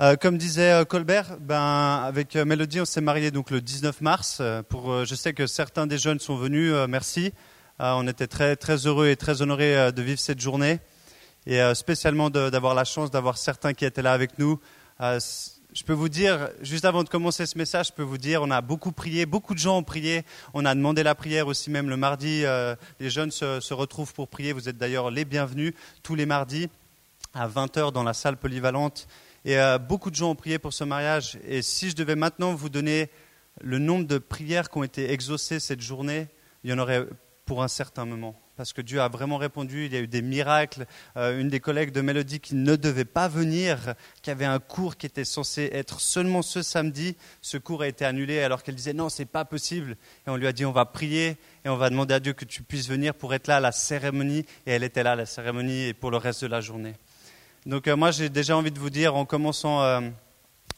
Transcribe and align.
Euh, 0.00 0.16
comme 0.16 0.38
disait 0.38 0.72
euh, 0.72 0.84
Colbert, 0.86 1.36
ben, 1.40 2.02
avec 2.06 2.34
euh, 2.34 2.46
Mélodie, 2.46 2.80
on 2.80 2.86
s'est 2.86 3.02
marié 3.02 3.30
donc 3.30 3.50
le 3.50 3.60
19 3.60 4.00
mars. 4.00 4.40
Je 4.40 5.14
sais 5.14 5.34
que 5.34 5.46
certains 5.46 5.86
des 5.86 5.98
jeunes 5.98 6.20
sont 6.20 6.36
venus, 6.36 6.72
merci. 6.88 7.34
on 7.78 8.08
était 8.08 8.26
très, 8.26 8.56
très 8.56 8.86
heureux 8.86 9.08
et 9.08 9.16
très 9.16 9.42
honorés 9.42 9.92
de 9.92 10.02
vivre 10.02 10.18
cette 10.18 10.40
journée. 10.40 10.80
Et 11.46 11.60
spécialement 11.74 12.30
d'avoir 12.30 12.74
la 12.74 12.84
chance 12.84 13.10
d'avoir 13.10 13.36
certains 13.36 13.74
qui 13.74 13.84
étaient 13.84 14.00
là 14.00 14.12
avec 14.12 14.38
nous. 14.38 14.58
je 15.00 15.84
peux 15.84 15.92
vous 15.92 16.08
dire, 16.08 16.48
juste 16.62 16.86
avant 16.86 17.04
de 17.04 17.08
commencer 17.10 17.44
ce 17.44 17.58
message, 17.58 17.88
je 17.88 17.92
peux 17.92 18.02
vous 18.02 18.18
dire, 18.18 18.42
on 18.42 18.50
a 18.50 18.62
beaucoup 18.62 18.92
prié, 18.92 19.26
beaucoup 19.26 19.54
de 19.54 19.58
gens 19.58 19.78
ont 19.78 19.82
prié. 19.82 20.24
On 20.54 20.64
a 20.64 20.74
demandé 20.74 21.02
la 21.02 21.14
prière 21.14 21.46
aussi 21.46 21.70
même 21.70 21.90
le 21.90 21.96
mardi. 21.98 22.44
les 23.00 23.10
jeunes 23.10 23.30
se, 23.30 23.60
se 23.60 23.74
retrouvent 23.74 24.14
pour 24.14 24.28
prier. 24.28 24.54
Vous 24.54 24.68
êtes 24.68 24.78
d'ailleurs 24.78 25.10
les 25.10 25.26
bienvenus 25.26 25.74
tous 26.02 26.14
les 26.14 26.26
mardis 26.26 26.70
à 27.34 27.48
20h 27.48 27.92
dans 27.92 28.02
la 28.02 28.14
salle 28.14 28.38
polyvalente. 28.38 29.06
Et 29.44 29.58
euh, 29.58 29.78
beaucoup 29.78 30.10
de 30.10 30.16
gens 30.16 30.30
ont 30.30 30.34
prié 30.34 30.58
pour 30.58 30.72
ce 30.72 30.84
mariage. 30.84 31.38
Et 31.46 31.62
si 31.62 31.90
je 31.90 31.96
devais 31.96 32.16
maintenant 32.16 32.54
vous 32.54 32.68
donner 32.68 33.10
le 33.60 33.78
nombre 33.78 34.06
de 34.06 34.18
prières 34.18 34.70
qui 34.70 34.78
ont 34.78 34.84
été 34.84 35.10
exaucées 35.12 35.60
cette 35.60 35.80
journée, 35.80 36.28
il 36.64 36.70
y 36.70 36.72
en 36.72 36.78
aurait 36.78 37.06
pour 37.46 37.62
un 37.62 37.68
certain 37.68 38.04
moment. 38.04 38.38
Parce 38.56 38.74
que 38.74 38.82
Dieu 38.82 39.00
a 39.00 39.08
vraiment 39.08 39.38
répondu, 39.38 39.86
il 39.86 39.94
y 39.94 39.96
a 39.96 40.00
eu 40.00 40.06
des 40.06 40.20
miracles. 40.20 40.84
Euh, 41.16 41.40
une 41.40 41.48
des 41.48 41.60
collègues 41.60 41.92
de 41.92 42.02
Mélodie 42.02 42.38
qui 42.38 42.54
ne 42.54 42.76
devait 42.76 43.06
pas 43.06 43.26
venir, 43.26 43.94
qui 44.20 44.30
avait 44.30 44.44
un 44.44 44.58
cours 44.58 44.98
qui 44.98 45.06
était 45.06 45.24
censé 45.24 45.70
être 45.72 45.98
seulement 45.98 46.42
ce 46.42 46.60
samedi, 46.60 47.16
ce 47.40 47.56
cours 47.56 47.80
a 47.80 47.88
été 47.88 48.04
annulé 48.04 48.40
alors 48.40 48.62
qu'elle 48.62 48.74
disait 48.74 48.92
non, 48.92 49.08
c'est 49.08 49.24
pas 49.24 49.46
possible. 49.46 49.96
Et 50.26 50.30
on 50.30 50.36
lui 50.36 50.46
a 50.46 50.52
dit 50.52 50.66
on 50.66 50.72
va 50.72 50.84
prier 50.84 51.38
et 51.64 51.70
on 51.70 51.76
va 51.76 51.88
demander 51.88 52.12
à 52.12 52.20
Dieu 52.20 52.34
que 52.34 52.44
tu 52.44 52.62
puisses 52.62 52.88
venir 52.88 53.14
pour 53.14 53.32
être 53.32 53.46
là 53.46 53.56
à 53.56 53.60
la 53.60 53.72
cérémonie. 53.72 54.44
Et 54.66 54.72
elle 54.72 54.84
était 54.84 55.02
là 55.02 55.12
à 55.12 55.16
la 55.16 55.26
cérémonie 55.26 55.86
et 55.86 55.94
pour 55.94 56.10
le 56.10 56.18
reste 56.18 56.42
de 56.42 56.48
la 56.48 56.60
journée. 56.60 56.96
Donc 57.66 57.88
euh, 57.88 57.96
moi 57.96 58.10
j'ai 58.10 58.30
déjà 58.30 58.56
envie 58.56 58.70
de 58.70 58.78
vous 58.78 58.88
dire 58.88 59.14
en 59.14 59.26
commençant 59.26 59.82
euh, 59.82 60.00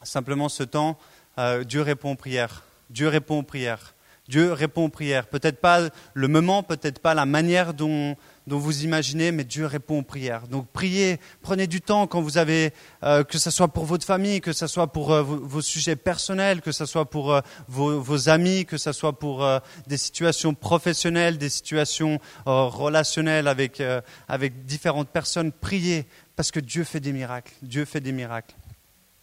simplement 0.03 0.49
ce 0.49 0.63
temps, 0.63 0.97
euh, 1.37 1.63
Dieu 1.63 1.81
répond 1.81 2.11
aux 2.11 2.15
prières. 2.15 2.63
Dieu 2.89 3.07
répond 3.07 3.39
aux 3.39 3.43
prières. 3.43 3.93
Dieu 4.27 4.51
répond 4.51 4.85
aux 4.85 4.89
prières. 4.89 5.27
Peut-être 5.27 5.59
pas 5.59 5.89
le 6.13 6.27
moment, 6.27 6.61
peut-être 6.61 6.99
pas 6.99 7.13
la 7.13 7.25
manière 7.25 7.73
dont, 7.73 8.15
vous 8.47 8.83
imaginez, 8.83 9.31
mais 9.33 9.43
Dieu 9.43 9.65
répond 9.65 9.99
aux 9.99 10.03
prières. 10.03 10.47
Donc 10.47 10.67
priez, 10.71 11.19
prenez 11.41 11.67
du 11.67 11.81
temps 11.81 12.07
quand 12.07 12.21
vous 12.21 12.37
avez, 12.37 12.71
que 13.01 13.37
ce 13.37 13.51
soit 13.51 13.67
pour 13.67 13.83
votre 13.83 14.05
famille, 14.05 14.39
que 14.39 14.53
ce 14.53 14.65
soit 14.65 14.87
pour 14.87 15.13
vos, 15.23 15.61
sujets 15.61 15.97
personnels, 15.97 16.61
que 16.61 16.71
ce 16.71 16.85
soit 16.85 17.09
pour 17.09 17.41
vos, 17.67 18.29
amis, 18.29 18.65
que 18.65 18.77
ce 18.77 18.93
soit 18.93 19.19
pour 19.19 19.45
des 19.87 19.97
situations 19.97 20.53
professionnelles, 20.53 21.37
des 21.37 21.49
situations 21.49 22.17
relationnelles 22.45 23.49
avec, 23.49 23.83
avec 24.29 24.65
différentes 24.65 25.09
personnes. 25.09 25.51
Priez, 25.51 26.07
parce 26.35 26.51
que 26.51 26.59
Dieu 26.59 26.83
fait 26.83 26.99
des 26.99 27.13
miracles. 27.13 27.53
Dieu 27.61 27.85
fait 27.85 27.99
des 27.99 28.11
miracles. 28.11 28.55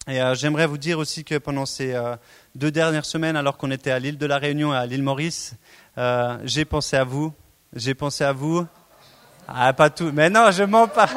Et 0.07 0.19
euh, 0.19 0.33
j'aimerais 0.33 0.65
vous 0.65 0.77
dire 0.77 0.97
aussi 0.97 1.23
que 1.23 1.37
pendant 1.37 1.65
ces 1.65 1.93
euh, 1.93 2.15
deux 2.55 2.71
dernières 2.71 3.05
semaines, 3.05 3.35
alors 3.35 3.57
qu'on 3.57 3.69
était 3.69 3.91
à 3.91 3.99
l'île 3.99 4.17
de 4.17 4.25
la 4.25 4.37
Réunion 4.37 4.73
et 4.73 4.77
à 4.77 4.85
l'île 4.85 5.03
Maurice, 5.03 5.53
euh, 5.97 6.37
j'ai 6.43 6.65
pensé 6.65 6.97
à 6.97 7.03
vous. 7.03 7.33
J'ai 7.75 7.93
pensé 7.93 8.23
à 8.23 8.33
vous. 8.33 8.65
Ah, 9.47 9.71
pas 9.73 9.89
tout. 9.89 10.11
Mais 10.13 10.29
non, 10.29 10.49
je 10.51 10.63
mens 10.63 10.87
pas. 10.87 11.09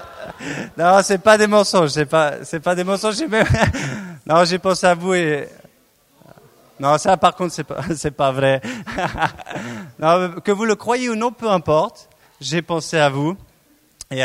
non, 0.76 1.00
c'est 1.02 1.18
pas 1.18 1.38
des 1.38 1.46
mensonges. 1.46 1.90
C'est 1.90 2.06
pas, 2.06 2.44
c'est 2.44 2.60
pas 2.60 2.74
des 2.74 2.84
mensonges. 2.84 3.16
Non, 4.24 4.44
j'ai 4.44 4.60
pensé 4.60 4.86
à 4.86 4.94
vous 4.94 5.14
et 5.14 5.48
non, 6.78 6.96
ça, 6.96 7.16
par 7.16 7.34
contre, 7.34 7.52
c'est 7.52 7.64
pas, 7.64 7.80
c'est 7.96 8.12
pas 8.12 8.30
vrai. 8.30 8.60
non, 9.98 10.40
que 10.40 10.52
vous 10.52 10.64
le 10.64 10.76
croyez 10.76 11.08
ou 11.08 11.16
non, 11.16 11.32
peu 11.32 11.50
importe. 11.50 12.08
J'ai 12.40 12.62
pensé 12.62 12.98
à 12.98 13.08
vous 13.08 13.36
et 14.10 14.22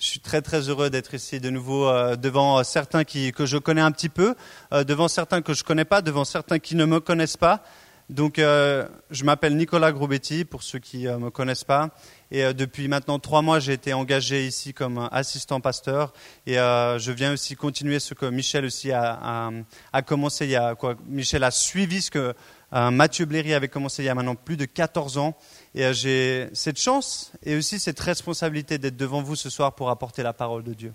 je 0.00 0.06
suis 0.06 0.20
très 0.20 0.40
très 0.40 0.68
heureux 0.70 0.88
d'être 0.88 1.12
ici 1.12 1.40
de 1.40 1.50
nouveau 1.50 1.86
euh, 1.86 2.16
devant 2.16 2.64
certains 2.64 3.04
qui, 3.04 3.32
que 3.32 3.44
je 3.44 3.58
connais 3.58 3.82
un 3.82 3.92
petit 3.92 4.08
peu, 4.08 4.34
euh, 4.72 4.82
devant 4.82 5.08
certains 5.08 5.42
que 5.42 5.52
je 5.52 5.62
ne 5.62 5.66
connais 5.66 5.84
pas, 5.84 6.00
devant 6.00 6.24
certains 6.24 6.58
qui 6.58 6.74
ne 6.74 6.86
me 6.86 7.00
connaissent 7.00 7.36
pas. 7.36 7.62
Donc 8.08 8.38
euh, 8.38 8.88
je 9.10 9.24
m'appelle 9.24 9.56
Nicolas 9.56 9.92
Grobetti 9.92 10.46
pour 10.46 10.62
ceux 10.62 10.78
qui 10.78 11.04
ne 11.04 11.16
me 11.16 11.30
connaissent 11.30 11.64
pas. 11.64 11.90
Et 12.32 12.54
depuis 12.54 12.88
maintenant 12.88 13.18
trois 13.18 13.42
mois, 13.42 13.60
j'ai 13.60 13.74
été 13.74 13.92
engagé 13.92 14.46
ici 14.46 14.72
comme 14.72 15.08
assistant 15.12 15.60
pasteur. 15.60 16.12
Et 16.46 16.54
je 16.54 17.10
viens 17.12 17.32
aussi 17.32 17.54
continuer 17.54 18.00
ce 18.00 18.14
que 18.14 18.26
Michel 18.26 18.64
aussi 18.64 18.90
a, 18.90 19.18
a, 19.22 19.50
a 19.92 20.02
commencé. 20.02 20.46
Il 20.46 20.50
y 20.50 20.56
a, 20.56 20.74
quoi, 20.74 20.96
Michel 21.06 21.44
a 21.44 21.52
suivi 21.52 22.02
ce 22.02 22.10
que 22.10 22.34
Mathieu 22.72 23.24
Bléry 23.24 23.52
avait 23.52 23.68
commencé 23.68 24.02
il 24.02 24.06
y 24.06 24.08
a 24.08 24.14
maintenant 24.14 24.36
plus 24.36 24.56
de 24.56 24.64
14 24.64 25.18
ans. 25.18 25.36
Et 25.74 25.84
euh, 25.84 25.92
j'ai 25.92 26.48
cette 26.52 26.78
chance 26.78 27.32
et 27.44 27.56
aussi 27.56 27.78
cette 27.78 28.00
responsabilité 28.00 28.78
d'être 28.78 28.96
devant 28.96 29.22
vous 29.22 29.36
ce 29.36 29.50
soir 29.50 29.74
pour 29.74 29.90
apporter 29.90 30.22
la 30.22 30.32
parole 30.32 30.64
de 30.64 30.74
Dieu. 30.74 30.92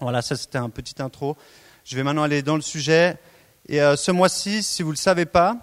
Voilà, 0.00 0.22
ça 0.22 0.36
c'était 0.36 0.58
un 0.58 0.70
petit 0.70 1.00
intro. 1.00 1.36
Je 1.84 1.94
vais 1.96 2.02
maintenant 2.02 2.24
aller 2.24 2.42
dans 2.42 2.56
le 2.56 2.62
sujet. 2.62 3.16
Et 3.68 3.80
euh, 3.80 3.96
ce 3.96 4.10
mois-ci, 4.10 4.62
si 4.62 4.82
vous 4.82 4.90
ne 4.90 4.94
le 4.94 4.98
savez 4.98 5.26
pas, 5.26 5.56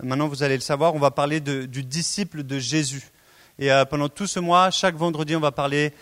maintenant 0.00 0.28
vous 0.28 0.44
allez 0.44 0.54
le 0.54 0.60
savoir, 0.60 0.94
on 0.94 1.00
va 1.00 1.10
parler 1.10 1.40
du 1.40 1.82
disciple 1.82 2.44
de 2.44 2.58
Jésus. 2.60 3.10
Et 3.58 3.72
euh, 3.72 3.84
pendant 3.84 4.08
tout 4.08 4.28
ce 4.28 4.38
mois, 4.38 4.70
chaque 4.70 4.94
vendredi, 4.94 5.34
on 5.34 5.40
va 5.40 5.52
parler 5.52 5.92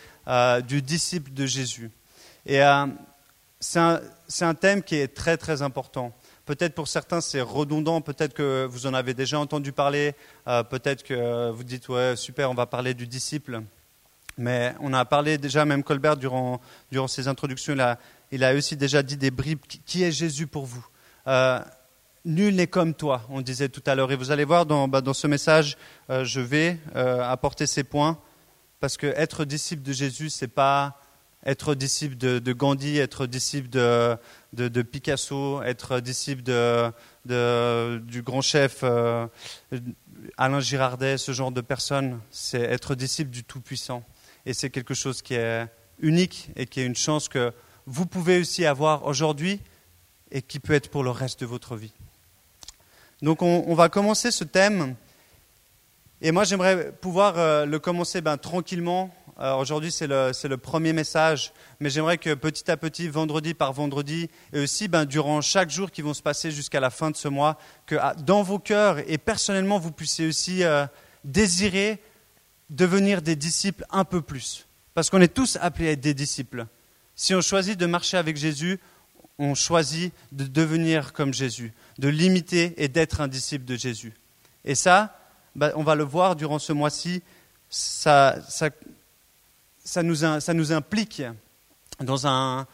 du 0.68 0.80
disciple 0.80 1.32
de 1.32 1.44
Jésus. 1.44 1.90
Et 2.46 2.60
c'est 3.58 3.78
un, 3.80 4.00
un, 4.42 4.54
thème 4.54 4.82
qui 4.82 4.94
est 4.94 5.08
très 5.08 5.36
très 5.36 5.62
important. 5.62 6.14
Peut-être 6.50 6.74
pour 6.74 6.88
certains 6.88 7.20
c'est 7.20 7.42
redondant, 7.42 8.00
peut-être 8.00 8.34
que 8.34 8.66
vous 8.68 8.88
en 8.88 8.92
avez 8.92 9.14
déjà 9.14 9.38
entendu 9.38 9.70
parler, 9.70 10.16
euh, 10.48 10.64
peut-être 10.64 11.04
que 11.04 11.48
vous 11.52 11.62
dites 11.62 11.88
ouais 11.88 12.16
super, 12.16 12.50
on 12.50 12.54
va 12.54 12.66
parler 12.66 12.92
du 12.92 13.06
disciple. 13.06 13.62
Mais 14.36 14.74
on 14.80 14.92
a 14.92 15.04
parlé 15.04 15.38
déjà, 15.38 15.64
même 15.64 15.84
Colbert 15.84 16.16
durant, 16.16 16.60
durant 16.90 17.06
ses 17.06 17.28
introductions, 17.28 17.74
il 17.74 17.80
a, 17.80 18.00
il 18.32 18.42
a 18.42 18.52
aussi 18.52 18.76
déjà 18.76 19.04
dit 19.04 19.16
des 19.16 19.30
bribes. 19.30 19.60
Qui 19.86 20.02
est 20.02 20.10
Jésus 20.10 20.48
pour 20.48 20.66
vous? 20.66 20.84
Euh, 21.28 21.60
Nul 22.24 22.56
n'est 22.56 22.66
comme 22.66 22.94
toi, 22.94 23.22
on 23.28 23.42
disait 23.42 23.68
tout 23.68 23.84
à 23.86 23.94
l'heure. 23.94 24.10
Et 24.10 24.16
vous 24.16 24.32
allez 24.32 24.44
voir 24.44 24.66
dans, 24.66 24.88
bah, 24.88 25.02
dans 25.02 25.14
ce 25.14 25.28
message, 25.28 25.78
euh, 26.10 26.24
je 26.24 26.40
vais 26.40 26.80
apporter 26.96 27.68
ces 27.68 27.84
points 27.84 28.18
parce 28.80 28.96
que 28.96 29.06
être 29.06 29.44
disciple 29.44 29.84
de 29.84 29.92
Jésus, 29.92 30.30
c'est 30.30 30.48
pas 30.48 30.99
être 31.44 31.74
disciple 31.74 32.16
de, 32.16 32.52
Gandhi, 32.52 32.98
être 32.98 33.26
disciple 33.26 33.68
de, 33.68 34.82
Picasso, 34.82 35.62
être 35.62 36.00
disciple 36.00 36.42
du 37.24 38.22
grand 38.22 38.42
chef 38.42 38.80
euh, 38.82 39.26
Alain 40.36 40.60
Girardet, 40.60 41.18
ce 41.18 41.32
genre 41.32 41.52
de 41.52 41.60
personnes, 41.60 42.20
c'est 42.30 42.60
être 42.60 42.94
disciple 42.94 43.30
du 43.30 43.44
Tout-Puissant. 43.44 44.04
Et 44.46 44.54
c'est 44.54 44.70
quelque 44.70 44.94
chose 44.94 45.22
qui 45.22 45.34
est 45.34 45.66
unique 45.98 46.50
et 46.56 46.66
qui 46.66 46.80
est 46.80 46.86
une 46.86 46.96
chance 46.96 47.28
que 47.28 47.52
vous 47.86 48.06
pouvez 48.06 48.38
aussi 48.40 48.66
avoir 48.66 49.06
aujourd'hui 49.06 49.60
et 50.30 50.42
qui 50.42 50.60
peut 50.60 50.74
être 50.74 50.90
pour 50.90 51.04
le 51.04 51.10
reste 51.10 51.40
de 51.40 51.46
votre 51.46 51.76
vie. 51.76 51.92
Donc 53.22 53.42
on, 53.42 53.74
va 53.74 53.88
commencer 53.88 54.30
ce 54.30 54.44
thème. 54.44 54.94
Et 56.22 56.32
moi 56.32 56.44
j'aimerais 56.44 56.92
pouvoir 56.92 57.38
euh, 57.38 57.66
le 57.66 57.78
commencer 57.78 58.20
ben, 58.20 58.38
tranquillement 58.38 59.14
Aujourd'hui, 59.40 59.90
c'est 59.90 60.06
le, 60.06 60.56
premier 60.56 60.92
message, 60.92 61.52
mais 61.80 61.88
j'aimerais 61.88 62.18
que 62.18 62.34
petit 62.34 62.70
à 62.70 62.76
petit, 62.76 63.08
vendredi 63.08 63.54
par 63.54 63.72
vendredi, 63.72 64.28
et 64.52 64.60
aussi 64.60 64.86
ben, 64.86 65.06
durant 65.06 65.40
chaque 65.40 65.70
jour 65.70 65.90
qui 65.90 66.02
vont 66.02 66.12
se 66.12 66.20
passer 66.20 66.50
jusqu'à 66.50 66.78
la 66.78 66.90
fin 66.90 67.10
de 67.10 67.16
ce 67.16 67.26
mois, 67.26 67.58
que 67.86 67.96
ah, 67.98 68.14
dans 68.14 68.42
vos 68.42 68.58
cœurs 68.58 68.98
et 69.10 69.16
personnellement, 69.16 69.78
vous 69.78 69.92
puissiez 69.92 70.26
aussi 70.26 70.62
euh, 70.62 70.84
désirer 71.24 72.02
devenir 72.68 73.22
des 73.22 73.34
disciples 73.34 73.84
un 73.90 74.04
peu 74.04 74.20
plus. 74.20 74.66
Parce 74.92 75.08
qu'on 75.08 75.20
est 75.22 75.32
tous 75.32 75.56
appelés 75.60 75.88
à 75.88 75.92
être 75.92 76.00
des 76.00 76.14
disciples. 76.14 76.66
Si 77.16 77.34
on 77.34 77.40
choisit 77.40 77.78
de 77.78 77.86
marcher 77.86 78.18
avec 78.18 78.36
Jésus, 78.36 78.78
on 79.38 79.54
choisit 79.54 80.12
de 80.32 80.44
devenir 80.44 81.14
comme 81.14 81.32
Jésus, 81.32 81.72
de 81.98 82.08
l'imiter 82.08 82.74
et 82.76 82.88
d'être 82.88 83.22
un 83.22 83.28
disciple 83.28 83.64
de 83.64 83.76
Jésus. 83.76 84.12
Et 84.66 84.74
ça, 84.74 85.18
ben, 85.56 85.72
on 85.76 85.82
va 85.82 85.94
le 85.94 86.04
voir 86.04 86.36
durant 86.36 86.58
ce 86.58 86.74
mois-ci, 86.74 87.22
ça, 87.70 88.38
ça 89.90 90.04
nous, 90.54 90.72
implique 90.72 91.22
dans 91.98 92.26
un, 92.28 92.66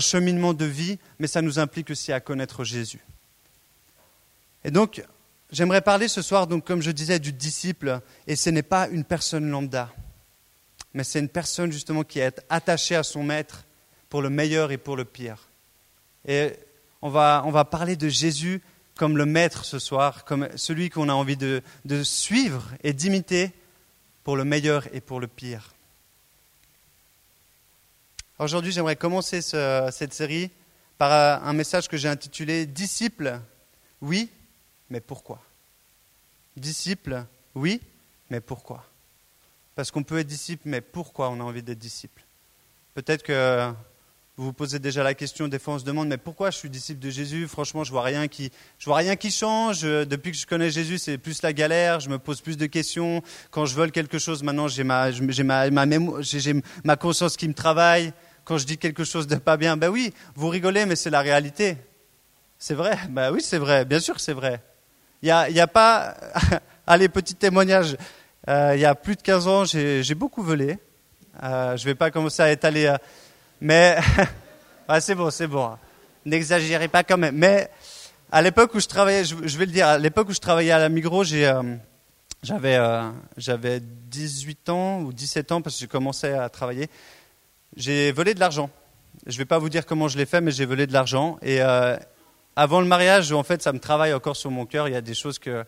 cheminement 0.00 0.52
de 0.52 0.64
vie, 0.64 0.98
mais 1.20 1.28
ça 1.28 1.40
nous 1.40 1.60
implique 1.60 1.90
aussi 1.90 2.12
à 2.12 2.18
connaître 2.18 2.64
Jésus. 2.64 2.98
Et 4.64 4.72
donc, 4.72 5.04
j'aimerais 5.52 5.80
parler 5.80 6.08
ce 6.08 6.22
soir, 6.22 6.48
donc, 6.48 6.64
comme 6.64 6.82
je 6.82 6.90
disais, 6.90 7.20
du 7.20 7.32
disciple, 7.32 8.00
et 8.26 8.34
ce 8.34 8.50
n'est 8.50 8.64
pas 8.64 8.88
une 8.88 9.04
personne 9.04 9.48
lambda, 9.48 9.92
mais 10.92 11.04
c'est 11.04 11.20
une 11.20 11.28
personne 11.28 11.70
justement 11.70 12.02
qui 12.02 12.18
est 12.18 12.44
attachée 12.48 12.96
à 12.96 13.04
son 13.04 13.22
maître 13.22 13.64
pour 14.08 14.20
le 14.20 14.28
meilleur 14.28 14.72
et 14.72 14.78
pour 14.78 14.96
le 14.96 15.04
pire. 15.04 15.38
Et 16.26 16.54
on 17.00 17.10
va, 17.10 17.64
parler 17.70 17.94
de 17.94 18.08
Jésus 18.08 18.60
comme 18.96 19.16
le 19.16 19.26
maître 19.26 19.64
ce 19.64 19.78
soir, 19.78 20.24
comme 20.24 20.48
celui 20.56 20.90
qu'on 20.90 21.08
a 21.08 21.12
envie 21.12 21.36
de 21.36 21.62
suivre 22.02 22.72
et 22.82 22.92
d'imiter 22.92 23.52
pour 24.24 24.36
le 24.36 24.44
meilleur 24.44 24.88
et 24.92 25.00
pour 25.00 25.20
le 25.20 25.28
pire. 25.28 25.74
Aujourd'hui, 28.40 28.72
j'aimerais 28.72 28.96
commencer 28.96 29.40
cette 29.42 30.12
série 30.12 30.50
par 30.98 31.44
un 31.44 31.52
message 31.52 31.86
que 31.86 31.96
j'ai 31.96 32.08
intitulé 32.08 32.66
Disciple, 32.66 33.40
oui, 34.00 34.28
mais 34.90 35.00
pourquoi? 35.00 35.40
Disciple, 36.56 37.24
oui, 37.54 37.80
mais 38.30 38.40
pourquoi? 38.40 38.84
Parce 39.76 39.92
qu'on 39.92 40.02
peut 40.02 40.18
être 40.18 40.26
disciple, 40.26 40.62
mais 40.66 40.80
pourquoi 40.80 41.30
on 41.30 41.38
a 41.40 41.44
envie 41.44 41.62
d'être 41.62 41.78
disciple? 41.78 42.24
Peut-être 42.94 43.22
que 43.22 43.72
Vous 44.36 44.46
vous 44.46 44.52
posez 44.52 44.80
déjà 44.80 45.04
la 45.04 45.14
question, 45.14 45.46
des 45.46 45.60
fois 45.60 45.74
on 45.74 45.78
se 45.78 45.84
demande, 45.84 46.08
mais 46.08 46.16
pourquoi 46.16 46.50
je 46.50 46.58
suis 46.58 46.68
disciple 46.68 46.98
de 46.98 47.08
Jésus? 47.08 47.46
Franchement, 47.46 47.84
je 47.84 47.92
vois 47.92 48.02
rien 48.02 48.26
qui, 48.26 48.50
je 48.80 48.86
vois 48.86 48.96
rien 48.96 49.14
qui 49.14 49.30
change. 49.30 49.82
Depuis 49.82 50.32
que 50.32 50.36
je 50.36 50.44
connais 50.44 50.70
Jésus, 50.70 50.98
c'est 50.98 51.18
plus 51.18 51.40
la 51.42 51.52
galère. 51.52 52.00
Je 52.00 52.08
me 52.08 52.18
pose 52.18 52.40
plus 52.40 52.56
de 52.56 52.66
questions. 52.66 53.22
Quand 53.52 53.64
je 53.64 53.76
vole 53.76 53.92
quelque 53.92 54.18
chose, 54.18 54.42
maintenant 54.42 54.66
j'ai 54.66 54.82
ma, 54.82 55.12
j'ai 55.12 55.44
ma, 55.44 55.70
ma, 55.70 55.86
j'ai 56.18 56.54
ma 56.82 56.96
conscience 56.96 57.36
qui 57.36 57.46
me 57.46 57.54
travaille. 57.54 58.12
Quand 58.44 58.58
je 58.58 58.66
dis 58.66 58.76
quelque 58.76 59.04
chose 59.04 59.28
de 59.28 59.36
pas 59.36 59.56
bien, 59.56 59.76
ben 59.76 59.88
oui, 59.88 60.12
vous 60.34 60.48
rigolez, 60.48 60.84
mais 60.84 60.96
c'est 60.96 61.10
la 61.10 61.20
réalité. 61.20 61.76
C'est 62.58 62.74
vrai? 62.74 62.98
Ben 63.10 63.30
oui, 63.30 63.40
c'est 63.40 63.58
vrai. 63.58 63.84
Bien 63.84 64.00
sûr 64.00 64.18
c'est 64.18 64.32
vrai. 64.32 64.60
Il 65.22 65.26
n'y 65.26 65.30
a, 65.30 65.48
y 65.48 65.60
a 65.60 65.68
pas, 65.68 66.16
allez, 66.88 67.08
petit 67.08 67.36
témoignage. 67.36 67.96
Euh, 68.48 68.72
il 68.74 68.80
y 68.80 68.84
a 68.84 68.96
plus 68.96 69.14
de 69.14 69.22
15 69.22 69.46
ans, 69.46 69.64
j'ai 69.64 70.14
beaucoup 70.16 70.42
volé. 70.42 70.76
Euh, 71.40 71.76
je 71.76 71.82
ne 71.82 71.90
vais 71.90 71.94
pas 71.94 72.10
commencer 72.10 72.42
à 72.42 72.50
étaler. 72.50 72.86
Euh, 72.86 72.96
mais 73.64 73.96
c'est 75.00 75.14
bon, 75.14 75.30
c'est 75.30 75.46
bon. 75.46 75.70
N'exagérez 76.26 76.88
pas 76.88 77.02
quand 77.02 77.16
même. 77.16 77.34
Mais 77.34 77.70
à 78.30 78.42
l'époque 78.42 78.74
où 78.74 78.80
je 78.80 78.86
travaillais, 78.86 79.24
je, 79.24 79.34
vais 79.34 79.64
le 79.64 79.72
dire, 79.72 79.88
à 79.88 79.96
l'époque 79.96 80.28
où 80.28 80.34
je 80.34 80.38
travaillais 80.38 80.70
à 80.70 80.78
la 80.78 80.90
Migros, 80.90 81.24
euh, 81.32 81.62
j'avais, 82.42 82.76
euh, 82.76 83.08
j'avais 83.38 83.80
18 83.80 84.68
ans 84.68 85.00
ou 85.00 85.14
17 85.14 85.50
ans 85.50 85.62
parce 85.62 85.76
que 85.76 85.80
j'ai 85.80 85.86
commencé 85.86 86.26
à 86.26 86.50
travailler. 86.50 86.90
J'ai 87.74 88.12
volé 88.12 88.34
de 88.34 88.40
l'argent. 88.40 88.68
Je 89.24 89.32
ne 89.32 89.38
vais 89.38 89.46
pas 89.46 89.58
vous 89.58 89.70
dire 89.70 89.86
comment 89.86 90.08
je 90.08 90.18
l'ai 90.18 90.26
fait, 90.26 90.42
mais 90.42 90.50
j'ai 90.50 90.66
volé 90.66 90.86
de 90.86 90.92
l'argent. 90.92 91.38
Et 91.40 91.62
euh, 91.62 91.96
avant 92.56 92.82
le 92.82 92.86
mariage, 92.86 93.32
en 93.32 93.44
fait, 93.44 93.62
ça 93.62 93.72
me 93.72 93.78
travaille 93.78 94.12
encore 94.12 94.36
sur 94.36 94.50
mon 94.50 94.66
cœur. 94.66 94.88
Il 94.88 94.92
y 94.92 94.96
a 94.96 95.00
des 95.00 95.14
choses 95.14 95.38
que 95.38 95.64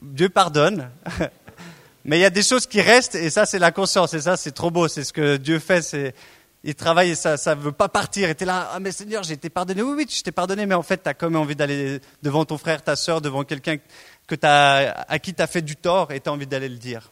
Dieu 0.00 0.28
pardonne. 0.28 0.90
mais 2.04 2.18
il 2.18 2.22
y 2.22 2.24
a 2.24 2.30
des 2.30 2.44
choses 2.44 2.66
qui 2.66 2.80
restent, 2.80 3.16
et 3.16 3.30
ça, 3.30 3.46
c'est 3.46 3.58
la 3.58 3.72
conscience. 3.72 4.14
Et 4.14 4.20
ça, 4.20 4.36
c'est 4.36 4.52
trop 4.52 4.70
beau. 4.70 4.86
C'est 4.86 5.02
ce 5.02 5.12
que 5.12 5.38
Dieu 5.38 5.58
fait. 5.58 6.14
Il 6.64 6.74
travaille 6.76 7.10
et 7.10 7.14
ça 7.16 7.36
ne 7.36 7.60
veut 7.60 7.72
pas 7.72 7.88
partir. 7.88 8.28
Et 8.28 8.34
tu 8.34 8.44
es 8.44 8.46
là, 8.46 8.70
ah 8.72 8.78
mais 8.78 8.92
Seigneur, 8.92 9.24
j'ai 9.24 9.34
été 9.34 9.50
pardonné. 9.50 9.82
Oui, 9.82 9.94
oui, 9.96 10.06
je 10.08 10.22
t'ai 10.22 10.30
pardonné, 10.30 10.64
mais 10.64 10.74
en 10.74 10.82
fait, 10.82 11.02
tu 11.02 11.08
as 11.08 11.14
quand 11.14 11.28
même 11.28 11.40
envie 11.40 11.56
d'aller 11.56 12.00
devant 12.22 12.44
ton 12.44 12.56
frère, 12.56 12.82
ta 12.82 12.94
soeur, 12.94 13.20
devant 13.20 13.42
quelqu'un 13.42 13.78
que 14.28 14.36
à 14.42 15.18
qui 15.18 15.34
tu 15.34 15.42
as 15.42 15.46
fait 15.46 15.62
du 15.62 15.76
tort 15.76 16.12
et 16.12 16.20
tu 16.20 16.28
as 16.28 16.32
envie 16.32 16.46
d'aller 16.46 16.68
le 16.68 16.76
dire. 16.76 17.10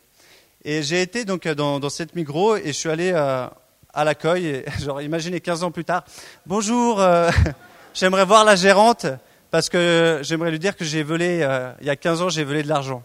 Et 0.64 0.82
j'ai 0.82 1.02
été 1.02 1.24
donc 1.24 1.48
dans, 1.48 1.80
dans, 1.80 1.90
cette 1.90 2.14
micro 2.14 2.56
et 2.56 2.66
je 2.66 2.72
suis 2.72 2.90
allé 2.90 3.12
euh, 3.12 3.46
à 3.92 4.04
l'accueil. 4.04 4.64
Genre, 4.80 5.02
imaginez 5.02 5.40
15 5.40 5.64
ans 5.64 5.70
plus 5.70 5.84
tard. 5.84 6.04
Bonjour, 6.46 7.00
euh, 7.00 7.30
j'aimerais 7.94 8.24
voir 8.24 8.44
la 8.44 8.56
gérante 8.56 9.06
parce 9.50 9.68
que 9.68 10.20
j'aimerais 10.22 10.50
lui 10.50 10.58
dire 10.58 10.76
que 10.76 10.84
j'ai 10.84 11.02
volé, 11.02 11.40
euh, 11.42 11.72
il 11.80 11.86
y 11.86 11.90
a 11.90 11.96
15 11.96 12.22
ans, 12.22 12.28
j'ai 12.28 12.44
volé 12.44 12.62
de 12.62 12.68
l'argent. 12.68 13.02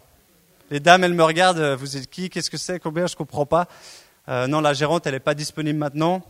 Les 0.70 0.80
dames, 0.80 1.02
elles 1.02 1.14
me 1.14 1.24
regardent, 1.24 1.76
vous 1.78 1.96
êtes 1.96 2.08
qui 2.08 2.30
Qu'est-ce 2.30 2.50
que 2.50 2.56
c'est 2.56 2.78
Combien 2.78 3.06
Je 3.06 3.16
comprends 3.16 3.46
pas. 3.46 3.68
non, 4.28 4.60
la 4.60 4.72
gérante, 4.72 5.06
elle 5.06 5.14
n'est 5.14 5.20
pas 5.20 5.34
disponible 5.34 5.78
maintenant. 5.78 6.22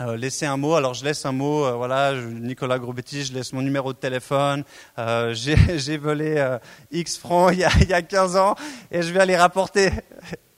Euh, 0.00 0.16
laisser 0.18 0.44
un 0.44 0.58
mot. 0.58 0.74
Alors 0.74 0.92
je 0.92 1.04
laisse 1.04 1.24
un 1.24 1.32
mot, 1.32 1.64
euh, 1.64 1.72
voilà, 1.72 2.12
Nicolas 2.14 2.78
Grobetti, 2.78 3.24
je 3.24 3.32
laisse 3.32 3.54
mon 3.54 3.62
numéro 3.62 3.94
de 3.94 3.98
téléphone. 3.98 4.62
Euh, 4.98 5.32
j'ai 5.34 5.96
volé 5.96 6.34
euh, 6.36 6.58
X 6.92 7.16
francs 7.16 7.50
il 7.52 7.60
y, 7.60 7.64
a, 7.64 7.70
il 7.80 7.88
y, 7.88 7.94
a, 7.94 8.02
15 8.02 8.36
ans 8.36 8.56
et 8.90 9.00
je 9.00 9.10
vais 9.10 9.20
aller 9.20 9.36
rapporter. 9.36 9.90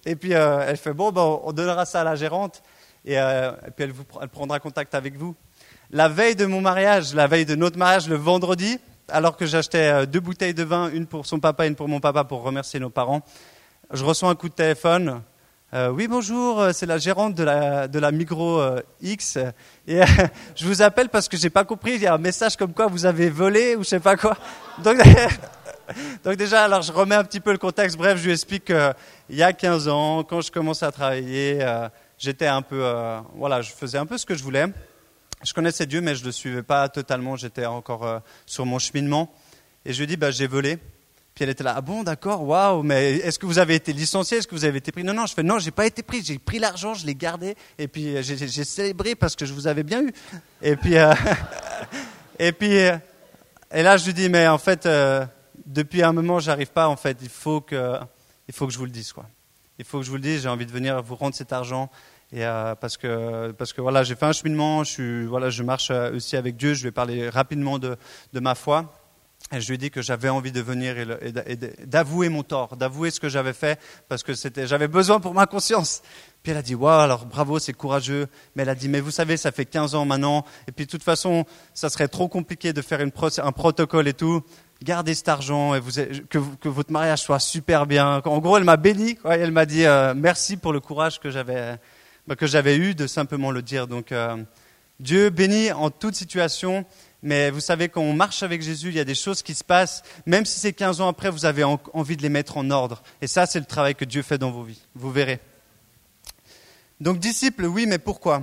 Et 0.05 0.17
puis 0.17 0.33
elle 0.33 0.77
fait 0.77 0.93
bon, 0.93 1.13
ben, 1.13 1.39
on 1.45 1.53
donnera 1.53 1.85
ça 1.85 2.01
à 2.01 2.05
la 2.05 2.17
gérante 2.17 2.63
et, 3.05 3.15
et 3.15 3.71
puis 3.77 3.85
elle, 3.85 3.93
vous, 3.93 4.05
elle 4.21 4.29
prendra 4.29 4.59
contact 4.59 4.95
avec 4.95 5.17
vous. 5.17 5.37
La 5.91 6.09
veille 6.09 6.35
de 6.35 6.47
mon 6.47 6.61
mariage, 6.61 7.15
la 7.15 7.29
veille 7.29 7.47
de 7.47 7.55
notre 7.55 7.79
mariage, 7.79 8.09
le 8.09 8.17
vendredi, 8.17 8.79
alors 9.09 9.37
que 9.37 9.47
j'achetais 9.47 10.07
deux 10.07 10.21
bouteilles 10.21 10.55
de 10.55 10.65
vin, 10.65 10.91
une 10.91 11.07
pour 11.07 11.27
son 11.27 11.39
papa 11.39 11.65
et 11.65 11.69
une 11.69 11.77
pour 11.77 11.89
mon 11.89 12.01
papa 12.01 12.25
pour 12.25 12.43
remercier 12.43 12.81
nos 12.81 12.91
parents, 12.91 13.23
je 13.93 14.05
reçois 14.05 14.31
un 14.31 14.35
coup 14.35 14.49
de 14.49 14.55
téléphone 14.55 15.23
euh, 15.75 15.91
oui, 15.91 16.09
bonjour, 16.09 16.63
euh, 16.63 16.73
c'est 16.73 16.87
la 16.87 16.97
gérante 16.97 17.35
de 17.35 17.43
la, 17.43 17.89
de 17.89 17.99
la 17.99 18.09
euh, 18.11 18.81
X. 19.03 19.37
Et 19.87 20.01
je 20.57 20.67
vous 20.67 20.81
appelle 20.81 21.11
parce 21.11 21.29
que 21.29 21.37
j'ai 21.37 21.51
pas 21.51 21.65
compris, 21.65 21.97
il 21.97 22.01
y 22.01 22.07
a 22.07 22.15
un 22.15 22.19
message 22.19 22.57
comme 22.57 22.73
quoi 22.73 22.87
vous 22.87 23.05
avez 23.05 23.29
volé 23.29 23.77
ou 23.77 23.83
je 23.83 23.89
sais 23.91 24.01
pas 24.01 24.17
quoi. 24.17 24.35
Donc, 24.83 24.97
donc 26.25 26.37
déjà, 26.37 26.65
alors 26.65 26.81
je 26.83 26.93
remets 26.93 27.17
un 27.17 27.25
petit 27.25 27.41
peu 27.41 27.53
le 27.53 27.59
contexte. 27.59 27.99
Bref, 27.99 28.19
je 28.19 28.25
lui 28.25 28.33
explique 28.33 28.67
qu'il 28.67 28.95
y 29.31 29.43
a 29.43 29.53
15 29.53 29.89
ans, 29.89 30.23
quand 30.23 30.41
je 30.41 30.51
commençais 30.51 30.87
à 30.87 30.93
travailler, 30.93 31.67
j'étais 32.17 32.47
un 32.47 32.63
peu, 32.63 32.85
voilà, 33.35 33.61
je 33.61 33.73
faisais 33.73 33.99
un 33.99 34.07
peu 34.07 34.17
ce 34.19 34.25
que 34.25 34.37
je 34.37 34.45
voulais. 34.45 34.67
Je 35.43 35.53
connaissais 35.53 35.87
Dieu, 35.87 36.01
mais 36.01 36.15
je 36.15 36.25
le 36.25 36.31
suivais 36.31 36.63
pas 36.63 36.89
totalement. 36.89 37.37
J'étais 37.37 37.67
encore 37.67 38.23
sur 38.47 38.67
mon 38.67 38.79
cheminement. 38.79 39.35
Et 39.85 39.93
je 39.93 39.99
lui 39.99 40.07
dis, 40.07 40.17
bah, 40.17 40.31
j'ai 40.31 40.47
volé. 40.47 40.79
Puis 41.39 41.45
elle 41.45 41.51
était 41.51 41.63
là, 41.63 41.75
ah 41.77 41.81
bon, 41.81 42.03
d'accord, 42.03 42.43
waouh, 42.43 42.83
mais 42.83 43.19
est-ce 43.19 43.39
que 43.39 43.47
vous 43.47 43.61
avez 43.61 43.77
été 43.77 43.93
licencié? 43.93 44.39
Est-ce 44.39 44.49
que 44.49 44.57
vous 44.57 44.65
avez 44.65 44.79
été 44.79 44.91
pris 44.91 45.05
Non, 45.05 45.15
non, 45.15 45.25
je 45.25 45.35
fais, 45.35 45.45
non, 45.45 45.61
j'ai 45.61 45.71
pas 45.71 45.87
été 45.87 46.03
pris, 46.03 46.21
j'ai 46.25 46.37
pris 46.37 46.59
l'argent, 46.59 46.95
je 46.95 47.07
l'ai 47.07 47.15
gardé, 47.15 47.55
et 47.79 47.87
puis 47.87 48.17
euh, 48.17 48.23
j'ai 48.23 48.65
célébré 48.65 49.15
parce 49.15 49.37
que 49.37 49.47
je 49.47 49.53
vous 49.53 49.69
avais 49.69 49.85
bien 49.85 50.03
eu. 50.03 50.13
Et 50.63 50.75
puis, 50.75 50.99
euh, 50.99 51.15
et 52.41 52.51
puis, 52.51 52.81
euh, 52.81 52.97
et 53.71 53.85
là, 53.85 53.97
je 53.99 54.07
lui 54.07 54.15
dis, 54.15 54.29
mais 54.29 54.49
en 54.49 54.59
fait, 54.59 54.89
depuis 55.65 56.03
un 56.03 56.13
moment, 56.13 56.41
j'arrive 56.41 56.73
pas, 56.73 56.89
en 56.89 56.97
fait, 56.97 57.17
il 57.23 57.29
faut 57.29 57.61
que, 57.61 58.01
il 58.49 58.53
faut 58.53 58.67
que 58.67 58.73
je 58.73 58.79
vous 58.79 58.87
le 58.87 58.91
dise, 58.91 59.13
quoi. 59.13 59.25
Il 59.79 59.85
faut 59.85 60.01
que 60.01 60.05
je 60.05 60.11
vous 60.11 60.17
le 60.17 60.23
dise, 60.23 60.43
j'ai 60.43 60.49
envie 60.49 60.67
de 60.67 60.73
venir 60.73 61.01
vous 61.05 61.15
rendre 61.15 61.37
cet 61.37 61.53
argent. 61.53 61.89
Et 62.33 62.43
parce 62.81 62.97
que 62.97 63.53
parce 63.53 63.73
que 63.73 63.81
voilà, 63.81 64.03
j'ai 64.03 64.17
fait 64.17 64.27
un 64.27 64.33
cheminement, 64.33 64.83
je 64.83 64.91
suis 64.91 65.25
voilà, 65.25 65.51
je 65.51 65.63
marche 65.63 65.91
aussi 65.91 66.37
avec 66.37 66.57
Dieu. 66.57 66.75
Je 66.75 66.83
vais 66.83 66.91
parler 66.91 67.29
rapidement 67.29 67.79
de 67.79 67.97
de 68.33 68.41
ma 68.41 68.57
foi. 68.57 68.93
Et 69.51 69.63
je 69.63 69.69
lui 69.69 69.77
ai 69.77 69.79
dit 69.79 69.91
que 69.91 70.03
j'avais 70.03 70.29
envie 70.29 70.53
de 70.53 70.61
venir 70.61 70.97
et, 70.99 71.57
d'avouer 71.87 72.29
mon 72.29 72.43
tort, 72.43 72.77
d'avouer 72.77 73.11
ce 73.11 73.19
que 73.19 73.31
j'avais 73.31 73.55
fait, 73.55 73.81
parce 74.09 74.23
que 74.23 74.33
j'avais 74.67 74.89
besoin 74.89 75.21
pour 75.21 75.33
ma 75.33 75.47
conscience. 75.47 76.03
Puis 76.43 76.53
elle 76.53 76.59
a 76.59 76.63
dit, 76.63 76.75
waouh, 76.75 77.01
alors 77.01 77.25
bravo, 77.25 77.59
c'est 77.59 77.73
courageux. 77.73 78.29
Mais 78.55 78.63
elle 78.63 78.69
a 78.69 78.75
dit, 78.75 78.91
mais 78.91 79.01
vous 79.01 79.11
savez, 79.11 79.39
ça 79.39 79.51
fait 79.51 79.65
15 79.65 79.95
ans 79.95 80.05
maintenant, 80.05 80.45
et 80.67 80.73
puis 80.73 80.85
de 80.85 80.91
toute 80.91 81.03
façon, 81.03 81.47
ça 81.73 81.89
serait 81.89 82.09
trop 82.09 82.29
compliqué 82.29 82.75
de 82.75 82.83
faire 82.83 83.01
un 83.01 83.53
protocole 83.53 84.07
et 84.07 84.13
tout. 84.13 84.43
Gardez 84.83 85.15
cet 85.15 85.29
argent 85.29 85.75
et 85.75 85.81
que, 86.29 86.69
votre 86.69 86.93
mariage 86.93 87.23
soit 87.23 87.41
super 87.41 87.87
bien. 87.87 88.21
En 88.27 88.39
gros, 88.39 88.59
elle 88.59 88.65
m'a 88.65 88.77
béni, 88.77 89.19
elle 89.25 89.51
m'a 89.51 89.67
dit 89.67 89.87
euh, 89.87 90.13
merci 90.15 90.57
pour 90.57 90.73
le 90.73 90.81
courage 90.81 91.19
que 91.21 91.31
j'avais, 91.31 91.77
bah, 92.27 92.37
que 92.37 92.47
j'avais 92.47 92.77
eu 92.77 92.95
de 92.95 93.07
simplement 93.07 93.51
le 93.51 93.63
dire. 93.63 93.89
Donc, 93.89 94.13
euh, 94.13 94.37
Dieu 95.01 95.31
bénit 95.31 95.73
en 95.73 95.91
toute 95.91 96.15
situation. 96.15 96.85
Mais 97.23 97.51
vous 97.51 97.61
savez, 97.61 97.89
quand 97.89 98.01
on 98.01 98.13
marche 98.13 98.43
avec 98.43 98.63
Jésus, 98.63 98.89
il 98.89 98.95
y 98.95 99.01
a 99.01 99.05
des 99.05 99.15
choses 99.15 99.43
qui 99.43 99.55
se 99.55 99.65
passent, 99.65 100.03
même 100.25 100.45
si 100.45 100.59
c'est 100.61 100.73
15 100.73 101.01
ans 101.01 101.09
après, 101.09 101.31
vous 101.31 101.45
avez 101.45 101.65
envie 101.65 102.17
de 102.17 102.23
les 102.23 102.29
mettre 102.29 102.57
en 102.57 102.71
ordre. 102.71 103.03
Et 103.21 103.27
ça, 103.27 103.47
c'est 103.47 103.59
le 103.59 103.67
travail 103.67 103.95
que 103.95 104.05
Dieu 104.05 104.23
fait 104.23 104.39
dans 104.39 104.51
vos 104.51 104.63
vies. 104.63 104.81
Vous 104.95 105.11
verrez. 105.11 105.41
Donc, 107.01 107.19
disciple, 107.19 107.65
oui, 107.65 107.87
mais 107.87 107.99
pourquoi? 107.99 108.43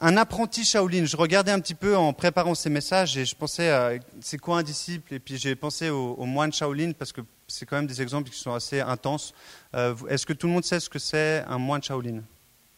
Un 0.00 0.16
apprenti 0.16 0.64
Shaolin. 0.64 1.04
Je 1.04 1.16
regardais 1.16 1.52
un 1.52 1.60
petit 1.60 1.76
peu 1.76 1.96
en 1.96 2.12
préparant 2.12 2.56
ces 2.56 2.70
messages 2.70 3.16
et 3.16 3.24
je 3.24 3.36
pensais, 3.36 4.00
c'est 4.20 4.38
quoi 4.38 4.58
un 4.58 4.64
disciple? 4.64 5.14
Et 5.14 5.20
puis 5.20 5.38
j'ai 5.38 5.54
pensé 5.54 5.90
au, 5.90 6.14
au, 6.14 6.26
moine 6.26 6.52
Shaolin 6.52 6.90
parce 6.90 7.12
que 7.12 7.20
c'est 7.46 7.66
quand 7.66 7.76
même 7.76 7.86
des 7.86 8.02
exemples 8.02 8.30
qui 8.30 8.38
sont 8.38 8.52
assez 8.52 8.80
intenses. 8.80 9.32
Euh, 9.76 9.94
est-ce 10.08 10.26
que 10.26 10.32
tout 10.32 10.48
le 10.48 10.54
monde 10.54 10.64
sait 10.64 10.80
ce 10.80 10.90
que 10.90 10.98
c'est 10.98 11.44
un 11.46 11.58
moine 11.58 11.82
Shaolin? 11.84 12.22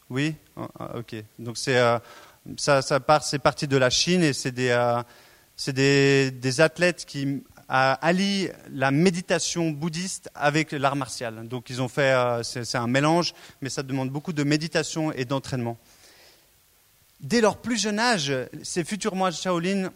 Oui? 0.09 0.35
Ah, 0.55 0.67
ah, 0.79 0.97
Ok. 0.97 1.15
Donc, 1.39 1.57
c'est. 1.57 1.77
Euh, 1.77 1.97
ça, 2.57 2.81
ça 2.81 2.99
part, 2.99 3.23
c'est 3.23 3.39
parti 3.39 3.67
de 3.67 3.77
la 3.77 3.89
Chine 3.89 4.23
et 4.23 4.33
c'est 4.33 4.51
des, 4.51 4.69
euh, 4.69 5.01
des, 5.67 6.31
des, 6.31 6.61
athlètes 6.61 7.05
qui 7.05 7.25
euh, 7.25 7.95
allient 8.01 8.49
la 8.71 8.91
méditation 8.91 9.71
bouddhiste 9.71 10.29
avec 10.35 10.71
l'art 10.71 10.95
martial. 10.95 11.47
Donc 11.47 11.69
ils 11.69 11.81
ont 11.81 11.87
fait, 11.87 12.13
euh, 12.13 12.43
c'est 12.43 12.77
un 12.77 12.87
mélange, 12.87 13.33
mais 13.61 13.69
ça 13.69 13.83
demande 13.83 14.09
beaucoup 14.09 14.33
de 14.33 14.43
méditation 14.43 15.11
et 15.11 15.25
d'entraînement. 15.25 15.77
Dès 17.19 17.41
leur 17.41 17.57
plus 17.57 17.81
jeune 17.81 17.99
âge, 17.99 18.31
ces 18.61 18.83
futurs 18.83 19.15
moines 19.15 19.33
Shaolin, 19.33 19.89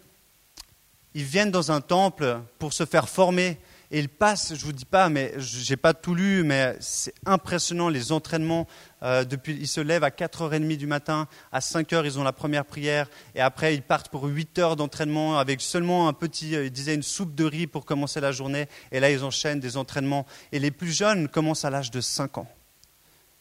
ils 1.14 1.24
viennent 1.24 1.52
dans 1.52 1.72
un 1.72 1.82
temple 1.82 2.40
pour 2.58 2.74
se 2.74 2.86
faire 2.86 3.10
former 3.10 3.58
et 3.92 4.00
ils 4.00 4.10
passent, 4.10 4.54
je 4.56 4.64
vous 4.66 4.72
dis 4.72 4.86
pas, 4.86 5.10
mais 5.10 5.34
j'ai 5.38 5.78
pas 5.78 5.94
tout 5.94 6.14
lu, 6.14 6.44
mais 6.44 6.76
c'est 6.80 7.14
impressionnant 7.26 7.90
les 7.90 8.12
entraînements. 8.12 8.68
Euh, 9.02 9.24
depuis, 9.24 9.58
ils 9.60 9.68
se 9.68 9.82
lèvent 9.82 10.04
à 10.04 10.10
4h30 10.10 10.78
du 10.78 10.86
matin, 10.86 11.28
à 11.52 11.60
5h 11.60 12.04
ils 12.06 12.20
ont 12.20 12.24
la 12.24 12.34
première 12.34 12.66
prière, 12.66 13.10
et 13.34 13.42
après 13.42 13.74
ils 13.74 13.82
partent 13.82 14.10
pour 14.10 14.26
8 14.26 14.60
heures 14.60 14.76
d'entraînement 14.76 15.40
avec 15.40 15.62
seulement 15.62 16.08
un 16.08 16.14
petit, 16.14 16.56
euh, 16.56 16.70
disaient 16.70 16.96
une 16.96 17.04
soupe 17.04 17.34
de 17.34 17.46
riz 17.46 17.66
pour 17.66 17.86
commencer 17.86 18.22
la 18.22 18.32
journée, 18.32 18.68
et 18.92 19.00
là 19.00 19.10
ils 19.10 19.24
enchaînent 19.24 19.60
des 19.60 19.78
entraînements. 19.78 20.26
Et 20.52 20.60
les 20.60 20.72
plus 20.72 20.92
jeunes 20.92 21.28
commencent 21.28 21.66
à 21.66 21.70
l'âge 21.70 21.90
de 21.90 22.02
5 22.02 22.38
ans 22.38 22.48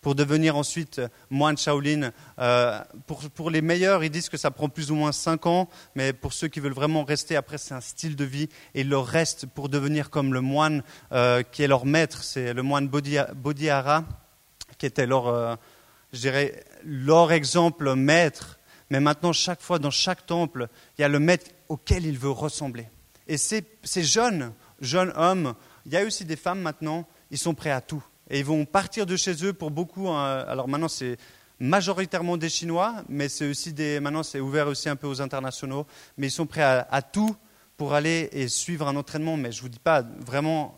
pour 0.01 0.15
devenir 0.15 0.57
ensuite 0.57 1.01
moine 1.31 1.57
Shaolin. 1.57 2.13
Euh, 2.39 2.81
pour, 3.07 3.19
pour, 3.31 3.51
les 3.51 3.63
meilleurs, 3.63 4.05
ils 4.05 4.11
disent 4.11 4.29
que 4.29 4.37
ça 4.37 4.51
prend 4.51 4.69
plus 4.69 4.91
ou 4.91 4.95
moins 4.95 5.13
5 5.13 5.47
ans, 5.47 5.69
mais 5.95 6.13
pour 6.13 6.33
ceux 6.33 6.49
qui 6.49 6.61
veulent 6.61 6.73
vraiment 6.73 7.05
rester, 7.05 7.37
après, 7.37 7.59
c'est 7.59 7.75
un 7.75 7.81
style 7.81 8.17
de 8.17 8.25
vie, 8.25 8.49
et 8.75 8.83
ils 8.83 8.89
leur 8.89 9.07
restent 9.07 9.47
pour 9.47 9.69
devenir 9.69 10.11
comme 10.11 10.33
le 10.33 10.41
moine 10.41 10.83
euh, 11.13 11.43
qui 11.43 11.63
est 11.63 11.69
leur 11.69 11.85
maître, 11.85 12.23
c'est 12.23 12.55
le 12.55 12.63
moine 12.63 12.89
Bodhihara, 12.89 14.05
qui 14.79 14.87
était 14.87 15.07
leur, 15.07 15.29
euh, 15.29 15.57
je 16.13 16.21
dirais, 16.21 16.65
leur 16.85 17.33
exemple 17.33 17.95
maître. 17.95 18.59
Mais 18.91 19.01
maintenant, 19.01 19.33
chaque 19.33 19.61
fois, 19.61 19.79
dans 19.79 19.91
chaque 19.91 20.27
temple, 20.27 20.69
il 20.97 21.03
y 21.03 21.05
a 21.05 21.09
le 21.09 21.19
maître 21.19 21.51
auquel 21.69 22.07
il 22.07 22.19
veut 22.19 22.31
ressembler. 22.31 22.89
Et 23.27 23.37
ces, 23.37 23.65
ces 23.83 24.03
jeunes, 24.03 24.55
jeunes 24.81 25.13
hommes, 25.17 25.55
il 25.85 25.93
y 25.93 25.97
a 25.97 26.05
aussi 26.05 26.25
des 26.25 26.37
femmes 26.37 26.61
maintenant, 26.61 27.07
ils 27.31 27.39
sont 27.39 27.55
prêts 27.55 27.71
à 27.71 27.81
tout. 27.81 28.03
Et 28.31 28.41
ils 28.41 28.45
vont 28.45 28.65
partir 28.65 29.07
de 29.07 29.17
chez 29.17 29.45
eux 29.45 29.53
pour 29.53 29.71
beaucoup. 29.71 30.09
Hein. 30.09 30.45
alors 30.49 30.69
maintenant, 30.69 30.89
c'est 30.89 31.17
majoritairement 31.61 32.37
des 32.37 32.49
Chinois, 32.49 32.95
mais 33.09 33.29
c'est 33.29 33.49
aussi 33.49 33.73
des, 33.73 34.01
maintenant 34.01 34.23
c'est 34.23 34.41
ouvert 34.41 34.69
aussi 34.69 34.89
un 34.89 34.97
peu 34.97 35.07
aux 35.07 35.21
internationaux, 35.21 35.87
mais 36.17 36.29
ils 36.29 36.33
sont 36.33 36.47
prêts 36.47 36.63
à, 36.63 37.03
tout 37.03 37.35
pour 37.77 37.95
aller 37.95 38.29
et 38.33 38.49
suivre 38.49 38.87
un 38.89 38.97
entraînement, 38.97 39.37
mais 39.37 39.53
je 39.53 39.63
vous 39.63 39.69
dis 39.69 39.79
pas 39.79 40.03
vraiment 40.03 40.75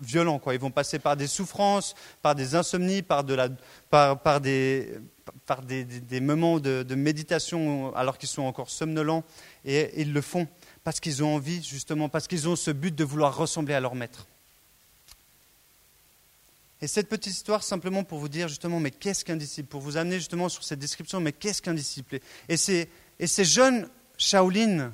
violent. 0.00 0.38
Quoi. 0.38 0.54
Ils 0.54 0.60
vont 0.60 0.70
passer 0.70 0.98
par 0.98 1.16
des 1.16 1.26
souffrances, 1.26 1.94
par 2.22 2.34
des 2.34 2.54
insomnies, 2.54 3.02
par, 3.02 3.24
de 3.24 3.34
la, 3.34 3.48
par, 3.90 4.20
par, 4.20 4.40
des, 4.40 4.98
par 5.46 5.62
des, 5.62 5.84
des, 5.84 6.20
moments 6.20 6.60
de, 6.60 6.94
méditation 6.94 7.94
alors 7.94 8.18
qu'ils 8.18 8.28
sont 8.28 8.42
encore 8.42 8.70
somnolents, 8.70 9.24
et 9.64 10.00
ils 10.00 10.12
le 10.12 10.20
font 10.20 10.46
parce 10.82 11.00
qu'ils 11.00 11.22
ont 11.22 11.34
envie, 11.34 11.62
justement, 11.62 12.08
parce 12.08 12.26
qu'ils 12.26 12.48
ont 12.48 12.56
ce 12.56 12.70
but 12.70 12.94
de 12.94 13.04
vouloir 13.04 13.36
ressembler 13.36 13.74
à 13.74 13.80
leur 13.80 13.94
maître. 13.94 14.26
Et 16.80 16.86
cette 16.86 17.08
petite 17.08 17.32
histoire, 17.32 17.62
simplement 17.62 18.04
pour 18.04 18.18
vous 18.18 18.28
dire 18.28 18.48
justement, 18.48 18.80
mais 18.80 18.90
qu'est-ce 18.90 19.24
qu'un 19.24 19.36
disciple? 19.36 19.68
Pour 19.68 19.80
vous 19.80 19.96
amener 19.96 20.16
justement 20.16 20.48
sur 20.48 20.64
cette 20.64 20.78
description, 20.78 21.20
mais 21.20 21.32
qu'est-ce 21.32 21.62
qu'un 21.62 21.74
disciple? 21.74 22.18
Et 22.48 22.56
ces, 22.56 22.88
jeunes 23.44 23.88
Shaolin, 24.18 24.92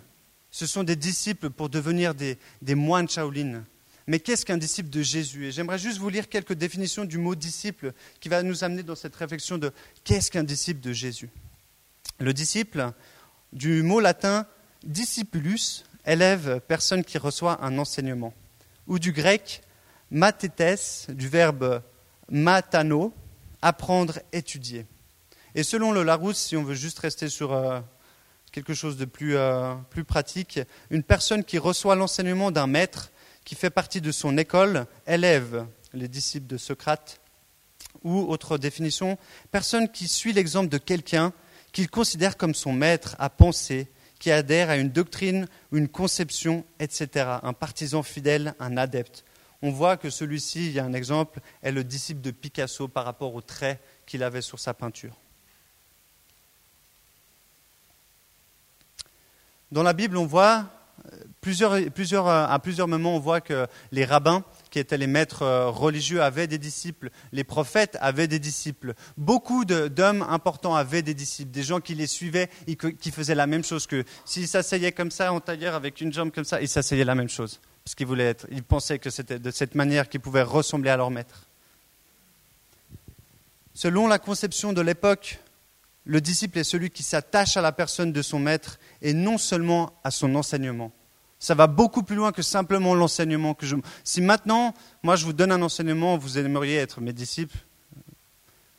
ce 0.51 0.67
sont 0.67 0.85
des 0.85 0.97
disciples 0.97 1.51
pour 1.51 1.69
devenir 1.69 2.15
des, 2.15 2.39
des 2.63 2.75
moines 2.75 3.09
Shaolin. 3.09 3.65
Mais 4.07 4.19
qu'est-ce 4.19 4.45
qu'un 4.45 4.59
disciple 4.59 4.91
de 4.91 5.03
Jésus? 5.03 5.47
Et 5.47 5.53
j'aimerais 5.53 5.79
juste 5.79 5.99
vous 5.99 6.09
lire 6.09 6.29
quelques 6.29 6.55
définitions 6.55 7.05
du 7.05 7.19
mot 7.19 7.35
disciple 7.35 7.93
qui 8.21 8.29
va 8.29 8.43
nous 8.43 8.65
amener 8.65 8.83
dans 8.83 8.97
cette 8.97 9.15
réflexion 9.15 9.59
de 9.59 9.73
qu'est-ce 10.05 10.31
qu'un 10.31 10.43
disciple 10.43 10.81
de 10.81 10.93
Jésus? 10.93 11.31
Le 12.19 12.33
disciple, 12.33 12.93
du 13.53 13.83
mot 13.83 14.01
latin 14.01 14.47
discipulus, 14.85 15.85
élève, 16.07 16.61
personne 16.67 17.05
qui 17.05 17.19
reçoit 17.19 17.65
un 17.65 17.79
enseignement. 17.79 18.35
Ou 18.87 18.99
du 18.99 19.13
grec 19.13 19.63
matétes, 20.11 21.07
du 21.11 21.29
verbe 21.29 21.83
matano, 22.31 23.13
apprendre, 23.63 24.21
étudier. 24.33 24.87
Et 25.55 25.63
selon 25.63 25.93
le 25.93 26.03
Larousse, 26.03 26.39
si 26.39 26.57
on 26.57 26.63
veut 26.63 26.75
juste 26.75 26.99
rester 27.01 27.29
sur 27.29 27.53
euh, 27.53 27.81
quelque 28.53 28.75
chose 28.75 28.97
de 28.97 29.05
plus, 29.05 29.37
euh, 29.37 29.75
plus 29.91 30.05
pratique, 30.05 30.61
une 30.91 31.03
personne 31.03 31.45
qui 31.45 31.59
reçoit 31.59 31.97
l'enseignement 31.97 32.51
d'un 32.51 32.67
maître, 32.67 33.11
qui 33.45 33.55
fait 33.55 33.71
partie 33.71 34.01
de 34.01 34.13
son 34.13 34.39
école, 34.39 34.87
élève 35.07 35.67
les 35.93 36.09
disciples 36.09 36.47
de 36.47 36.57
Socrate, 36.57 37.21
ou 38.05 38.21
autre 38.21 38.59
définition, 38.59 39.19
personne 39.51 39.91
qui 39.91 40.07
suit 40.07 40.33
l'exemple 40.33 40.69
de 40.69 40.79
quelqu'un 40.79 41.33
qu'il 41.73 41.91
considère 41.91 42.37
comme 42.37 42.55
son 42.55 42.73
maître 42.73 43.17
à 43.19 43.29
penser, 43.29 43.89
qui 44.19 44.31
adhère 44.31 44.71
à 44.71 44.77
une 44.77 44.91
doctrine 44.91 45.47
ou 45.73 45.79
une 45.79 45.89
conception, 45.89 46.65
etc. 46.79 47.09
Un 47.43 47.53
partisan 47.53 48.03
fidèle, 48.03 48.55
un 48.61 48.77
adepte 48.77 49.25
on 49.63 49.71
voit 49.71 49.97
que 49.97 50.11
celui-ci, 50.11 50.67
il 50.67 50.73
y 50.73 50.79
a 50.79 50.85
un 50.85 50.93
exemple, 50.93 51.41
est 51.63 51.73
le 51.73 51.85
disciple 51.85 52.21
de 52.21 52.31
Picasso 52.31 52.89
par 52.89 53.05
rapport 53.05 53.35
aux 53.35 53.43
traits 53.43 53.81
qu'il 54.07 54.23
avait 54.23 54.43
sur 54.43 54.59
sa 54.59 54.75
peinture. 54.75 55.17
Dans 59.71 59.83
la 59.85 59.93
Bible, 59.93 60.17
on 60.17 60.27
voit 60.27 60.67
euh, 61.13 61.25
euh, 61.47 62.47
à 62.49 62.59
plusieurs 62.59 62.89
moments, 62.89 63.15
on 63.15 63.21
voit 63.21 63.41
que 63.41 63.67
les 63.93 64.05
rabbins, 64.05 64.43
qui 64.71 64.79
étaient 64.79 64.99
les 64.99 65.07
maîtres 65.07 65.43
euh, 65.43 65.69
religieux, 65.69 66.23
avaient 66.23 66.47
des 66.47 66.59
disciples. 66.59 67.11
Les 67.33 67.45
prophètes 67.45 67.97
avaient 68.01 68.27
des 68.27 68.39
disciples. 68.39 68.95
Beaucoup 69.17 69.65
d'hommes 69.65 70.23
importants 70.29 70.75
avaient 70.75 71.03
des 71.03 71.15
disciples, 71.15 71.53
des 71.53 71.63
gens 71.63 71.81
qui 71.81 71.95
les 71.95 72.07
suivaient 72.07 72.51
et 72.67 72.77
qui 72.77 73.11
faisaient 73.11 73.35
la 73.35 73.47
même 73.47 73.65
chose 73.65 73.87
que 73.87 74.05
s'ils 74.25 74.49
s'asseyaient 74.49 74.93
comme 74.93 75.11
ça 75.11 75.33
en 75.33 75.41
tailleur 75.41 75.75
avec 75.75 76.01
une 76.01 76.13
jambe 76.13 76.31
comme 76.31 76.45
ça, 76.45 76.61
ils 76.61 76.69
s'asseyaient 76.69 77.05
la 77.05 77.15
même 77.15 77.29
chose 77.29 77.61
parce 77.91 77.97
qu'ils 77.97 78.07
voulaient 78.07 78.29
être. 78.29 78.47
Ils 78.53 78.63
pensaient 78.63 79.01
que 79.01 79.11
c'était 79.11 79.41
de 79.41 79.51
cette 79.51 79.75
manière 79.75 80.09
qu'ils 80.09 80.21
pouvaient 80.21 80.43
ressembler 80.43 80.91
à 80.91 80.97
leur 80.97 81.11
maître. 81.11 81.47
Selon 83.75 84.07
la 84.07 84.21
conception 84.21 84.73
de 84.73 84.81
l'époque, 84.81 85.41
le 86.05 86.21
disciple 86.21 86.61
est 86.61 86.65
celui 86.65 86.91
qui 86.91 87.03
s'attache 87.03 87.57
à 87.57 87.61
la 87.61 87.73
personne 87.73 88.13
de 88.13 88.23
son 88.23 88.39
maître 88.39 88.79
et 89.03 89.13
non 89.13 89.39
seulement 89.39 89.93
à 90.05 90.13
son 90.13 90.37
enseignement. 90.37 90.93
Ça 91.41 91.57
va 91.57 91.67
beaucoup 91.67 92.05
plus 92.05 92.15
loin 92.15 92.31
que 92.31 92.43
simplement 92.43 92.95
l'enseignement 92.95 93.55
que 93.55 93.67
je. 93.67 93.75
Si 94.05 94.21
maintenant, 94.21 94.73
moi, 95.03 95.17
je 95.17 95.25
vous 95.25 95.33
donne 95.33 95.51
un 95.51 95.61
enseignement, 95.61 96.17
vous 96.17 96.39
aimeriez 96.39 96.77
être 96.77 97.01
mes 97.01 97.13
disciples. 97.13 97.59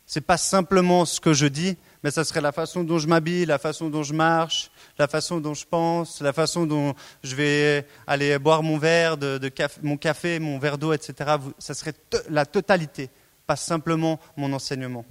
C'est 0.05 0.21
pas 0.21 0.37
simplement 0.37 1.03
ce 1.03 1.19
que 1.19 1.33
je 1.33 1.47
dis, 1.47 1.75
mais 2.03 2.11
ça 2.11 2.23
serait 2.23 2.41
la 2.41 2.51
façon 2.51 2.83
dont 2.83 2.97
je 2.97 3.07
m'habille, 3.07 3.45
la 3.45 3.59
façon 3.59 3.89
dont 3.89 4.03
je 4.03 4.13
marche, 4.13 4.71
la 4.97 5.07
façon 5.07 5.39
dont 5.39 5.53
je 5.53 5.65
pense, 5.65 6.21
la 6.21 6.33
façon 6.33 6.65
dont 6.65 6.95
je 7.23 7.35
vais 7.35 7.87
aller 8.07 8.39
boire 8.39 8.63
mon 8.63 8.77
verre, 8.77 9.17
de, 9.17 9.39
mon 9.83 9.97
café, 9.97 10.39
mon 10.39 10.57
verre 10.57 10.77
d'eau, 10.77 10.93
etc. 10.93 11.37
Ça 11.59 11.73
serait 11.73 11.93
la 12.29 12.45
totalité, 12.45 13.09
pas 13.45 13.55
simplement 13.55 14.19
mon 14.35 14.51
enseignement. 14.53 15.05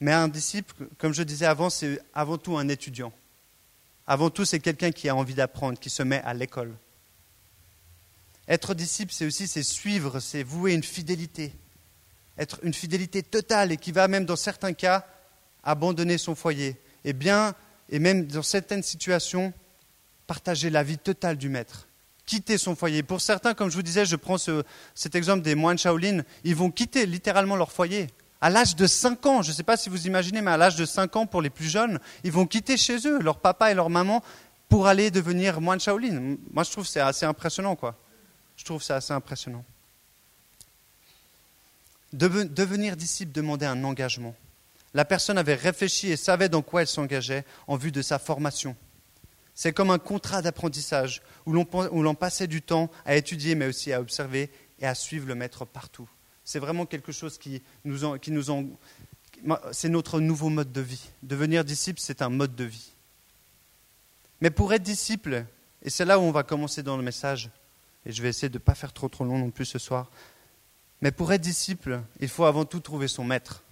Mais 0.00 0.12
un 0.12 0.26
disciple, 0.26 0.74
comme 0.98 1.14
je 1.14 1.22
disais 1.22 1.46
avant, 1.46 1.70
c'est 1.70 2.00
avant 2.12 2.36
tout 2.36 2.56
un 2.56 2.68
étudiant. 2.68 3.12
Avant 4.04 4.30
tout, 4.30 4.44
c'est 4.44 4.58
quelqu'un 4.58 4.90
qui 4.90 5.08
a 5.08 5.14
envie 5.14 5.34
d'apprendre, 5.34 5.78
qui 5.78 5.90
se 5.90 6.02
met 6.02 6.20
à 6.22 6.34
l'école. 6.34 6.74
Être 8.48 8.74
disciple, 8.74 9.12
c'est 9.12 9.26
aussi 9.26 9.46
c'est 9.46 9.62
suivre, 9.62 10.18
c'est 10.18 10.42
vouer 10.42 10.74
une 10.74 10.82
fidélité. 10.82 11.52
Être 12.38 12.60
une 12.62 12.74
fidélité 12.74 13.22
totale 13.22 13.72
et 13.72 13.76
qui 13.76 13.92
va 13.92 14.08
même, 14.08 14.24
dans 14.24 14.36
certains 14.36 14.72
cas, 14.72 15.06
abandonner 15.62 16.18
son 16.18 16.34
foyer, 16.34 16.80
et 17.04 17.12
bien, 17.12 17.54
et 17.88 17.98
même 17.98 18.26
dans 18.26 18.42
certaines 18.42 18.82
situations, 18.82 19.52
partager 20.26 20.70
la 20.70 20.82
vie 20.82 20.98
totale 20.98 21.36
du 21.36 21.48
maître, 21.48 21.88
quitter 22.26 22.58
son 22.58 22.74
foyer. 22.74 23.02
Pour 23.02 23.20
certains, 23.20 23.54
comme 23.54 23.70
je 23.70 23.76
vous 23.76 23.82
disais, 23.82 24.06
je 24.06 24.16
prends 24.16 24.38
cet 24.38 25.14
exemple 25.14 25.42
des 25.42 25.54
moines 25.54 25.78
Shaolin, 25.78 26.22
ils 26.44 26.56
vont 26.56 26.70
quitter 26.70 27.06
littéralement 27.06 27.56
leur 27.56 27.70
foyer. 27.70 28.08
À 28.40 28.50
l'âge 28.50 28.74
de 28.74 28.86
5 28.86 29.26
ans, 29.26 29.42
je 29.42 29.50
ne 29.50 29.54
sais 29.54 29.62
pas 29.62 29.76
si 29.76 29.88
vous 29.88 30.06
imaginez, 30.06 30.40
mais 30.40 30.50
à 30.50 30.56
l'âge 30.56 30.74
de 30.74 30.84
5 30.84 31.14
ans, 31.16 31.26
pour 31.26 31.42
les 31.42 31.50
plus 31.50 31.68
jeunes, 31.68 32.00
ils 32.24 32.32
vont 32.32 32.46
quitter 32.46 32.76
chez 32.76 33.06
eux, 33.06 33.20
leur 33.20 33.38
papa 33.38 33.70
et 33.70 33.74
leur 33.74 33.88
maman, 33.90 34.22
pour 34.68 34.86
aller 34.86 35.10
devenir 35.10 35.60
moine 35.60 35.78
Shaolin. 35.78 36.36
Moi, 36.50 36.64
je 36.64 36.70
trouve 36.70 36.84
que 36.84 36.90
c'est 36.90 36.98
assez 36.98 37.26
impressionnant, 37.26 37.76
quoi. 37.76 37.96
Je 38.56 38.64
trouve 38.64 38.82
c'est 38.82 38.94
assez 38.94 39.12
impressionnant. 39.12 39.64
Devenir 42.12 42.96
disciple 42.96 43.32
demandait 43.32 43.66
un 43.66 43.84
engagement. 43.84 44.34
La 44.94 45.04
personne 45.04 45.38
avait 45.38 45.54
réfléchi 45.54 46.08
et 46.10 46.16
savait 46.16 46.48
dans 46.48 46.62
quoi 46.62 46.82
elle 46.82 46.86
s'engageait 46.86 47.44
en 47.66 47.76
vue 47.76 47.92
de 47.92 48.02
sa 48.02 48.18
formation. 48.18 48.76
C'est 49.54 49.72
comme 49.72 49.90
un 49.90 49.98
contrat 49.98 50.42
d'apprentissage 50.42 51.22
où 51.46 51.52
l'on 51.52 52.14
passait 52.14 52.46
du 52.46 52.62
temps 52.62 52.90
à 53.04 53.16
étudier, 53.16 53.54
mais 53.54 53.66
aussi 53.66 53.92
à 53.92 54.00
observer 54.00 54.50
et 54.80 54.86
à 54.86 54.94
suivre 54.94 55.26
le 55.26 55.34
maître 55.34 55.64
partout. 55.64 56.08
C'est 56.44 56.58
vraiment 56.58 56.86
quelque 56.86 57.12
chose 57.12 57.38
qui 57.38 57.62
nous, 57.84 58.04
en, 58.04 58.18
qui 58.18 58.30
nous 58.30 58.50
en, 58.50 58.66
c'est 59.72 59.88
notre 59.88 60.20
nouveau 60.20 60.48
mode 60.48 60.72
de 60.72 60.80
vie. 60.80 61.10
Devenir 61.22 61.64
disciple, 61.64 62.00
c'est 62.00 62.22
un 62.22 62.28
mode 62.28 62.54
de 62.54 62.64
vie. 62.64 62.92
Mais 64.40 64.50
pour 64.50 64.72
être 64.72 64.82
disciple, 64.82 65.44
et 65.82 65.90
c'est 65.90 66.04
là 66.04 66.18
où 66.18 66.22
on 66.22 66.32
va 66.32 66.42
commencer 66.42 66.82
dans 66.82 66.96
le 66.96 67.02
message, 67.02 67.50
et 68.04 68.12
je 68.12 68.22
vais 68.22 68.28
essayer 68.28 68.48
de 68.48 68.58
ne 68.58 68.62
pas 68.62 68.74
faire 68.74 68.92
trop 68.92 69.08
trop 69.08 69.24
long 69.24 69.38
non 69.38 69.50
plus 69.50 69.64
ce 69.64 69.78
soir, 69.78 70.10
mais 71.02 71.10
pour 71.10 71.32
être 71.32 71.42
disciple, 71.42 72.00
il 72.20 72.28
faut 72.28 72.44
avant 72.44 72.64
tout 72.64 72.80
trouver 72.80 73.08
son 73.08 73.24
maître. 73.24 73.62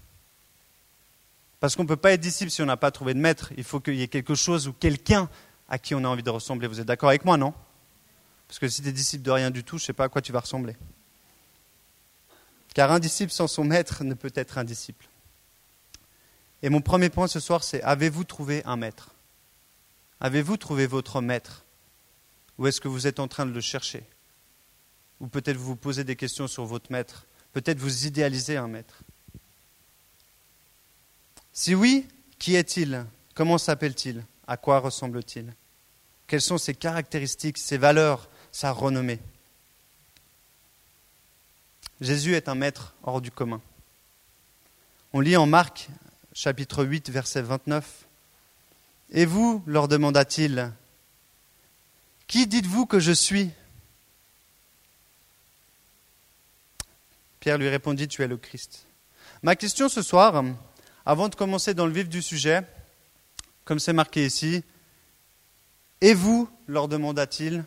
Parce 1.61 1.77
qu'on 1.77 1.85
ne 1.85 1.89
peut 1.89 1.97
pas 1.97 2.13
être 2.13 2.21
disciple 2.21 2.51
si 2.51 2.61
on 2.61 2.67
n'a 2.67 2.77
pas 2.77 2.91
trouvé 2.91 3.15
de 3.15 3.21
maître. 3.21 3.53
Il 3.57 3.65
faut 3.65 3.79
qu'il 3.81 3.95
y 3.95 4.03
ait 4.03 4.09
quelque 4.09 4.35
chose 4.35 4.67
ou 4.67 4.73
quelqu'un 4.73 5.31
à 5.69 5.79
qui 5.79 5.95
on 5.95 6.05
a 6.05 6.09
envie 6.09 6.25
de 6.25 6.31
ressembler. 6.31 6.67
Vous 6.67 6.81
êtes 6.81 6.87
d'accord 6.87 7.09
avec 7.09 7.25
moi, 7.25 7.37
non? 7.37 7.55
Parce 8.49 8.59
que 8.59 8.69
si 8.69 8.83
tu 8.83 8.89
es 8.89 8.93
disciple 8.93 9.23
de 9.23 9.31
rien 9.31 9.51
du 9.51 9.63
tout, 9.63 9.79
je 9.79 9.85
ne 9.85 9.87
sais 9.87 9.93
pas 9.93 10.05
à 10.05 10.09
quoi 10.09 10.21
tu 10.21 10.33
vas 10.33 10.41
ressembler. 10.41 10.77
Car 12.75 12.91
un 12.91 12.99
disciple 12.99 13.33
sans 13.33 13.47
son 13.47 13.63
maître 13.63 14.03
ne 14.03 14.15
peut 14.15 14.33
être 14.35 14.59
un 14.59 14.65
disciple. 14.65 15.07
Et 16.63 16.69
mon 16.69 16.81
premier 16.81 17.11
point 17.11 17.29
ce 17.29 17.39
soir, 17.39 17.63
c'est 17.63 17.81
avez-vous 17.83 18.25
trouvé 18.25 18.65
un 18.65 18.77
maître? 18.77 19.11
Avez-vous 20.21 20.57
trouvé 20.57 20.89
votre 20.89 21.21
maître? 21.21 21.65
Ou 22.59 22.67
est-ce 22.67 22.81
que 22.81 22.89
vous 22.89 23.07
êtes 23.07 23.21
en 23.21 23.29
train 23.29 23.47
de 23.47 23.53
le 23.53 23.61
chercher? 23.61 24.05
Ou 25.21 25.27
peut-être 25.27 25.57
vous 25.57 25.67
vous 25.67 25.77
posez 25.77 26.05
des 26.05 26.17
questions 26.17 26.49
sur 26.49 26.65
votre 26.65 26.91
maître. 26.91 27.27
Peut-être 27.53 27.79
vous 27.79 28.07
idéalisez 28.07 28.57
un 28.57 28.69
maître. 28.69 29.03
Si 31.53 31.75
oui, 31.75 32.07
qui 32.39 32.55
est-il? 32.55 33.05
Comment 33.35 33.59
s'appelle-t-il? 33.59 34.25
À 34.47 34.57
quoi 34.57 34.79
ressemble-t-il? 34.79 35.53
Quelles 36.27 36.41
sont 36.41 36.59
ses 36.59 36.75
caractéristiques, 36.75 37.59
ses 37.59 37.77
valeurs, 37.77 38.29
sa 38.53 38.73
renommée? 38.73 39.21
Jésus 42.01 42.35
est 42.35 42.49
un 42.49 42.55
maître 42.55 42.95
hors 43.03 43.21
du 43.21 43.31
commun. 43.31 43.61
On 45.13 45.21
lit 45.21 45.37
en 45.37 45.47
Marc 45.47 45.89
chapitre 46.33 46.85
8 46.85 47.11
verset 47.11 47.43
29. 47.43 48.07
Et 49.11 49.27
vous, 49.27 49.63
leur 49.67 49.89
demanda-t-il, 49.89 50.71
qui 52.27 52.47
dites-vous 52.47 52.87
que 52.87 53.01
je 53.01 53.13
suis? 53.13 53.51
Pierre 57.41 57.59
lui 57.59 57.69
répondit, 57.69 58.07
tu 58.07 58.23
es 58.23 58.29
le 58.29 58.37
Christ. 58.37 58.87
Ma 59.43 59.57
question 59.57 59.89
ce 59.89 60.03
soir, 60.03 60.45
avant 61.05 61.29
de 61.29 61.35
commencer 61.35 61.75
dans 61.75 61.87
le 61.87 61.93
vif 61.93 62.09
du 62.09 62.23
sujet, 62.23 62.63
comme 63.65 63.79
c'est 63.79 63.93
marqué 63.93 64.25
ici, 64.27 64.63
et 66.01 66.15
vous, 66.15 66.49
leur 66.67 66.89
demanda-t-il, 66.89 67.65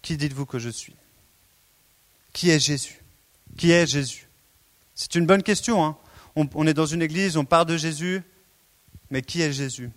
qui 0.00 0.16
dites-vous 0.16 0.46
que 0.46 0.58
je 0.58 0.68
suis? 0.68 0.96
Qui 2.32 2.50
est 2.50 2.58
Jésus? 2.58 3.00
Qui 3.56 3.72
est 3.72 3.86
Jésus? 3.86 4.28
C'est 4.94 5.14
une 5.14 5.26
bonne 5.26 5.42
question. 5.42 5.84
Hein 5.84 5.96
on, 6.36 6.66
est 6.66 6.74
dans 6.74 6.86
une 6.86 7.02
église, 7.02 7.36
on 7.36 7.44
parle 7.44 7.66
de 7.66 7.76
Jésus, 7.76 8.22
mais 9.10 9.22
qui 9.22 9.42
est 9.42 9.52
Jésus? 9.52 9.90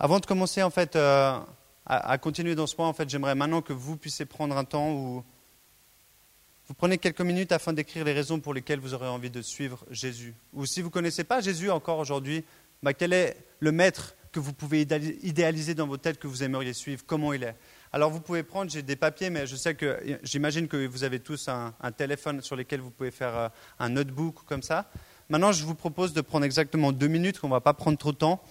Avant 0.00 0.20
de 0.20 0.26
commencer 0.26 0.62
en 0.62 0.70
fait 0.70 0.94
euh, 0.94 1.38
à, 1.88 2.18
continuer 2.18 2.54
dans 2.54 2.66
ce 2.66 2.76
point, 2.76 2.86
en 2.86 2.92
fait, 2.92 3.08
j'aimerais 3.08 3.34
maintenant 3.34 3.62
que 3.62 3.72
vous 3.72 3.96
puissiez 3.96 4.26
prendre 4.26 4.56
un 4.56 4.64
temps 4.64 4.92
où 4.92 5.24
vous 6.66 6.74
prenez 6.74 6.98
quelques 6.98 7.22
minutes 7.22 7.50
afin 7.50 7.72
d'écrire 7.72 8.04
les 8.04 8.12
raisons 8.12 8.40
pour 8.40 8.52
lesquelles 8.52 8.78
vous 8.78 8.92
aurez 8.92 9.08
envie 9.08 9.30
de 9.30 9.40
suivre 9.40 9.86
Jésus. 9.90 10.34
Ou 10.52 10.66
si 10.66 10.82
vous 10.82 10.88
ne 10.88 10.92
connaissez 10.92 11.24
pas 11.24 11.40
Jésus 11.40 11.70
encore 11.70 11.98
aujourd'hui, 11.98 12.44
bah, 12.82 12.92
quel 12.92 13.14
est 13.14 13.38
le 13.60 13.72
maître 13.72 14.14
que 14.32 14.38
vous 14.38 14.52
pouvez 14.52 14.82
idéaliser 14.82 15.74
dans 15.74 15.86
votre 15.86 16.02
tête 16.02 16.18
que 16.18 16.26
vous 16.26 16.42
aimeriez 16.42 16.74
suivre? 16.74 17.02
Comment 17.06 17.32
il 17.32 17.42
est? 17.42 17.56
Alors 17.90 18.10
vous 18.10 18.20
pouvez 18.20 18.42
prendre, 18.42 18.70
j'ai 18.70 18.82
des 18.82 18.96
papiers, 18.96 19.30
mais 19.30 19.46
je 19.46 19.56
sais 19.56 19.74
que 19.74 20.18
j'imagine 20.22 20.68
que 20.68 20.86
vous 20.86 21.04
avez 21.04 21.20
tous 21.20 21.48
un, 21.48 21.72
téléphone 21.96 22.42
sur 22.42 22.54
lequel 22.54 22.80
vous 22.80 22.90
pouvez 22.90 23.10
faire 23.10 23.34
euh, 23.34 23.48
un 23.78 23.88
notebook 23.88 24.44
comme 24.44 24.62
ça. 24.62 24.90
Maintenant, 25.30 25.52
je 25.52 25.64
vous 25.64 25.74
propose 25.74 26.12
de 26.12 26.20
prendre 26.20 26.44
exactement 26.44 26.92
deux 26.92 27.08
minutes, 27.08 27.38
qu'on 27.40 27.48
ne 27.48 27.52
va 27.52 27.62
pas 27.62 27.72
prendre 27.72 27.96
trop 27.96 28.12
de 28.12 28.18
temps, 28.18 28.42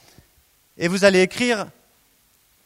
et 0.75 0.87
vous 0.87 1.05
allez 1.05 1.21
écrire 1.21 1.67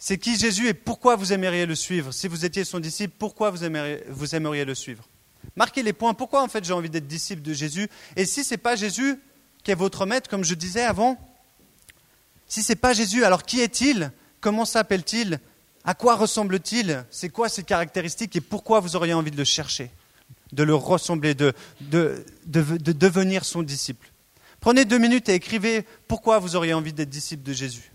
c'est 0.04 0.18
qui 0.18 0.36
Jésus 0.36 0.68
et 0.68 0.74
pourquoi 0.74 1.16
vous 1.16 1.32
aimeriez 1.32 1.68
le 1.68 1.76
suivre? 1.76 2.12
Si 2.12 2.28
vous 2.28 2.44
étiez 2.44 2.64
son 2.64 2.80
disciple, 2.80 3.14
pourquoi 3.20 3.52
vous 3.52 3.64
aimeriez, 3.64 4.66
le 4.66 4.74
suivre? 4.74 5.08
Marquez 5.56 5.84
les 5.84 5.94
points. 5.94 6.16
Pourquoi 6.16 6.42
en 6.42 6.48
fait 6.48 6.66
j'ai 6.66 6.74
envie 6.74 6.90
d'être 6.90 7.06
disciple 7.06 7.44
de 7.44 7.54
Jésus? 7.54 7.88
Et 8.16 8.26
si 8.26 8.44
ce 8.44 8.56
n'est 8.56 8.58
pas 8.58 8.76
Jésus 8.76 9.20
qui 9.64 9.70
est 9.70 9.76
votre 9.76 10.08
maître, 10.08 10.28
comme 10.28 10.44
je 10.44 10.56
disais 10.56 10.82
avant, 10.82 11.20
si 12.48 12.64
ce 12.64 12.72
n'est 12.72 12.78
pas 12.78 12.94
Jésus, 12.94 13.24
alors 13.24 13.44
qui 13.44 13.62
est-il? 13.62 14.12
Comment 14.40 14.66
s'appelle-t-il? 14.66 15.40
À 15.84 15.94
quoi 15.94 16.16
ressemble-t-il? 16.16 17.06
C'est 17.12 17.30
quoi 17.30 17.48
ses 17.48 17.62
caractéristiques 17.62 18.36
Et 18.36 18.42
pourquoi 18.42 18.80
vous 18.80 18.96
auriez 18.96 19.14
envie 19.14 19.30
de 19.30 19.38
le 19.38 19.44
chercher? 19.44 19.92
De 20.52 20.64
le 20.64 20.74
ressembler, 20.74 21.36
de 21.36 21.54
devenir 22.48 23.46
son 23.46 23.62
disciple. 23.62 24.12
Prenez 24.62 24.84
deux 24.84 24.98
minutes 24.98 25.30
et 25.30 25.36
écrivez 25.36 25.86
pourquoi 26.08 26.40
vous 26.40 26.56
auriez 26.56 26.74
envie 26.74 26.92
d'être 26.92 27.12
disciple 27.12 27.44
de 27.44 27.54
Jésus. 27.54 27.92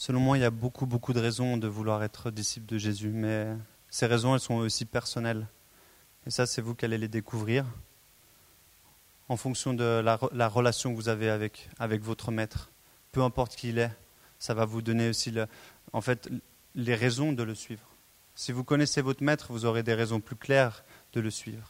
Selon 0.00 0.18
moi, 0.18 0.38
il 0.38 0.40
y 0.40 0.44
a 0.44 0.50
beaucoup, 0.50 0.86
beaucoup 0.86 1.12
de 1.12 1.20
raisons 1.20 1.58
de 1.58 1.68
vouloir 1.68 2.02
être 2.02 2.30
disciple 2.30 2.64
de 2.64 2.78
Jésus, 2.78 3.10
mais 3.10 3.48
ces 3.90 4.06
raisons, 4.06 4.32
elles 4.32 4.40
sont 4.40 4.54
aussi 4.54 4.86
personnelles. 4.86 5.46
Et 6.26 6.30
ça, 6.30 6.46
c'est 6.46 6.62
vous 6.62 6.74
qui 6.74 6.86
allez 6.86 6.96
les 6.96 7.06
découvrir 7.06 7.66
en 9.28 9.36
fonction 9.36 9.74
de 9.74 10.00
la, 10.02 10.48
relation 10.48 10.90
que 10.90 10.96
vous 10.96 11.10
avez 11.10 11.28
avec, 11.28 11.68
votre 12.02 12.30
maître. 12.30 12.70
Peu 13.12 13.20
importe 13.20 13.54
qui 13.56 13.68
il 13.68 13.78
est, 13.78 13.90
ça 14.38 14.54
va 14.54 14.64
vous 14.64 14.80
donner 14.80 15.10
aussi 15.10 15.34
en 15.92 16.00
fait, 16.00 16.30
les 16.74 16.94
raisons 16.94 17.34
de 17.34 17.42
le 17.42 17.54
suivre. 17.54 17.86
Si 18.34 18.52
vous 18.52 18.64
connaissez 18.64 19.02
votre 19.02 19.22
maître, 19.22 19.48
vous 19.50 19.66
aurez 19.66 19.82
des 19.82 19.92
raisons 19.92 20.20
plus 20.20 20.36
claires 20.36 20.82
de 21.12 21.20
le 21.20 21.30
suivre. 21.30 21.68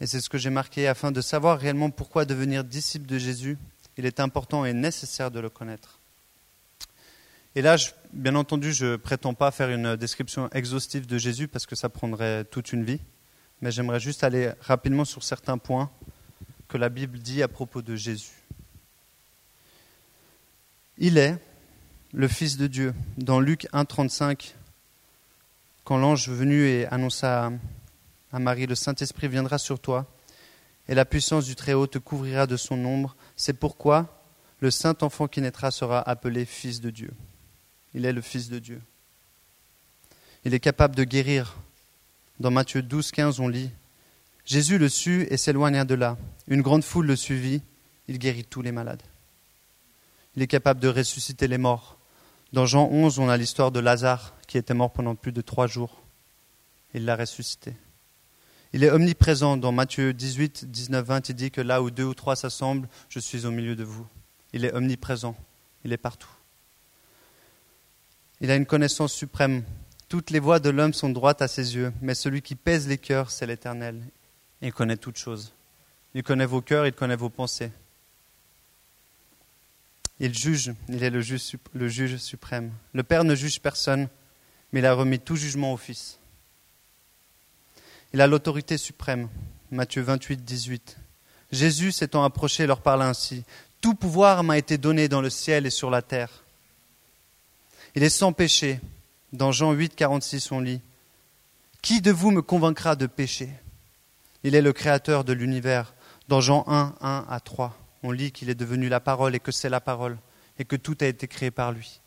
Et 0.00 0.08
c'est 0.08 0.20
ce 0.20 0.28
que 0.28 0.38
j'ai 0.38 0.50
marqué 0.50 0.88
afin 0.88 1.12
de 1.12 1.20
savoir 1.20 1.60
réellement 1.60 1.90
pourquoi 1.90 2.24
devenir 2.24 2.64
disciple 2.64 3.06
de 3.06 3.18
Jésus, 3.18 3.58
il 3.96 4.06
est 4.06 4.18
important 4.18 4.64
et 4.64 4.72
nécessaire 4.72 5.30
de 5.30 5.38
le 5.38 5.50
connaître. 5.50 6.00
Et 7.56 7.62
là, 7.62 7.76
bien 8.12 8.34
entendu, 8.34 8.72
je 8.72 8.86
ne 8.86 8.96
prétends 8.96 9.34
pas 9.34 9.52
faire 9.52 9.70
une 9.70 9.94
description 9.94 10.50
exhaustive 10.50 11.06
de 11.06 11.18
Jésus 11.18 11.46
parce 11.46 11.66
que 11.66 11.76
ça 11.76 11.88
prendrait 11.88 12.44
toute 12.44 12.72
une 12.72 12.82
vie, 12.82 13.00
mais 13.60 13.70
j'aimerais 13.70 14.00
juste 14.00 14.24
aller 14.24 14.50
rapidement 14.60 15.04
sur 15.04 15.22
certains 15.22 15.56
points 15.56 15.88
que 16.66 16.76
la 16.76 16.88
Bible 16.88 17.20
dit 17.20 17.44
à 17.44 17.48
propos 17.48 17.80
de 17.80 17.94
Jésus. 17.94 18.42
Il 20.98 21.16
est 21.16 21.38
le 22.12 22.26
Fils 22.26 22.56
de 22.56 22.66
Dieu. 22.66 22.92
Dans 23.18 23.38
Luc 23.38 23.68
1,35, 23.72 24.54
quand 25.84 25.98
l'ange 25.98 26.28
venu 26.28 26.66
et 26.66 26.86
annonça 26.86 27.52
à 28.32 28.38
Marie, 28.40 28.66
le 28.66 28.74
Saint-Esprit 28.74 29.28
viendra 29.28 29.58
sur 29.58 29.78
toi, 29.78 30.06
et 30.88 30.94
la 30.96 31.04
puissance 31.04 31.44
du 31.44 31.54
Très-Haut 31.54 31.86
te 31.86 31.98
couvrira 31.98 32.48
de 32.48 32.56
son 32.56 32.84
ombre, 32.84 33.14
c'est 33.36 33.52
pourquoi 33.52 34.20
le 34.58 34.72
saint 34.72 34.96
enfant 35.02 35.28
qui 35.28 35.40
naîtra 35.40 35.70
sera 35.70 36.00
appelé 36.00 36.44
Fils 36.44 36.80
de 36.80 36.90
Dieu. 36.90 37.12
Il 37.94 38.04
est 38.04 38.12
le 38.12 38.20
Fils 38.20 38.48
de 38.48 38.58
Dieu. 38.58 38.80
Il 40.44 40.52
est 40.52 40.60
capable 40.60 40.94
de 40.96 41.04
guérir. 41.04 41.56
Dans 42.40 42.50
Matthieu 42.50 42.82
12, 42.82 43.12
15, 43.12 43.40
on 43.40 43.48
lit 43.48 43.70
Jésus 44.44 44.76
le 44.76 44.88
sut 44.88 45.26
et 45.30 45.36
s'éloigna 45.36 45.84
de 45.84 45.94
là. 45.94 46.18
Une 46.48 46.60
grande 46.60 46.84
foule 46.84 47.06
le 47.06 47.16
suivit. 47.16 47.62
Il 48.08 48.18
guérit 48.18 48.44
tous 48.44 48.60
les 48.60 48.72
malades. 48.72 49.02
Il 50.36 50.42
est 50.42 50.46
capable 50.46 50.80
de 50.80 50.88
ressusciter 50.88 51.46
les 51.48 51.58
morts. 51.58 51.96
Dans 52.52 52.66
Jean 52.66 52.88
11, 52.90 53.18
on 53.20 53.28
a 53.28 53.36
l'histoire 53.36 53.70
de 53.70 53.80
Lazare 53.80 54.34
qui 54.46 54.58
était 54.58 54.74
mort 54.74 54.92
pendant 54.92 55.14
plus 55.14 55.32
de 55.32 55.40
trois 55.40 55.66
jours. 55.66 56.02
Il 56.92 57.04
l'a 57.04 57.16
ressuscité. 57.16 57.74
Il 58.72 58.84
est 58.84 58.90
omniprésent. 58.90 59.56
Dans 59.56 59.72
Matthieu 59.72 60.12
18, 60.12 60.66
19, 60.70 61.06
20, 61.06 61.28
il 61.28 61.34
dit 61.36 61.50
que 61.50 61.60
là 61.60 61.80
où 61.80 61.90
deux 61.90 62.04
ou 62.04 62.14
trois 62.14 62.36
s'assemblent, 62.36 62.88
je 63.08 63.20
suis 63.20 63.46
au 63.46 63.50
milieu 63.50 63.76
de 63.76 63.84
vous. 63.84 64.06
Il 64.52 64.64
est 64.64 64.74
omniprésent. 64.74 65.36
Il 65.84 65.92
est 65.92 65.96
partout. 65.96 66.33
Il 68.44 68.50
a 68.50 68.56
une 68.56 68.66
connaissance 68.66 69.14
suprême. 69.14 69.64
Toutes 70.10 70.30
les 70.30 70.38
voies 70.38 70.58
de 70.58 70.68
l'homme 70.68 70.92
sont 70.92 71.08
droites 71.08 71.40
à 71.40 71.48
ses 71.48 71.76
yeux, 71.76 71.94
mais 72.02 72.14
celui 72.14 72.42
qui 72.42 72.56
pèse 72.56 72.86
les 72.86 72.98
cœurs, 72.98 73.30
c'est 73.30 73.46
l'Éternel. 73.46 73.98
Il 74.60 74.70
connaît 74.70 74.98
toutes 74.98 75.16
choses. 75.16 75.54
Il 76.14 76.22
connaît 76.22 76.44
vos 76.44 76.60
cœurs, 76.60 76.86
il 76.86 76.92
connaît 76.92 77.16
vos 77.16 77.30
pensées. 77.30 77.72
Il 80.20 80.36
juge, 80.36 80.74
il 80.90 81.02
est 81.02 81.08
le 81.08 81.22
juge, 81.22 82.18
suprême. 82.18 82.70
Le 82.92 83.02
Père 83.02 83.24
ne 83.24 83.34
juge 83.34 83.62
personne, 83.62 84.08
mais 84.74 84.80
il 84.80 84.86
a 84.86 84.92
remis 84.92 85.20
tout 85.20 85.36
jugement 85.36 85.72
au 85.72 85.78
Fils. 85.78 86.18
Il 88.12 88.20
a 88.20 88.26
l'autorité 88.26 88.76
suprême. 88.76 89.30
Matthieu 89.70 90.02
28, 90.02 90.44
18. 90.44 90.98
Jésus 91.50 91.92
s'étant 91.92 92.24
approché 92.24 92.66
leur 92.66 92.82
parla 92.82 93.08
ainsi. 93.08 93.42
Tout 93.80 93.94
pouvoir 93.94 94.44
m'a 94.44 94.58
été 94.58 94.76
donné 94.76 95.08
dans 95.08 95.22
le 95.22 95.30
ciel 95.30 95.64
et 95.64 95.70
sur 95.70 95.88
la 95.88 96.02
terre. 96.02 96.43
Il 97.94 98.02
est 98.02 98.10
sans 98.10 98.32
péché. 98.32 98.80
Dans 99.32 99.52
Jean 99.52 99.72
8, 99.72 99.94
46, 99.94 100.52
on 100.52 100.60
lit 100.60 100.80
Qui 101.82 102.00
de 102.00 102.10
vous 102.10 102.30
me 102.30 102.42
convaincra 102.42 102.96
de 102.96 103.06
péché 103.06 103.48
Il 104.42 104.54
est 104.54 104.62
le 104.62 104.72
créateur 104.72 105.24
de 105.24 105.32
l'univers. 105.32 105.94
Dans 106.28 106.40
Jean 106.40 106.64
1, 106.66 106.94
1 107.00 107.26
à 107.28 107.40
3, 107.40 107.76
on 108.02 108.10
lit 108.10 108.32
qu'il 108.32 108.48
est 108.48 108.54
devenu 108.54 108.88
la 108.88 109.00
parole 109.00 109.34
et 109.34 109.40
que 109.40 109.52
c'est 109.52 109.68
la 109.68 109.80
parole 109.80 110.16
et 110.58 110.64
que 110.64 110.76
tout 110.76 110.96
a 111.00 111.06
été 111.06 111.26
créé 111.26 111.50
par 111.50 111.72
lui. 111.72 112.00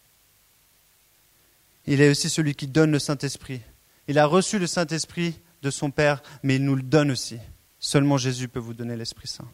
Il 1.86 2.02
est 2.02 2.10
aussi 2.10 2.30
celui 2.30 2.56
qui 2.56 2.68
donne 2.68 2.92
le 2.92 3.00
Saint-Esprit. 3.00 3.62
Il 4.08 4.20
a 4.20 4.26
reçu 4.26 4.60
le 4.60 4.68
Saint-Esprit 4.68 5.40
de 5.62 5.70
son 5.70 5.92
Père, 5.92 6.22
mais 6.44 6.56
il 6.56 6.66
nous 6.66 6.76
le 6.76 6.84
donne 6.84 7.12
aussi. 7.12 7.38
Seulement 7.80 8.18
Jésus 8.18 8.48
peut 8.48 8.60
vous 8.60 8.74
donner 8.74 8.96
l'Esprit 8.96 9.28
Saint. 9.28 9.48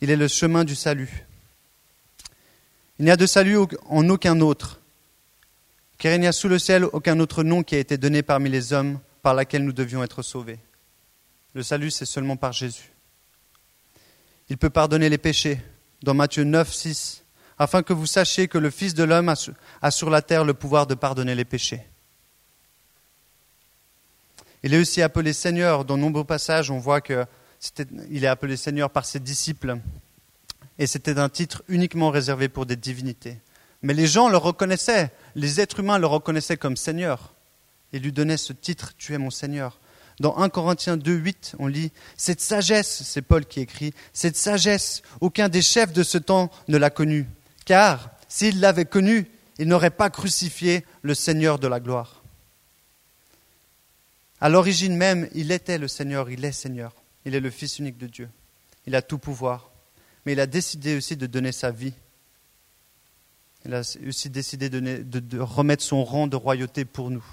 Il 0.00 0.10
est 0.10 0.16
le 0.16 0.28
chemin 0.28 0.64
du 0.64 0.74
salut. 0.74 1.26
Il 2.98 3.04
n'y 3.04 3.10
a 3.10 3.16
de 3.16 3.26
salut 3.26 3.58
en 3.86 4.08
aucun 4.08 4.40
autre, 4.40 4.79
car 6.00 6.14
il 6.14 6.20
n'y 6.20 6.26
a 6.26 6.32
sous 6.32 6.48
le 6.48 6.58
ciel 6.58 6.86
aucun 6.86 7.20
autre 7.20 7.44
nom 7.44 7.62
qui 7.62 7.74
a 7.74 7.78
été 7.78 7.98
donné 7.98 8.22
parmi 8.22 8.48
les 8.48 8.72
hommes 8.72 8.98
par 9.20 9.34
laquelle 9.34 9.64
nous 9.64 9.72
devions 9.72 10.02
être 10.02 10.22
sauvés. 10.22 10.58
Le 11.52 11.62
salut, 11.62 11.90
c'est 11.90 12.06
seulement 12.06 12.36
par 12.36 12.54
Jésus. 12.54 12.90
Il 14.48 14.56
peut 14.56 14.70
pardonner 14.70 15.10
les 15.10 15.18
péchés, 15.18 15.60
dans 16.02 16.14
Matthieu 16.14 16.44
9, 16.44 16.72
6, 16.72 17.22
afin 17.58 17.82
que 17.82 17.92
vous 17.92 18.06
sachiez 18.06 18.48
que 18.48 18.56
le 18.56 18.70
Fils 18.70 18.94
de 18.94 19.04
l'homme 19.04 19.32
a 19.82 19.90
sur 19.90 20.08
la 20.08 20.22
terre 20.22 20.44
le 20.44 20.54
pouvoir 20.54 20.86
de 20.86 20.94
pardonner 20.94 21.34
les 21.34 21.44
péchés. 21.44 21.82
Il 24.62 24.72
est 24.72 24.80
aussi 24.80 25.02
appelé 25.02 25.34
Seigneur. 25.34 25.84
Dans 25.84 25.98
nombreux 25.98 26.24
passages, 26.24 26.70
on 26.70 26.78
voit 26.78 27.02
qu'il 27.02 27.26
est 28.10 28.26
appelé 28.26 28.56
Seigneur 28.56 28.88
par 28.88 29.04
ses 29.04 29.20
disciples. 29.20 29.76
Et 30.78 30.86
c'était 30.86 31.18
un 31.18 31.28
titre 31.28 31.62
uniquement 31.68 32.08
réservé 32.08 32.48
pour 32.48 32.64
des 32.64 32.76
divinités. 32.76 33.36
Mais 33.82 33.94
les 33.94 34.06
gens 34.06 34.28
le 34.28 34.36
reconnaissaient, 34.36 35.10
les 35.34 35.60
êtres 35.60 35.80
humains 35.80 35.98
le 35.98 36.06
reconnaissaient 36.06 36.56
comme 36.56 36.76
Seigneur 36.76 37.32
et 37.92 37.98
lui 37.98 38.12
donnaient 38.12 38.36
ce 38.36 38.52
titre, 38.52 38.92
Tu 38.98 39.14
es 39.14 39.18
mon 39.18 39.30
Seigneur. 39.30 39.78
Dans 40.20 40.36
1 40.36 40.50
Corinthiens 40.50 40.98
2, 40.98 41.12
8, 41.12 41.56
on 41.58 41.66
lit 41.66 41.92
Cette 42.16 42.42
sagesse, 42.42 43.02
c'est 43.04 43.22
Paul 43.22 43.46
qui 43.46 43.60
écrit, 43.60 43.94
cette 44.12 44.36
sagesse, 44.36 45.02
aucun 45.20 45.48
des 45.48 45.62
chefs 45.62 45.92
de 45.92 46.02
ce 46.02 46.18
temps 46.18 46.50
ne 46.68 46.76
l'a 46.76 46.90
connue. 46.90 47.26
Car 47.64 48.10
s'il 48.28 48.60
l'avait 48.60 48.84
connue, 48.84 49.30
il 49.58 49.66
n'aurait 49.66 49.90
pas 49.90 50.10
crucifié 50.10 50.84
le 51.02 51.14
Seigneur 51.14 51.58
de 51.58 51.68
la 51.68 51.80
gloire. 51.80 52.22
À 54.40 54.48
l'origine 54.48 54.96
même, 54.96 55.28
il 55.34 55.52
était 55.52 55.78
le 55.78 55.88
Seigneur, 55.88 56.30
il 56.30 56.44
est 56.44 56.52
Seigneur. 56.52 56.94
Il 57.24 57.34
est 57.34 57.40
le 57.40 57.50
Fils 57.50 57.78
unique 57.78 57.98
de 57.98 58.06
Dieu. 58.06 58.28
Il 58.86 58.94
a 58.96 59.02
tout 59.02 59.18
pouvoir. 59.18 59.70
Mais 60.24 60.32
il 60.32 60.40
a 60.40 60.46
décidé 60.46 60.96
aussi 60.96 61.16
de 61.16 61.26
donner 61.26 61.52
sa 61.52 61.70
vie 61.70 61.92
il 63.64 63.74
a 63.74 63.80
aussi 63.80 64.30
décidé 64.30 64.70
de, 64.70 65.38
remettre 65.38 65.82
son 65.82 66.04
rang 66.04 66.26
de 66.26 66.36
royauté 66.36 66.84
pour 66.84 67.10
nous. 67.10 67.24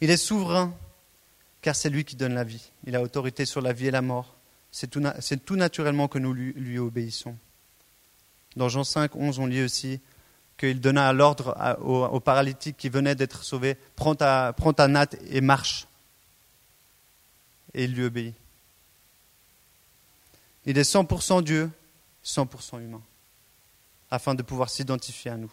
Il 0.00 0.10
est 0.10 0.18
souverain, 0.18 0.74
car 1.62 1.74
c'est 1.74 1.88
lui 1.88 2.04
qui 2.04 2.16
donne 2.16 2.34
la 2.34 2.44
vie. 2.44 2.70
Il 2.86 2.94
a 2.94 3.00
autorité 3.00 3.46
sur 3.46 3.60
la 3.60 3.72
vie 3.72 3.86
et 3.86 3.90
la 3.90 4.02
mort. 4.02 4.34
C'est 4.70 4.88
tout, 4.88 5.56
naturellement 5.56 6.08
que 6.08 6.18
nous 6.18 6.34
lui, 6.34 6.78
obéissons. 6.78 7.36
Dans 8.56 8.68
Jean 8.68 8.84
5, 8.84 9.16
11, 9.16 9.38
on 9.38 9.46
lit 9.46 9.62
aussi 9.62 10.00
qu'il 10.58 10.80
donna 10.80 11.12
l'ordre 11.12 11.56
au, 11.80 12.04
au, 12.04 12.20
paralytique 12.20 12.76
qui 12.76 12.88
venait 12.88 13.14
d'être 13.14 13.42
sauvé, 13.42 13.76
prends 13.96 14.14
ta, 14.14 14.52
prends 14.52 14.72
ta 14.72 14.88
natte 14.88 15.16
et 15.30 15.40
marche. 15.40 15.88
Et 17.72 17.84
il 17.84 17.94
lui 17.94 18.04
obéit. 18.04 18.34
Il 20.66 20.78
est 20.78 20.88
100% 20.88 21.42
Dieu, 21.42 21.70
100% 22.24 22.80
humain, 22.80 23.02
afin 24.14 24.34
de 24.34 24.42
pouvoir 24.42 24.70
s'identifier 24.70 25.30
à 25.30 25.36
nous. 25.36 25.52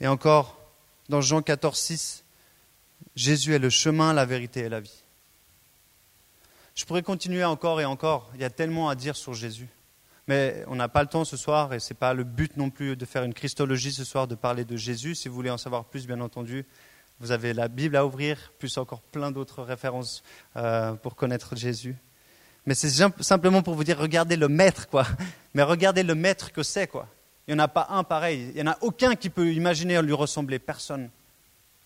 Et 0.00 0.06
encore, 0.06 0.58
dans 1.08 1.20
Jean 1.20 1.42
14, 1.42 1.76
6, 1.76 2.24
Jésus 3.16 3.54
est 3.54 3.58
le 3.58 3.70
chemin, 3.70 4.12
la 4.12 4.24
vérité 4.24 4.60
et 4.60 4.68
la 4.68 4.80
vie. 4.80 5.02
Je 6.74 6.84
pourrais 6.84 7.02
continuer 7.02 7.44
encore 7.44 7.80
et 7.80 7.84
encore. 7.84 8.30
Il 8.34 8.40
y 8.40 8.44
a 8.44 8.50
tellement 8.50 8.88
à 8.88 8.94
dire 8.94 9.16
sur 9.16 9.34
Jésus. 9.34 9.68
Mais 10.28 10.62
on 10.68 10.76
n'a 10.76 10.88
pas 10.88 11.02
le 11.02 11.08
temps 11.08 11.24
ce 11.24 11.36
soir 11.36 11.74
et 11.74 11.80
ce 11.80 11.92
n'est 11.92 11.98
pas 11.98 12.14
le 12.14 12.22
but 12.22 12.56
non 12.56 12.70
plus 12.70 12.94
de 12.94 13.04
faire 13.04 13.24
une 13.24 13.34
christologie 13.34 13.92
ce 13.92 14.04
soir, 14.04 14.28
de 14.28 14.34
parler 14.36 14.64
de 14.64 14.76
Jésus. 14.76 15.14
Si 15.14 15.28
vous 15.28 15.34
voulez 15.34 15.50
en 15.50 15.58
savoir 15.58 15.86
plus, 15.86 16.06
bien 16.06 16.20
entendu, 16.20 16.66
vous 17.18 17.32
avez 17.32 17.52
la 17.54 17.66
Bible 17.66 17.96
à 17.96 18.06
ouvrir, 18.06 18.52
plus 18.58 18.78
encore 18.78 19.00
plein 19.00 19.32
d'autres 19.32 19.62
références 19.62 20.22
euh, 20.56 20.92
pour 20.92 21.16
connaître 21.16 21.56
Jésus. 21.56 21.96
Mais 22.68 22.74
c'est 22.74 22.90
simplement 23.22 23.62
pour 23.62 23.76
vous 23.76 23.82
dire, 23.82 23.96
regardez 23.96 24.36
le 24.36 24.46
maître, 24.46 24.88
quoi. 24.90 25.06
Mais 25.54 25.62
regardez 25.62 26.02
le 26.02 26.14
maître 26.14 26.52
que 26.52 26.62
c'est, 26.62 26.86
quoi. 26.86 27.08
Il 27.46 27.54
n'y 27.54 27.60
en 27.62 27.64
a 27.64 27.68
pas 27.68 27.86
un 27.88 28.04
pareil. 28.04 28.50
Il 28.50 28.56
n'y 28.56 28.68
en 28.68 28.72
a 28.72 28.76
aucun 28.82 29.16
qui 29.16 29.30
peut 29.30 29.50
imaginer 29.54 30.02
lui 30.02 30.12
ressembler, 30.12 30.58
personne. 30.58 31.08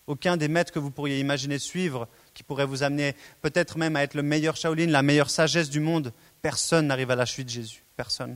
Aucun 0.07 0.35
des 0.35 0.49
maîtres 0.49 0.73
que 0.73 0.79
vous 0.79 0.91
pourriez 0.91 1.21
imaginer 1.21 1.57
suivre, 1.57 2.09
qui 2.33 2.43
pourrait 2.43 2.65
vous 2.65 2.83
amener 2.83 3.15
peut-être 3.41 3.77
même 3.77 3.95
à 3.95 4.03
être 4.03 4.13
le 4.13 4.23
meilleur 4.23 4.57
Shaolin, 4.57 4.87
la 4.87 5.03
meilleure 5.03 5.29
sagesse 5.29 5.69
du 5.69 5.79
monde. 5.79 6.11
Personne 6.41 6.87
n'arrive 6.87 7.11
à 7.11 7.15
la 7.15 7.25
chute 7.25 7.45
de 7.45 7.51
Jésus. 7.51 7.81
Personne. 7.95 8.35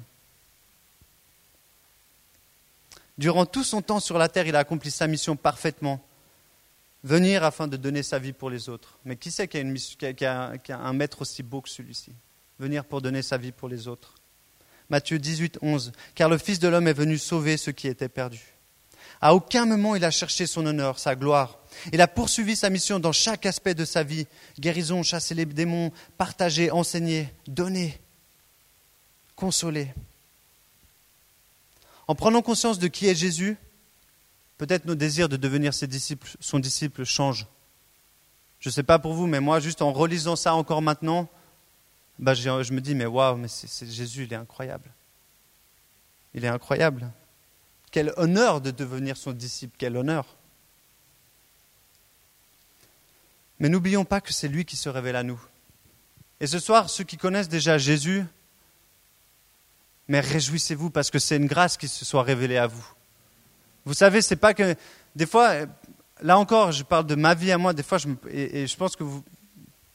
Durant 3.17 3.45
tout 3.45 3.65
son 3.65 3.81
temps 3.81 3.99
sur 3.99 4.17
la 4.17 4.29
terre, 4.29 4.47
il 4.47 4.55
a 4.55 4.59
accompli 4.59 4.89
sa 4.89 5.07
mission 5.07 5.35
parfaitement. 5.35 6.01
Venir 7.03 7.43
afin 7.43 7.67
de 7.67 7.75
donner 7.75 8.03
sa 8.03 8.19
vie 8.19 8.31
pour 8.31 8.49
les 8.49 8.69
autres. 8.69 8.99
Mais 9.03 9.17
qui 9.17 9.31
sait 9.31 9.49
qu'il 9.49 9.67
y 10.21 10.25
a, 10.25 10.53
un 10.69 10.93
maître 10.93 11.23
aussi 11.23 11.43
beau 11.43 11.59
que 11.59 11.67
celui-ci? 11.67 12.13
Venir 12.59 12.85
pour 12.85 13.01
donner 13.01 13.21
sa 13.21 13.37
vie 13.37 13.51
pour 13.51 13.69
les 13.69 13.87
autres. 13.87 14.15
Matthieu 14.89 15.19
18, 15.19 15.59
11. 15.61 15.91
Car 16.15 16.29
le 16.29 16.37
Fils 16.37 16.59
de 16.59 16.67
l'homme 16.67 16.87
est 16.87 16.93
venu 16.93 17.17
sauver 17.17 17.57
ceux 17.57 17.71
qui 17.71 17.87
étaient 17.87 18.09
perdus. 18.09 18.53
À 19.19 19.33
aucun 19.33 19.65
moment 19.65 19.95
il 19.95 20.05
a 20.05 20.11
cherché 20.11 20.45
son 20.45 20.65
honneur, 20.65 20.99
sa 20.99 21.15
gloire. 21.15 21.59
Il 21.91 22.01
a 22.01 22.07
poursuivi 22.07 22.55
sa 22.55 22.69
mission 22.69 22.99
dans 22.99 23.11
chaque 23.11 23.45
aspect 23.45 23.73
de 23.73 23.85
sa 23.85 24.03
vie. 24.03 24.27
Guérison, 24.59 25.03
chasser 25.03 25.35
les 25.35 25.45
démons, 25.45 25.91
partager, 26.17 26.71
enseigner, 26.71 27.29
donner, 27.47 27.99
consoler. 29.35 29.93
En 32.07 32.15
prenant 32.15 32.41
conscience 32.41 32.79
de 32.79 32.87
qui 32.87 33.07
est 33.07 33.15
Jésus, 33.15 33.57
peut-être 34.57 34.85
nos 34.85 34.95
désirs 34.95 35.29
de 35.29 35.37
devenir 35.37 35.73
ses 35.73 35.87
disciples, 35.87 36.29
son 36.39 36.59
disciple 36.59 37.03
changent. 37.03 37.47
Je 38.59 38.69
ne 38.69 38.73
sais 38.73 38.83
pas 38.83 38.97
pour 38.97 39.13
vous, 39.13 39.27
mais 39.27 39.39
moi, 39.39 39.59
juste 39.59 39.81
en 39.81 39.91
relisant 39.93 40.35
ça 40.35 40.55
encore 40.55 40.81
maintenant, 40.81 41.29
je, 42.19 42.63
je 42.63 42.73
me 42.73 42.81
dis, 42.81 42.95
mais 42.95 43.05
waouh, 43.05 43.37
mais 43.37 43.47
c'est 43.47 43.89
Jésus, 43.89 44.23
il 44.23 44.33
est 44.33 44.37
incroyable. 44.37 44.91
Il 46.33 46.45
est 46.45 46.49
incroyable. 46.49 47.11
Quel 47.91 48.13
honneur 48.17 48.61
de 48.61 48.71
devenir 48.71 49.17
son 49.17 49.31
disciple, 49.31 49.75
quel 49.77 49.95
honneur. 49.97 50.25
Mais 53.59 53.69
n'oublions 53.69 54.05
pas 54.05 54.21
que 54.21 54.33
c'est 54.33 54.47
lui 54.47 54.65
qui 54.65 54.75
se 54.75 54.89
révèle 54.89 55.15
à 55.15 55.23
nous. 55.23 55.41
Et 56.39 56.47
ce 56.47 56.59
soir, 56.59 56.89
ceux 56.89 57.03
qui 57.03 57.17
connaissent 57.17 57.49
déjà 57.49 57.77
Jésus, 57.77 58.23
mais 60.07 60.19
réjouissez-vous 60.19 60.89
parce 60.89 61.09
que 61.09 61.19
c'est 61.19 61.37
une 61.37 61.47
grâce 61.47 61.77
qui 61.77 61.87
se 61.87 62.05
soit 62.05 62.23
révélée 62.23 62.57
à 62.57 62.67
vous. 62.67 62.85
Vous 63.85 63.93
savez, 63.93 64.21
c'est 64.21 64.35
pas 64.35 64.53
que 64.53 64.75
des 65.15 65.25
fois, 65.25 65.65
là 66.21 66.37
encore, 66.37 66.71
je 66.71 66.83
parle 66.83 67.07
de 67.07 67.15
ma 67.15 67.33
vie 67.33 67.51
à 67.51 67.57
moi. 67.57 67.73
Des 67.73 67.83
fois, 67.83 67.97
je 67.97 68.07
et, 68.29 68.67
je 68.67 68.77
pense 68.77 68.95
que 68.95 69.03
vous, 69.03 69.23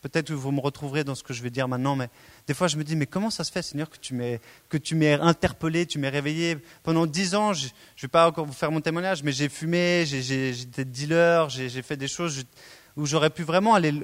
peut-être 0.03 0.29
que 0.29 0.33
vous 0.35 0.51
me 0.51 0.61
retrouverez 0.61 1.05
dans 1.05 1.15
ce 1.15 1.23
que 1.23 1.33
je 1.33 1.43
vais 1.43 1.51
dire 1.51 1.69
maintenant, 1.69 1.97
mais 1.97 2.09
des 2.47 2.55
fois, 2.55 2.67
je 2.67 2.77
me 2.77 2.85
dis, 2.85 2.97
mais 2.97 3.07
comment 3.07 3.31
ça 3.31 3.45
se 3.45 3.53
fait, 3.53 3.63
Seigneur, 3.63 3.89
que 3.89 3.97
tu 3.97 4.15
m'aies, 4.15 4.41
que 4.69 4.77
tu 4.77 4.97
m'aies 4.97 5.15
interpellé, 5.15 5.87
tu 5.87 5.99
m'aies 5.99 6.09
réveillé? 6.09 6.59
Pendant 6.83 7.07
dix 7.07 7.35
ans, 7.35 7.53
je 7.53 7.67
ne 7.67 7.71
vais 8.03 8.09
pas 8.09 8.27
encore 8.27 8.45
vous 8.45 8.53
faire 8.53 8.73
mon 8.73 8.81
témoignage, 8.81 9.23
mais 9.23 9.33
j'ai 9.33 9.49
fumé, 9.49 10.03
été 10.03 10.85
dealer, 10.85 11.49
j'ai, 11.49 11.83
fait 11.83 11.97
des 11.97 12.09
choses 12.09 12.45
où 12.97 13.07
j'aurais 13.07 13.31
pu 13.31 13.45
vraiment 13.45 13.75
aller, 13.75 13.95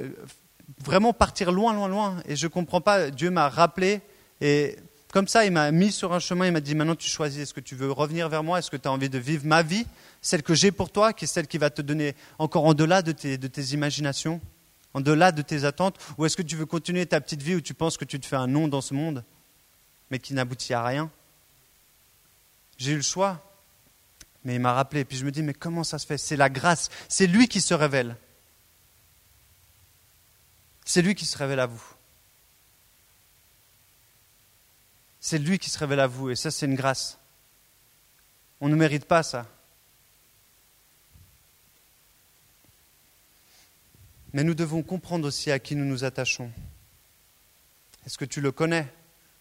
vraiment 0.83 1.13
partir 1.13 1.51
loin, 1.51 1.75
loin, 1.75 1.89
loin. 1.89 2.23
Et 2.27 2.37
je 2.37 2.47
ne 2.47 2.51
comprends 2.51 2.81
pas, 2.81 3.11
Dieu 3.11 3.31
m'a 3.31 3.49
rappelé, 3.49 4.01
et 4.41 4.77
comme 5.13 5.27
ça, 5.27 5.45
il 5.45 5.53
m'a 5.53 5.73
mis 5.73 5.91
sur 5.91 6.13
un 6.13 6.21
chemin, 6.21 6.47
il 6.47 6.53
m'a 6.53 6.61
dit, 6.61 6.77
maintenant 6.77 6.95
tu 6.95 7.09
choisis, 7.09 7.43
est-ce 7.43 7.55
que 7.55 7.61
tu 7.61 7.75
veux 7.75 7.91
revenir 7.91 8.29
vers 8.29 8.45
moi, 8.45 8.61
est-ce 8.61 8.71
que 8.71 8.77
tu 8.77 8.87
as 8.87 8.93
envie 8.93 9.09
de 9.09 9.19
vivre 9.19 9.47
ma 9.47 9.63
vie, 9.63 9.85
celle 10.23 10.45
que 10.45 10.55
j'ai 10.55 10.71
pour 10.71 10.91
toi, 10.91 11.13
qui 11.13 11.25
est 11.25 11.29
celle 11.29 11.49
qui 11.49 11.59
va 11.59 11.71
te 11.71 11.83
donner 11.83 12.15
encore 12.39 12.67
en 12.67 12.75
delà 12.75 13.03
de 13.03 13.11
tes, 13.11 13.37
de 13.37 13.49
tes 13.49 13.75
imaginations? 13.75 14.41
En 14.95 15.01
delà 15.01 15.33
de 15.33 15.43
tes 15.43 15.65
attentes 15.65 15.99
Ou 16.17 16.27
est-ce 16.27 16.37
que 16.37 16.43
tu 16.43 16.57
veux 16.57 16.67
continuer 16.67 17.07
ta 17.07 17.21
petite 17.21 17.43
vie 17.43 17.55
où 17.55 17.61
tu 17.61 17.75
penses 17.75 17.97
que 17.97 18.05
tu 18.05 18.19
te 18.19 18.27
fais 18.27 18.37
un 18.37 18.47
nom 18.47 18.69
dans 18.69 18.81
ce 18.81 18.95
monde, 18.95 19.25
mais 20.11 20.19
qui 20.19 20.35
n'aboutit 20.35 20.75
à 20.75 20.85
rien? 20.85 21.11
J'ai 22.77 22.93
eu 22.93 22.97
le 22.97 23.03
choix, 23.03 23.45
mais 24.45 24.55
il 24.55 24.61
m'a 24.61 24.73
rappelé. 24.73 25.01
Et 25.01 25.05
puis 25.05 25.17
je 25.17 25.25
me 25.25 25.31
dis, 25.31 25.43
mais 25.43 25.55
comment 25.55 25.85
ça 25.85 25.99
se 25.99 26.07
fait? 26.07 26.19
C'est 26.19 26.37
la 26.37 26.49
grâce, 26.49 26.89
c'est 27.09 27.27
lui 27.27 27.49
qui 27.49 27.61
se 27.61 27.75
révèle. 27.75 28.17
C'est 30.85 31.03
lui 31.03 31.15
qui 31.15 31.27
se 31.27 31.37
révèle 31.37 31.61
à 31.61 31.67
vous. 31.67 31.83
C'est 35.21 35.39
lui 35.39 35.59
qui 35.59 35.69
se 35.69 35.79
révèle 35.79 36.01
à 36.01 36.07
vous, 36.07 36.31
et 36.31 36.37
ça 36.37 36.51
c'est 36.51 36.65
une 36.65 36.77
grâce. 36.77 37.19
On 38.61 38.69
ne 38.69 38.77
mérite 38.77 39.05
pas 39.05 39.23
ça. 39.23 39.47
Mais 44.39 44.45
nous 44.45 44.55
devons 44.55 44.85
comprendre 44.85 45.27
aussi 45.27 45.51
à 45.51 45.59
qui 45.59 45.75
nous 45.75 45.85
nous 45.85 46.05
attachons. 46.05 46.53
Est-ce 48.07 48.17
que 48.17 48.25
tu 48.25 48.41
le 48.41 48.53
connais? 48.53 48.87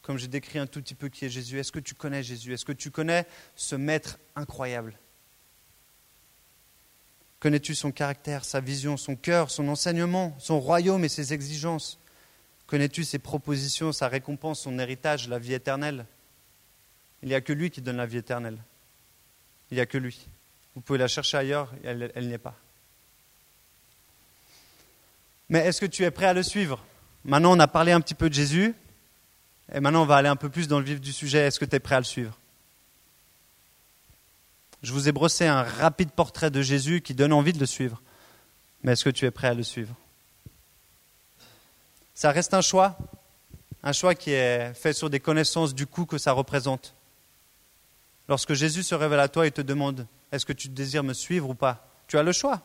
Comme 0.01 0.17
j'ai 0.17 0.27
décrit 0.27 0.57
un 0.57 0.65
tout 0.65 0.81
petit 0.81 0.95
peu 0.95 1.07
qui 1.07 1.23
est 1.25 1.29
Jésus, 1.29 1.59
est-ce 1.59 1.71
que 1.71 1.77
tu 1.77 1.93
connais 1.93 2.23
Jésus? 2.23 2.51
Est-ce 2.51 2.65
que 2.65 2.71
tu 2.71 2.89
connais 2.89 3.27
ce 3.55 3.75
maître 3.75 4.17
incroyable? 4.35 4.97
Connais-tu 7.39 7.75
son 7.75 7.91
caractère, 7.91 8.43
sa 8.43 8.59
vision, 8.59 8.97
son 8.97 9.15
cœur, 9.15 9.51
son 9.51 9.67
enseignement, 9.67 10.35
son 10.39 10.59
royaume 10.59 11.05
et 11.05 11.09
ses 11.09 11.31
exigences? 11.31 11.99
Connais-tu 12.65 13.03
ses 13.03 13.19
propositions, 13.19 13.91
sa 13.91 14.07
récompense, 14.07 14.61
son 14.61 14.79
héritage, 14.79 15.29
la 15.29 15.37
vie 15.37 15.53
éternelle? 15.53 16.07
Il 17.21 17.29
n'y 17.29 17.35
a 17.35 17.41
que 17.41 17.53
lui 17.53 17.69
qui 17.69 17.83
donne 17.83 17.97
la 17.97 18.07
vie 18.07 18.17
éternelle. 18.17 18.57
Il 19.69 19.75
n'y 19.75 19.81
a 19.81 19.85
que 19.85 19.99
lui. 19.99 20.27
Vous 20.73 20.81
pouvez 20.81 20.97
la 20.97 21.07
chercher 21.07 21.37
ailleurs, 21.37 21.71
elle, 21.83 22.11
elle 22.15 22.29
n'est 22.29 22.39
pas. 22.39 22.57
Mais 25.49 25.59
est-ce 25.59 25.81
que 25.81 25.85
tu 25.85 26.03
es 26.03 26.11
prêt 26.11 26.25
à 26.25 26.33
le 26.33 26.43
suivre? 26.43 26.83
Maintenant, 27.23 27.55
on 27.55 27.59
a 27.59 27.67
parlé 27.67 27.91
un 27.91 28.01
petit 28.01 28.15
peu 28.15 28.29
de 28.29 28.33
Jésus, 28.33 28.75
et 29.73 29.79
maintenant, 29.79 30.03
on 30.03 30.05
va 30.05 30.15
aller 30.15 30.29
un 30.29 30.35
peu 30.35 30.49
plus 30.49 30.67
dans 30.67 30.79
le 30.79 30.85
vif 30.85 31.01
du 31.01 31.11
sujet. 31.11 31.39
Est-ce 31.39 31.59
que 31.59 31.65
tu 31.65 31.75
es 31.75 31.79
prêt 31.79 31.95
à 31.95 31.99
le 31.99 32.05
suivre? 32.05 32.37
Je 34.83 34.93
vous 34.93 35.09
ai 35.09 35.11
brossé 35.11 35.45
un 35.45 35.63
rapide 35.63 36.11
portrait 36.11 36.51
de 36.51 36.61
Jésus 36.61 37.01
qui 37.01 37.13
donne 37.13 37.33
envie 37.33 37.53
de 37.53 37.59
le 37.59 37.65
suivre. 37.65 38.01
Mais 38.83 38.93
est-ce 38.93 39.03
que 39.03 39.09
tu 39.09 39.25
es 39.25 39.31
prêt 39.31 39.47
à 39.47 39.53
le 39.53 39.63
suivre? 39.63 39.95
Ça 42.13 42.31
reste 42.31 42.53
un 42.53 42.61
choix, 42.61 42.97
un 43.83 43.91
choix 43.91 44.15
qui 44.15 44.31
est 44.31 44.73
fait 44.73 44.93
sur 44.93 45.09
des 45.09 45.19
connaissances 45.19 45.73
du 45.73 45.87
coup 45.87 46.05
que 46.05 46.17
ça 46.17 46.31
représente. 46.31 46.93
Lorsque 48.29 48.53
Jésus 48.53 48.83
se 48.83 48.95
révèle 48.95 49.19
à 49.19 49.27
toi 49.27 49.47
et 49.47 49.51
te 49.51 49.61
demande, 49.61 50.05
est-ce 50.31 50.45
que 50.45 50.53
tu 50.53 50.69
désires 50.69 51.03
me 51.03 51.13
suivre 51.13 51.49
ou 51.49 51.55
pas? 51.55 51.87
Tu 52.07 52.17
as 52.17 52.23
le 52.23 52.31
choix. 52.31 52.61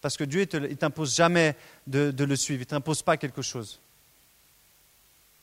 Parce 0.00 0.16
que 0.16 0.24
Dieu, 0.24 0.46
il 0.52 0.60
ne 0.60 0.74
t'impose 0.74 1.14
jamais 1.14 1.54
de, 1.86 2.12
le 2.24 2.36
suivre. 2.36 2.60
Il 2.60 2.66
ne 2.66 2.70
t'impose 2.70 3.02
pas 3.02 3.16
quelque 3.16 3.42
chose. 3.42 3.80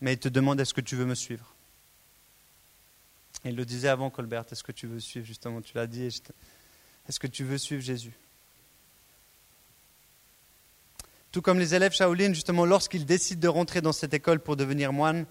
Mais 0.02 0.14
il 0.14 0.20
te 0.20 0.30
demande 0.30 0.60
est-ce 0.60 0.74
que 0.74 0.82
tu 0.82 0.96
veux 0.96 1.06
me 1.06 1.16
suivre? 1.16 1.54
Il 3.46 3.56
le 3.56 3.66
disait 3.66 3.88
avant, 3.88 4.10
Colbert 4.10 4.46
est-ce 4.52 4.64
que 4.64 4.72
tu 4.72 4.88
veux 4.88 5.00
suivre? 5.00 5.26
Justement, 5.26 5.62
tu 5.62 5.76
l'as 5.76 5.88
dit. 5.88 6.04
Est-ce 6.04 7.20
que 7.20 7.28
tu 7.28 7.44
veux 7.44 7.58
suivre 7.58 7.82
Jésus? 7.82 8.14
Tout 11.32 11.42
comme 11.42 11.60
les 11.60 11.76
élèves 11.76 11.94
Shaolin, 11.94 12.34
justement, 12.34 12.66
lorsqu'ils 12.66 13.06
décident 13.06 13.42
de 13.42 13.48
rentrer 13.48 13.82
dans 13.82 13.92
cette 13.92 14.14
école 14.14 14.40
pour 14.40 14.56
devenir 14.56 14.92
moine, 14.92 15.26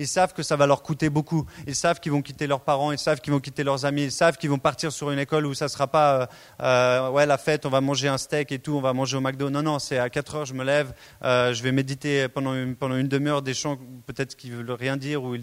ils 0.00 0.08
savent 0.08 0.32
que 0.32 0.42
ça 0.42 0.56
va 0.56 0.66
leur 0.66 0.82
coûter 0.82 1.10
beaucoup. 1.10 1.44
Ils 1.66 1.76
savent 1.76 2.00
qu'ils 2.00 2.10
vont 2.10 2.22
quitter 2.22 2.46
leurs 2.46 2.62
parents, 2.62 2.90
ils 2.90 2.98
savent 2.98 3.20
qu'ils 3.20 3.34
vont 3.34 3.38
quitter 3.38 3.62
leurs 3.62 3.84
amis, 3.84 4.04
ils 4.04 4.10
savent 4.10 4.38
qu'ils 4.38 4.48
vont 4.48 4.58
partir 4.58 4.90
sur 4.92 5.10
une 5.10 5.18
école 5.18 5.44
où 5.44 5.52
ça 5.52 5.66
ne 5.66 5.68
sera 5.68 5.88
pas 5.88 6.22
euh, 6.22 6.26
euh, 6.62 7.10
ouais, 7.10 7.26
la 7.26 7.36
fête, 7.36 7.66
on 7.66 7.68
va 7.68 7.82
manger 7.82 8.08
un 8.08 8.16
steak 8.16 8.50
et 8.50 8.58
tout, 8.58 8.72
on 8.72 8.80
va 8.80 8.94
manger 8.94 9.18
au 9.18 9.20
McDo. 9.20 9.50
Non, 9.50 9.62
non, 9.62 9.78
c'est 9.78 9.98
à 9.98 10.08
4 10.08 10.34
heures, 10.34 10.46
je 10.46 10.54
me 10.54 10.64
lève, 10.64 10.94
euh, 11.22 11.52
je 11.52 11.62
vais 11.62 11.70
méditer 11.70 12.28
pendant 12.28 12.54
une, 12.54 13.08
demi-heure 13.08 13.42
des 13.42 13.52
chants 13.52 13.78
peut-être 14.06 14.36
qui 14.36 14.50
veulent 14.50 14.70
rien 14.70 14.96
dire. 14.96 15.22
Ou 15.22 15.36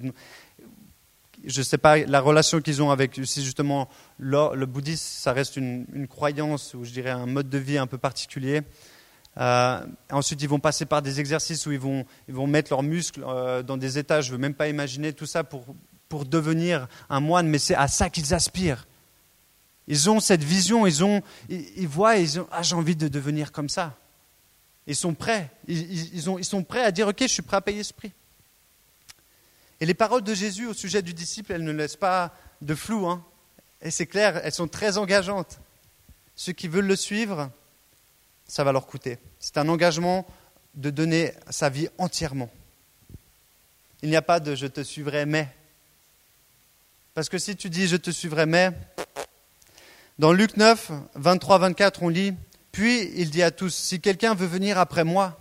je 1.46 1.60
ne 1.60 1.64
sais 1.64 1.78
pas 1.78 2.00
la 2.00 2.20
relation 2.20 2.60
qu'ils 2.60 2.82
ont 2.82 2.90
avec, 2.90 3.20
si 3.26 3.46
justement 3.46 3.88
le, 4.18 4.66
bouddhisme, 4.66 5.06
ça 5.06 5.34
reste 5.34 5.58
une, 5.58 6.08
croyance 6.10 6.74
ou 6.74 6.84
je 6.84 6.92
dirais 6.92 7.12
un 7.12 7.28
mode 7.28 7.50
de 7.50 7.60
vie 7.60 7.78
un 7.78 7.86
peu 7.86 8.00
particulier. 8.00 8.64
Euh, 9.38 9.86
ensuite, 10.12 10.42
ils 10.42 10.50
vont 10.50 10.60
passer 10.60 10.86
par 10.86 11.02
des 11.02 11.20
exercices 11.20 11.66
où 11.66 11.72
ils 11.72 11.80
vont, 11.80 12.06
ils 12.28 12.34
vont 12.34 12.48
mettre 12.48 12.72
leurs 12.72 12.84
muscles 12.84 13.24
euh, 13.26 13.62
dans 13.62 13.78
des 13.78 13.98
états, 13.98 14.22
je 14.22 14.30
ne 14.30 14.34
veux 14.34 14.42
même 14.42 14.56
pas 14.56 14.68
imaginer 14.68 15.14
tout 15.14 15.28
ça 15.28 15.44
pour, 15.44 15.66
pour 16.10 16.26
devenir 16.26 16.88
un 17.10 17.20
moine, 17.20 17.48
mais 17.48 17.60
c'est 17.60 17.76
à 17.76 17.88
ça 17.88 18.10
qu'ils 18.10 18.34
aspirent. 18.34 18.88
Ils 19.88 20.10
ont 20.10 20.20
cette 20.20 20.44
vision, 20.44 20.86
ils, 20.86 21.04
ont, 21.04 21.22
ils, 21.50 21.88
voient, 21.88 22.18
ils 22.18 22.40
ont, 22.40 22.48
ah, 22.52 22.62
j'ai 22.62 22.76
envie 22.76 22.96
de 22.96 23.08
devenir 23.08 23.52
comme 23.52 23.70
ça. 23.70 23.96
Ils 24.86 24.96
sont 24.96 25.14
prêts. 25.14 25.50
Ils, 25.68 26.30
ont, 26.30 26.38
ils, 26.38 26.46
sont 26.46 26.64
prêts 26.64 26.84
à 26.84 26.92
dire, 26.92 27.08
ok, 27.08 27.18
je 27.22 27.28
suis 27.28 27.42
prêt 27.42 27.58
à 27.58 27.62
payer 27.62 27.84
ce 27.84 27.94
prix. 27.94 28.12
Et 29.80 29.86
les 29.86 29.94
paroles 29.94 30.24
de 30.24 30.34
Jésus 30.34 30.66
au 30.66 30.74
sujet 30.74 31.02
du 31.02 31.14
disciple, 31.14 31.54
elles 31.54 31.64
ne 31.64 31.72
laissent 31.72 31.96
pas 31.96 32.34
de 32.62 32.74
flou. 32.74 33.08
Hein. 33.08 33.24
Et 33.82 33.92
c'est 33.92 34.08
clair, 34.08 34.42
elles 34.44 34.54
sont 34.54 34.68
très 34.68 34.98
engageantes. 34.98 35.60
Ceux 36.36 36.54
qui 36.54 36.68
veulent 36.68 36.88
le 36.88 36.96
suivre, 36.96 37.52
ça 38.48 38.64
va 38.64 38.72
leur 38.72 38.88
coûter. 38.88 39.20
C'est 39.40 39.58
un 39.58 39.68
engagement 39.70 40.26
de 40.76 40.90
donner 40.90 41.34
sa 41.50 41.70
vie 41.70 41.90
entièrement. 41.98 42.50
Il 44.02 44.10
n'y 44.10 44.16
a 44.16 44.22
pas 44.22 44.40
de 44.40 44.56
je 44.56 44.68
te 44.68 44.82
suivrai 44.82 45.26
mais. 45.26 45.50
Parce 47.14 47.30
que 47.30 47.38
si 47.38 47.56
tu 47.56 47.70
dis 47.70 47.88
je 47.88 47.98
te 47.98 48.12
suivrai 48.12 48.46
mais, 48.46 48.72
dans 50.20 50.32
Luc 50.32 50.58
9, 50.58 50.92
23-24, 51.20 51.98
on 52.02 52.10
lit 52.10 52.34
Puis 52.72 53.12
il 53.16 53.30
dit 53.30 53.44
à 53.44 53.52
tous 53.52 53.74
Si 53.74 54.00
quelqu'un 54.00 54.34
veut 54.34 54.48
venir 54.48 54.78
après 54.78 55.04
moi, 55.04 55.38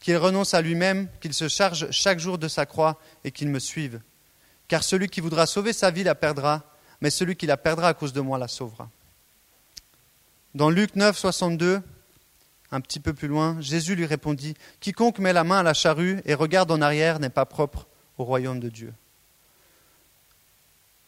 qu'il 0.00 0.16
renonce 0.16 0.54
à 0.54 0.62
lui-même, 0.62 1.08
qu'il 1.20 1.34
se 1.34 1.48
charge 1.48 1.90
chaque 1.90 2.18
jour 2.18 2.38
de 2.38 2.48
sa 2.48 2.66
croix 2.66 2.98
et 3.24 3.30
qu'il 3.30 3.48
me 3.48 3.58
suive. 3.58 4.00
Car 4.66 4.82
celui 4.82 5.08
qui 5.08 5.20
voudra 5.20 5.46
sauver 5.46 5.72
sa 5.72 5.90
vie 5.90 6.04
la 6.04 6.14
perdra, 6.14 6.62
mais 7.00 7.10
celui 7.10 7.36
qui 7.36 7.46
la 7.46 7.56
perdra 7.56 7.88
à 7.88 7.94
cause 7.94 8.12
de 8.12 8.20
moi 8.20 8.38
la 8.38 8.48
sauvera. 8.48 8.88
Dans 10.54 10.70
Luc 10.70 10.96
9, 10.96 11.16
62, 11.16 11.82
un 12.72 12.80
petit 12.80 13.00
peu 13.00 13.12
plus 13.12 13.28
loin, 13.28 13.56
Jésus 13.60 13.94
lui 13.94 14.06
répondit 14.06 14.54
Quiconque 14.80 15.18
met 15.18 15.32
la 15.32 15.44
main 15.44 15.58
à 15.58 15.62
la 15.62 15.74
charrue 15.74 16.20
et 16.24 16.34
regarde 16.34 16.70
en 16.70 16.80
arrière 16.80 17.18
n'est 17.18 17.30
pas 17.30 17.44
propre 17.44 17.86
au 18.18 18.24
royaume 18.24 18.60
de 18.60 18.68
Dieu. 18.68 18.92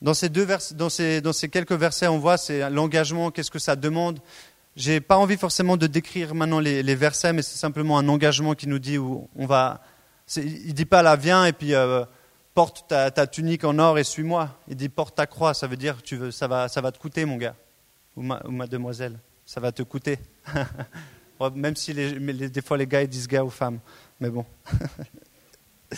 Dans 0.01 0.15
ces, 0.15 0.29
deux 0.29 0.49
dans, 0.75 0.89
ces, 0.91 1.49
quelques 1.49 1.73
versets, 1.73 2.09
on 2.09 2.19
voit 2.19 2.37
c'est 2.37 2.69
l'engagement, 2.71 3.31
qu'est-ce 3.31 3.53
que 3.53 3.61
ça 3.61 3.77
demande. 3.77 4.19
Je 4.75 4.93
n'ai 4.93 5.01
pas 5.01 5.17
envie 5.17 5.37
forcément 5.37 5.77
de 5.77 5.87
décrire 5.87 6.35
maintenant 6.35 6.59
les, 6.59 6.95
versets, 6.97 7.33
mais 7.33 7.43
c'est 7.43 7.59
simplement 7.59 7.99
un 7.99 8.09
engagement 8.09 8.55
qui 8.55 8.67
nous 8.67 8.81
dit 8.81 8.99
où 8.99 9.29
on 9.37 9.47
va. 9.47 9.81
Il 10.37 10.75
dit 10.75 10.87
pas 10.87 11.03
là, 11.03 11.15
viens 11.15 11.45
et 11.45 11.53
puis 11.53 11.75
euh, 11.75 12.05
porte 12.55 12.89
ta, 12.89 13.27
tunique 13.29 13.63
en 13.63 13.79
or 13.79 13.99
et 13.99 14.05
suis-moi. 14.05 14.59
Il 14.67 14.75
dit 14.75 14.89
porte 14.89 15.15
ta 15.15 15.27
croix, 15.27 15.55
ça 15.55 15.69
veut 15.69 15.77
dire 15.77 16.03
tu 16.03 16.17
veux, 16.17 16.33
ça, 16.33 16.49
va, 16.49 16.67
ça 16.67 16.81
va 16.81 16.91
te 16.91 16.99
coûter, 16.99 17.25
mon 17.25 17.37
gars, 17.37 17.55
ou, 18.17 18.23
ma, 18.23 18.43
ou 18.45 18.51
mademoiselle, 18.51 19.21
ça 19.47 19.61
va 19.61 19.71
te 19.71 19.85
coûter. 19.85 20.19
Même 21.51 21.77
si 21.77 21.95
des 21.95 22.63
fois 22.63 22.77
les 22.77 22.87
gars 22.87 23.07
disent 23.07 23.29
gars 23.29 23.45
aux 23.45 23.51
femmes, 23.51 23.79
mais 24.21 24.31
bon. 24.31 24.45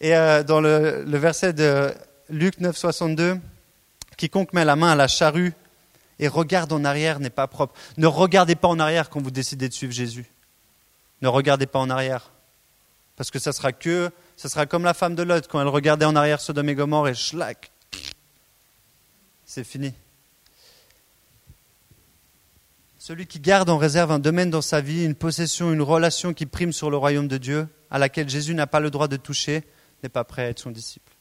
et 0.00 0.14
euh, 0.14 0.42
dans 0.42 0.60
le, 0.60 1.04
verset 1.06 1.52
de 1.52 1.92
Luc 2.28 2.60
9, 2.60 2.76
62, 2.76 3.38
quiconque 4.16 4.52
met 4.52 4.64
la 4.64 4.76
main 4.76 4.92
à 4.92 4.94
la 4.94 5.08
charrue 5.08 5.54
et 6.18 6.28
regarde 6.28 6.72
en 6.72 6.84
arrière 6.84 7.20
n'est 7.20 7.30
pas 7.30 7.46
propre. 7.46 7.74
Ne 7.96 8.06
regardez 8.06 8.54
pas 8.54 8.68
en 8.68 8.78
arrière 8.78 9.10
quand 9.10 9.22
vous 9.22 9.30
décidez 9.30 9.68
de 9.68 9.74
suivre 9.74 9.92
Jésus. 9.92 10.26
Ne 11.22 11.28
regardez 11.28 11.66
pas 11.66 11.78
en 11.78 11.90
arrière. 11.90 12.30
Parce 13.16 13.30
que 13.30 13.38
ça 13.38 13.52
sera 13.52 13.72
que, 13.72 14.10
ça 14.36 14.48
sera 14.48 14.66
comme 14.66 14.84
la 14.84 14.94
femme 14.94 15.14
de 15.14 15.22
Lot 15.22 15.46
quand 15.48 15.60
elle 15.60 15.68
regardait 15.68 16.06
en 16.06 16.16
arrière 16.16 16.40
Sodome 16.40 16.68
et 16.68 16.74
Gomorre 16.74 17.08
et 17.08 17.14
schlack. 17.14 17.70
C'est 19.44 19.64
fini. 19.64 19.92
Celui 23.04 23.26
qui 23.26 23.40
garde 23.40 23.68
en 23.68 23.78
réserve 23.78 24.12
un 24.12 24.20
domaine 24.20 24.48
dans 24.48 24.62
sa 24.62 24.80
vie, 24.80 25.04
une 25.04 25.16
possession, 25.16 25.72
une 25.72 25.82
relation 25.82 26.32
qui 26.32 26.46
prime 26.46 26.72
sur 26.72 26.88
le 26.88 26.96
royaume 26.96 27.26
de 27.26 27.36
Dieu, 27.36 27.66
à 27.90 27.98
laquelle 27.98 28.28
Jésus 28.28 28.54
n'a 28.54 28.68
pas 28.68 28.78
le 28.78 28.90
droit 28.92 29.08
de 29.08 29.16
toucher, 29.16 29.64
n'est 30.04 30.08
pas 30.08 30.22
prêt 30.22 30.44
à 30.44 30.48
être 30.50 30.60
son 30.60 30.70
disciple. 30.70 31.12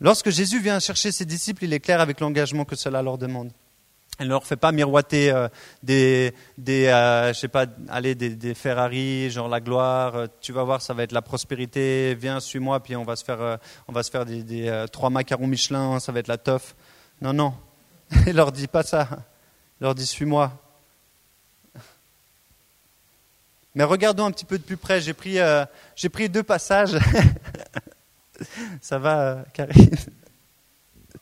Lorsque 0.00 0.30
Jésus 0.30 0.60
vient 0.60 0.80
chercher 0.80 1.12
ses 1.12 1.26
disciples, 1.26 1.64
il 1.64 1.74
est 1.74 1.80
clair 1.80 2.00
avec 2.00 2.20
l'engagement 2.20 2.64
que 2.64 2.74
cela 2.74 3.02
leur 3.02 3.18
demande. 3.18 3.52
Il 4.18 4.24
ne 4.24 4.30
leur 4.30 4.46
fait 4.46 4.56
pas 4.56 4.72
miroiter 4.72 5.30
euh, 5.30 5.48
des, 5.82 6.32
des 6.56 6.86
euh, 6.86 7.34
je 7.34 7.38
sais 7.38 7.48
pas, 7.48 7.66
aller 7.90 8.14
des, 8.14 8.54
Ferrari, 8.54 9.28
genre 9.30 9.48
la 9.48 9.60
gloire. 9.60 10.14
Euh, 10.16 10.26
tu 10.40 10.54
vas 10.54 10.64
voir, 10.64 10.80
ça 10.80 10.94
va 10.94 11.02
être 11.02 11.12
la 11.12 11.20
prospérité. 11.20 12.14
Viens, 12.14 12.40
suis-moi, 12.40 12.82
puis 12.82 12.96
on 12.96 13.04
va 13.04 13.14
se 13.14 13.24
faire, 13.24 13.58
on 13.88 13.92
va 13.92 14.02
se 14.02 14.10
faire 14.10 14.24
des, 14.24 14.42
des 14.42 14.86
trois 14.90 15.10
macarons 15.10 15.46
Michelin. 15.46 16.00
Ça 16.00 16.12
va 16.12 16.20
être 16.20 16.28
la 16.28 16.38
toffe. 16.38 16.74
Non, 17.20 17.34
non. 17.34 17.52
Il 18.26 18.32
leur 18.36 18.52
dit 18.52 18.66
pas 18.66 18.82
ça. 18.82 19.08
Il 19.80 19.84
leur 19.84 19.94
dit 19.94 20.06
suis-moi. 20.06 20.52
Mais 23.74 23.84
regardons 23.84 24.24
un 24.24 24.32
petit 24.32 24.44
peu 24.44 24.58
de 24.58 24.62
plus 24.62 24.76
près. 24.76 25.00
J'ai 25.00 25.14
pris, 25.14 25.38
pris 26.12 26.28
deux 26.28 26.42
passages. 26.42 26.98
Ça 28.80 28.98
va, 28.98 29.44
Karine 29.52 29.90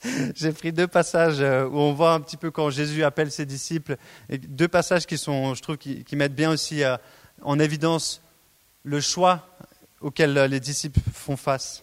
J'ai 0.34 0.52
pris 0.52 0.72
deux 0.72 0.86
passages 0.86 1.40
euh, 1.40 1.66
où 1.66 1.78
on 1.78 1.92
voit 1.92 2.12
un 2.12 2.20
petit 2.20 2.36
peu 2.36 2.50
quand 2.50 2.70
Jésus 2.70 3.04
appelle 3.04 3.30
ses 3.30 3.46
disciples, 3.46 3.96
deux 4.30 4.68
passages 4.68 5.06
qui 5.06 5.18
sont, 5.18 5.54
je 5.54 5.62
trouve, 5.62 5.78
qui, 5.78 6.04
mettent 6.16 6.34
bien 6.34 6.50
aussi 6.50 6.82
euh, 6.82 6.96
en 7.42 7.58
évidence 7.58 8.20
le 8.84 9.00
choix 9.00 9.48
auquel 10.00 10.36
euh, 10.36 10.46
les 10.46 10.60
disciples 10.60 11.00
font 11.12 11.36
face. 11.36 11.82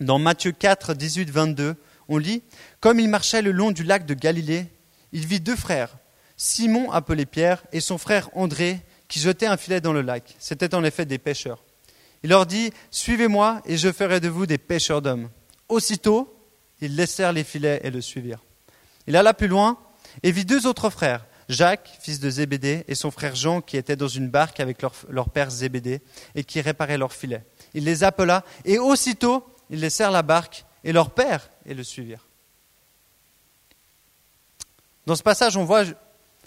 Dans 0.00 0.18
Matthieu 0.18 0.52
4, 0.52 0.94
18, 0.94 1.30
22, 1.30 1.76
on 2.08 2.18
lit 2.18 2.42
Comme 2.80 3.00
il 3.00 3.08
marchait 3.08 3.42
le 3.42 3.52
long 3.52 3.70
du 3.72 3.84
lac 3.84 4.06
de 4.06 4.14
Galilée, 4.14 4.66
il 5.12 5.26
vit 5.26 5.40
deux 5.40 5.56
frères, 5.56 5.96
Simon 6.36 6.90
appelé 6.90 7.26
Pierre 7.26 7.62
et 7.72 7.80
son 7.80 7.98
frère 7.98 8.28
André, 8.34 8.80
qui 9.08 9.20
jetaient 9.20 9.46
un 9.46 9.56
filet 9.56 9.80
dans 9.80 9.92
le 9.92 10.02
lac. 10.02 10.34
C'étaient 10.38 10.74
en 10.74 10.84
effet 10.84 11.06
des 11.06 11.18
pêcheurs. 11.18 11.62
Il 12.22 12.30
leur 12.30 12.46
dit, 12.46 12.72
Suivez-moi 12.90 13.62
et 13.66 13.76
je 13.76 13.92
ferai 13.92 14.20
de 14.20 14.28
vous 14.28 14.46
des 14.46 14.58
pêcheurs 14.58 15.02
d'hommes. 15.02 15.30
Aussitôt, 15.68 16.34
ils 16.80 16.94
laissèrent 16.94 17.32
les 17.32 17.44
filets 17.44 17.80
et 17.84 17.90
le 17.90 18.00
suivirent. 18.00 18.42
Il 19.06 19.16
alla 19.16 19.32
plus 19.32 19.48
loin 19.48 19.78
et 20.22 20.32
vit 20.32 20.44
deux 20.44 20.66
autres 20.66 20.90
frères, 20.90 21.24
Jacques, 21.48 21.96
fils 22.00 22.20
de 22.20 22.28
Zébédée, 22.28 22.84
et 22.88 22.94
son 22.94 23.10
frère 23.10 23.36
Jean, 23.36 23.60
qui 23.60 23.76
étaient 23.76 23.96
dans 23.96 24.08
une 24.08 24.28
barque 24.28 24.60
avec 24.60 24.82
leur, 24.82 25.30
père 25.30 25.50
Zébédée 25.50 26.02
et 26.34 26.44
qui 26.44 26.60
réparaient 26.60 26.98
leurs 26.98 27.12
filets. 27.12 27.44
Il 27.74 27.84
les 27.84 28.04
appela 28.04 28.44
et 28.64 28.78
aussitôt, 28.78 29.46
ils 29.70 29.80
laissèrent 29.80 30.10
la 30.10 30.22
barque 30.22 30.65
et 30.86 30.92
leur 30.92 31.10
père 31.10 31.50
et 31.66 31.74
le 31.74 31.82
suivirent. 31.82 32.24
Dans 35.04 35.16
ce 35.16 35.22
passage, 35.22 35.56
on 35.56 35.64
voit 35.64 35.84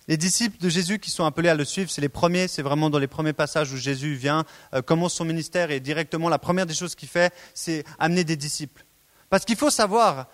les 0.08 0.17
disciples 0.17 0.58
de 0.60 0.69
Jésus 0.69 0.97
qui 0.97 1.12
sont 1.12 1.25
appelés 1.25 1.49
à 1.49 1.56
le 1.56 1.65
suivre, 1.65 1.91
c'est 1.91 2.02
les 2.02 2.10
premiers, 2.10 2.47
c'est 2.47 2.62
vraiment 2.62 2.89
dans 2.89 2.99
les 2.99 3.08
premiers 3.08 3.34
passages 3.34 3.71
où 3.73 3.78
Jésus 3.78 4.15
vient, 4.15 4.45
euh, 4.73 4.82
commence 4.82 5.13
son 5.13 5.25
ministère 5.25 5.71
et 5.71 5.82
directement 5.82 6.30
la 6.30 6.39
première 6.39 6.65
des 6.65 6.73
choses 6.73 6.95
qu'il 6.95 7.10
fait, 7.10 7.34
c'est 7.54 7.84
amener 7.99 8.23
des 8.23 8.38
disciples. 8.38 8.86
Parce 9.30 9.43
qu'il 9.43 9.58
faut 9.58 9.69
savoir, 9.69 10.28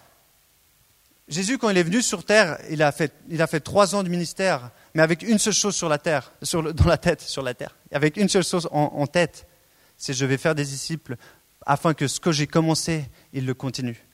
Jésus, 1.28 1.58
quand 1.58 1.72
il 1.72 1.78
est 1.78 1.84
venu 1.84 2.04
sur 2.04 2.24
terre, 2.24 2.60
il 2.70 2.84
a 2.84 2.92
fait, 2.92 3.12
il 3.28 3.42
a 3.42 3.48
fait 3.48 3.60
trois 3.60 3.96
ans 3.96 4.04
de 4.04 4.10
ministère, 4.10 4.70
mais 4.94 5.02
avec 5.02 5.24
une 5.24 5.40
seule 5.40 5.54
chose 5.54 5.76
sur 5.76 5.90
la 5.90 5.98
terre, 5.98 6.32
sur 6.44 6.74
dans 6.76 6.86
la 6.86 6.98
tête, 6.98 7.22
sur 7.22 7.42
la 7.42 7.56
terre, 7.56 7.76
avec 7.92 8.18
une 8.18 8.30
seule 8.30 8.44
chose 8.44 8.70
en 8.72 9.08
tête, 9.08 9.48
c'est 9.98 10.14
je 10.14 10.26
vais 10.26 10.38
faire 10.38 10.56
des 10.56 10.66
disciples 10.66 11.18
afin 11.66 11.94
que 11.94 12.08
ce 12.08 12.20
que 12.20 12.32
j'ai 12.32 12.48
commencé, 12.48 13.06
il 13.34 13.46
le 13.46 13.54
continue. 13.54 14.06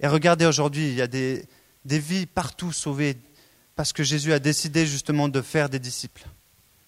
Et 0.00 0.06
regardez 0.06 0.46
aujourd'hui, 0.46 0.88
il 0.88 0.94
y 0.94 1.02
a 1.02 1.06
des, 1.06 1.46
des 1.84 1.98
vies 1.98 2.26
partout 2.26 2.72
sauvées 2.72 3.16
parce 3.74 3.92
que 3.92 4.02
Jésus 4.02 4.32
a 4.32 4.38
décidé 4.38 4.86
justement 4.86 5.28
de 5.28 5.40
faire 5.40 5.68
des 5.68 5.78
disciples. 5.78 6.26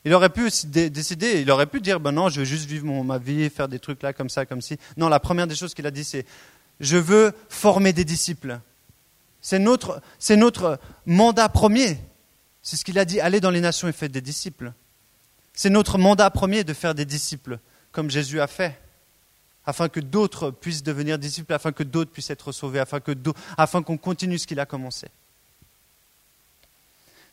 Il 0.04 0.14
aurait 0.14 0.30
pu 0.30 0.48
décider, 0.64 1.40
il 1.40 1.50
aurait 1.50 1.66
pu 1.66 1.80
dire, 1.80 2.00
ben 2.00 2.12
non, 2.12 2.28
je 2.28 2.40
vais 2.40 2.46
juste 2.46 2.66
vivre 2.66 2.86
ma 2.86 3.18
vie, 3.18 3.50
faire 3.50 3.68
des 3.68 3.78
trucs 3.78 4.02
là, 4.02 4.12
comme 4.12 4.30
ça, 4.30 4.46
comme 4.46 4.62
ci. 4.62 4.78
Non, 4.96 5.08
la 5.08 5.20
première 5.20 5.46
des 5.46 5.56
choses 5.56 5.74
qu'il 5.74 5.86
a 5.86 5.90
dit, 5.90 6.04
c'est, 6.04 6.24
je 6.80 6.96
veux 6.96 7.32
former 7.48 7.92
des 7.92 8.04
disciples. 8.04 8.60
C'est 9.40 9.58
notre, 9.58 10.00
c'est 10.18 10.36
notre 10.36 10.80
mandat 11.04 11.48
premier. 11.48 11.98
C'est 12.62 12.76
ce 12.76 12.84
qu'il 12.84 12.98
a 12.98 13.04
dit, 13.04 13.20
allez 13.20 13.40
dans 13.40 13.50
les 13.50 13.60
nations 13.60 13.88
et 13.88 13.92
faites 13.92 14.12
des 14.12 14.20
disciples. 14.20 14.72
C'est 15.52 15.70
notre 15.70 15.98
mandat 15.98 16.30
premier 16.30 16.64
de 16.64 16.72
faire 16.72 16.94
des 16.94 17.04
disciples, 17.04 17.58
comme 17.92 18.10
Jésus 18.10 18.40
a 18.40 18.46
fait 18.46 18.78
afin 19.68 19.90
que 19.90 20.00
d'autres 20.00 20.50
puissent 20.50 20.82
devenir 20.82 21.18
disciples, 21.18 21.52
afin 21.52 21.72
que 21.72 21.82
d'autres 21.82 22.10
puissent 22.10 22.30
être 22.30 22.52
sauvés, 22.52 22.80
afin, 22.80 23.82
qu'on 23.82 23.98
continue 23.98 24.38
ce 24.38 24.46
qu'il 24.46 24.58
a 24.60 24.64
commencé. 24.64 25.08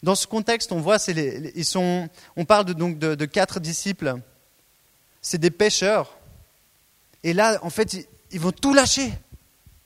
Dans 0.04 0.16
ce 0.16 0.28
contexte, 0.28 0.74
on 0.74 0.82
voit, 0.82 0.98
ils 1.08 1.64
sont, 1.64 2.10
on 2.36 2.44
parle 2.44 2.66
donc 2.74 3.00
de, 3.00 3.24
quatre 3.24 3.62
disciples. 3.62 4.16
C'est 5.22 5.38
des 5.38 5.50
pêcheurs. 5.50 6.18
Et 7.24 7.32
là, 7.32 7.58
en 7.62 7.70
fait, 7.70 8.06
ils, 8.32 8.40
vont 8.42 8.52
tout 8.52 8.74
lâcher. 8.74 9.14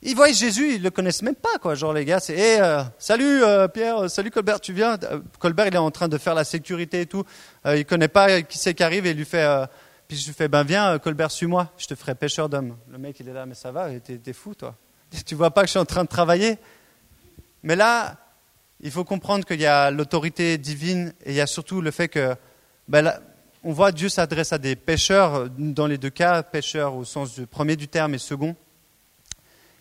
Ils 0.01 0.15
voient 0.15 0.31
Jésus, 0.31 0.73
ils 0.73 0.81
le 0.81 0.89
connaissent 0.89 1.21
même 1.21 1.35
pas, 1.35 1.59
quoi. 1.61 1.75
Genre 1.75 1.93
les 1.93 2.03
gars, 2.03 2.19
c'est 2.19 2.35
hey, 2.35 2.59
euh, 2.59 2.81
salut 2.97 3.43
euh, 3.43 3.67
Pierre, 3.67 4.05
euh, 4.05 4.07
salut 4.07 4.31
Colbert, 4.31 4.59
tu 4.59 4.73
viens? 4.73 4.97
Colbert, 5.37 5.67
il 5.67 5.75
est 5.75 5.77
en 5.77 5.91
train 5.91 6.07
de 6.07 6.17
faire 6.17 6.33
la 6.33 6.45
sécurité 6.45 7.01
et 7.01 7.05
tout. 7.05 7.25
il 7.65 7.73
ne 7.73 7.83
connaît 7.83 8.07
pas 8.07 8.41
qui 8.41 8.57
c'est 8.57 8.73
qui 8.73 8.81
arrive 8.81 9.05
et 9.05 9.11
il 9.11 9.17
lui 9.17 9.25
fait 9.25 9.67
puis 10.09 10.17
je 10.17 10.25
lui 10.25 10.33
fais, 10.33 10.47
ben 10.47 10.63
viens, 10.63 10.97
Colbert, 10.97 11.29
suis-moi, 11.29 11.71
je 11.77 11.85
te 11.85 11.93
ferai 11.93 12.15
pêcheur 12.15 12.49
d'hommes. 12.49 12.75
Le 12.91 12.97
mec, 12.97 13.19
il 13.19 13.29
est 13.29 13.33
là, 13.33 13.45
mais 13.45 13.53
ça 13.53 13.71
va, 13.71 13.91
t'es, 13.99 14.33
fou, 14.33 14.55
toi. 14.55 14.75
Tu 15.25 15.35
vois 15.35 15.51
pas 15.51 15.61
que 15.61 15.67
je 15.67 15.71
suis 15.71 15.79
en 15.79 15.85
train 15.85 16.03
de 16.03 16.09
travailler? 16.09 16.57
Mais 17.61 17.75
là, 17.75 18.17
il 18.81 18.89
faut 18.89 19.03
comprendre 19.03 19.45
qu'il 19.45 19.61
y 19.61 19.67
a 19.67 19.91
l'autorité 19.91 20.57
divine 20.57 21.13
et 21.23 21.29
il 21.29 21.35
y 21.35 21.41
a 21.41 21.45
surtout 21.45 21.79
le 21.79 21.91
fait 21.91 22.07
que, 22.07 22.35
ben 22.87 23.13
on 23.63 23.71
voit 23.71 23.91
Dieu 23.91 24.09
s'adresse 24.09 24.51
à 24.51 24.57
des 24.57 24.75
pêcheurs, 24.75 25.47
dans 25.47 25.85
les 25.85 25.99
deux 25.99 26.09
cas, 26.09 26.41
pêcheurs 26.41 26.95
au 26.95 27.05
sens 27.05 27.35
du 27.35 27.45
premier 27.45 27.75
du 27.75 27.87
terme 27.87 28.15
et 28.15 28.17
second. 28.17 28.55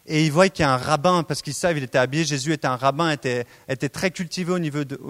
Et 0.08 0.24
ils 0.24 0.32
voient 0.32 0.48
qu'il 0.48 0.62
y 0.62 0.66
a 0.66 0.72
un 0.72 0.78
rabbin, 0.78 1.22
parce 1.22 1.42
qu'ils 1.42 1.54
savent, 1.54 1.76
il 1.76 1.84
était 1.84 1.98
habillé, 1.98 2.24
Jésus 2.24 2.52
était 2.54 2.66
un 2.66 2.76
rabbin, 2.76 3.10
était, 3.10 3.44
très 3.92 4.10
cultivé 4.10 4.52
au 4.52 4.58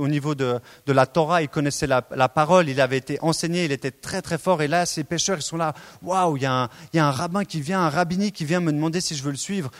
niveau, 0.09 0.35
de, 0.35 0.61
la 0.87 1.07
Torah, 1.07 1.41
il 1.41 1.49
connaissait 1.49 1.87
la, 1.87 2.07
la, 2.15 2.29
parole, 2.29 2.69
il 2.69 2.81
avait 2.81 2.97
été 2.97 3.19
enseigné, 3.23 3.65
il 3.65 3.73
était 3.73 3.93
très 3.93 4.23
très 4.23 4.39
fort. 4.39 4.61
Et 4.61 4.69
là, 4.69 4.87
ces 4.87 5.05
pêcheurs, 5.05 5.39
ils 5.39 5.43
sont 5.43 5.57
là, 5.57 5.73
waouh, 6.03 6.37
il, 6.37 6.43
y 6.43 6.47
a 6.47 6.53
un, 6.53 6.69
il 6.93 6.97
y 6.97 7.01
a 7.01 7.07
un 7.07 7.13
rabbin 7.13 7.45
qui 7.45 7.61
vient, 7.61 7.81
un 7.81 7.91
rabbini 7.91 8.33
qui 8.33 8.45
vient 8.45 8.61
me 8.61 8.73
demander 8.73 9.01
si 9.01 9.15
je 9.15 9.23
veux 9.23 9.31
le 9.31 9.37
suivre. 9.37 9.71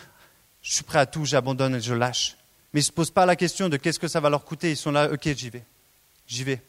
Je 0.63 0.75
suis 0.75 0.85
prêt 0.85 1.01
à 1.01 1.07
tout, 1.07 1.25
j'abandonne 1.25 1.75
et 1.75 1.81
je 1.81 1.95
lâche. 1.95 2.37
Mais 2.73 2.81
ils 2.81 2.85
ne 2.85 2.87
se 2.87 2.93
posent 2.93 3.11
pas 3.11 3.27
la 3.27 3.35
question 3.35 3.69
de 3.69 3.77
qu'est-ce 3.77 3.99
que 3.99 4.09
ça 4.09 4.21
va 4.21 4.31
leur 4.31 4.45
coûter, 4.45 4.71
ils 4.71 4.77
sont 4.77 4.93
là, 4.93 5.11
ok, 5.13 5.29
j'y 5.35 5.51
vais, 5.51 5.65
j'y 6.29 6.45
vais. 6.45 6.63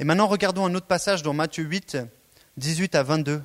Et 0.00 0.04
maintenant, 0.04 0.26
regardons 0.26 0.66
un 0.66 0.74
autre 0.74 0.86
passage 0.86 1.22
dans 1.22 1.34
Matthieu 1.34 1.62
8, 1.62 1.98
18 2.56 2.94
à 2.96 3.04
22. 3.04 3.42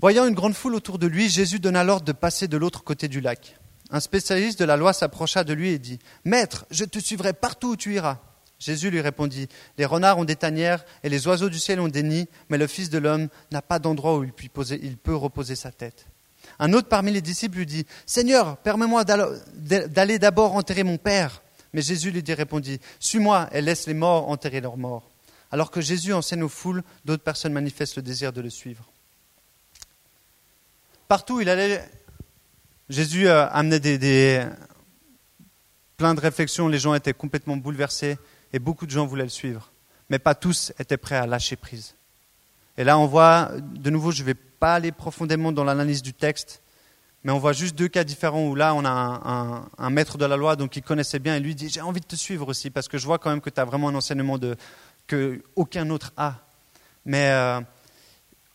Voyant 0.00 0.28
une 0.28 0.34
grande 0.34 0.54
foule 0.54 0.76
autour 0.76 1.00
de 1.00 1.08
lui, 1.08 1.28
Jésus 1.28 1.58
donna 1.58 1.82
l'ordre 1.82 2.04
de 2.04 2.12
passer 2.12 2.46
de 2.46 2.56
l'autre 2.56 2.84
côté 2.84 3.08
du 3.08 3.20
lac. 3.20 3.56
Un 3.90 3.98
spécialiste 3.98 4.60
de 4.60 4.64
la 4.64 4.76
loi 4.76 4.92
s'approcha 4.92 5.42
de 5.42 5.52
lui 5.52 5.70
et 5.70 5.80
dit 5.80 5.98
Maître, 6.24 6.66
je 6.70 6.84
te 6.84 7.00
suivrai 7.00 7.32
partout 7.32 7.70
où 7.70 7.76
tu 7.76 7.94
iras. 7.94 8.18
Jésus 8.60 8.90
lui 8.90 9.00
répondit 9.00 9.48
Les 9.76 9.84
renards 9.84 10.18
ont 10.18 10.24
des 10.24 10.36
tanières 10.36 10.84
et 11.02 11.08
les 11.08 11.26
oiseaux 11.26 11.48
du 11.48 11.58
ciel 11.58 11.80
ont 11.80 11.88
des 11.88 12.04
nids, 12.04 12.28
mais 12.48 12.58
le 12.58 12.68
Fils 12.68 12.90
de 12.90 12.98
l'homme 12.98 13.26
n'a 13.50 13.60
pas 13.60 13.80
d'endroit 13.80 14.18
où 14.18 14.22
il, 14.22 14.96
peut 14.98 15.16
reposer 15.16 15.56
sa 15.56 15.72
tête. 15.72 16.06
Un 16.60 16.74
autre 16.74 16.86
parmi 16.86 17.10
les 17.10 17.20
disciples 17.20 17.58
lui 17.58 17.66
dit 17.66 17.84
Seigneur, 18.06 18.56
permets-moi 18.58 19.02
d'aller 19.02 20.20
d'abord 20.20 20.54
enterrer 20.54 20.84
mon 20.84 20.98
Père. 20.98 21.42
Mais 21.72 21.82
Jésus 21.82 22.12
lui 22.12 22.22
répondit 22.34 22.78
Suis-moi 23.00 23.48
et 23.50 23.60
laisse 23.60 23.88
les 23.88 23.94
morts 23.94 24.30
enterrer 24.30 24.60
leurs 24.60 24.76
morts. 24.76 25.10
Alors 25.50 25.72
que 25.72 25.80
Jésus 25.80 26.12
enseigne 26.12 26.44
aux 26.44 26.48
foules, 26.48 26.84
d'autres 27.04 27.24
personnes 27.24 27.52
manifestent 27.52 27.96
le 27.96 28.02
désir 28.02 28.32
de 28.32 28.40
le 28.40 28.50
suivre. 28.50 28.92
Partout 31.08 31.36
où 31.36 31.40
il 31.40 31.48
allait, 31.48 31.82
Jésus 32.90 33.28
amenait 33.28 33.80
des, 33.80 34.46
plein 35.96 36.14
de 36.14 36.20
réflexions, 36.20 36.68
les 36.68 36.78
gens 36.78 36.92
étaient 36.92 37.14
complètement 37.14 37.56
bouleversés 37.56 38.18
et 38.52 38.58
beaucoup 38.58 38.84
de 38.84 38.90
gens 38.90 39.06
voulaient 39.06 39.24
le 39.24 39.30
suivre. 39.30 39.72
Mais 40.10 40.18
pas 40.18 40.34
tous 40.34 40.72
étaient 40.78 40.98
prêts 40.98 41.16
à 41.16 41.26
lâcher 41.26 41.56
prise. 41.56 41.94
Et 42.76 42.84
là, 42.84 42.98
on 42.98 43.06
voit, 43.06 43.50
de 43.58 43.88
nouveau, 43.88 44.10
je 44.10 44.20
ne 44.22 44.26
vais 44.26 44.34
pas 44.34 44.74
aller 44.74 44.92
profondément 44.92 45.50
dans 45.50 45.64
l'analyse 45.64 46.02
du 46.02 46.12
texte, 46.12 46.62
mais 47.24 47.32
on 47.32 47.38
voit 47.38 47.54
juste 47.54 47.74
deux 47.74 47.88
cas 47.88 48.04
différents 48.04 48.46
où 48.46 48.54
là, 48.54 48.74
on 48.74 48.84
a 48.84 49.66
un, 49.78 49.90
maître 49.90 50.18
de 50.18 50.26
la 50.26 50.36
loi 50.36 50.56
donc 50.56 50.76
il 50.76 50.82
connaissait 50.82 51.18
bien 51.18 51.36
et 51.36 51.40
lui 51.40 51.54
dit 51.54 51.68
J'ai 51.68 51.80
envie 51.80 52.00
de 52.00 52.06
te 52.06 52.16
suivre 52.16 52.48
aussi 52.48 52.70
parce 52.70 52.86
que 52.86 52.96
je 52.96 53.06
vois 53.06 53.18
quand 53.18 53.30
même 53.30 53.40
que 53.40 53.50
tu 53.50 53.60
as 53.60 53.64
vraiment 53.64 53.88
un 53.88 53.94
enseignement 53.94 54.38
de, 54.38 54.56
que 55.06 55.42
aucun 55.56 55.90
autre 55.90 56.12
a. 56.16 56.34
Mais 57.04 57.30
euh, 57.30 57.60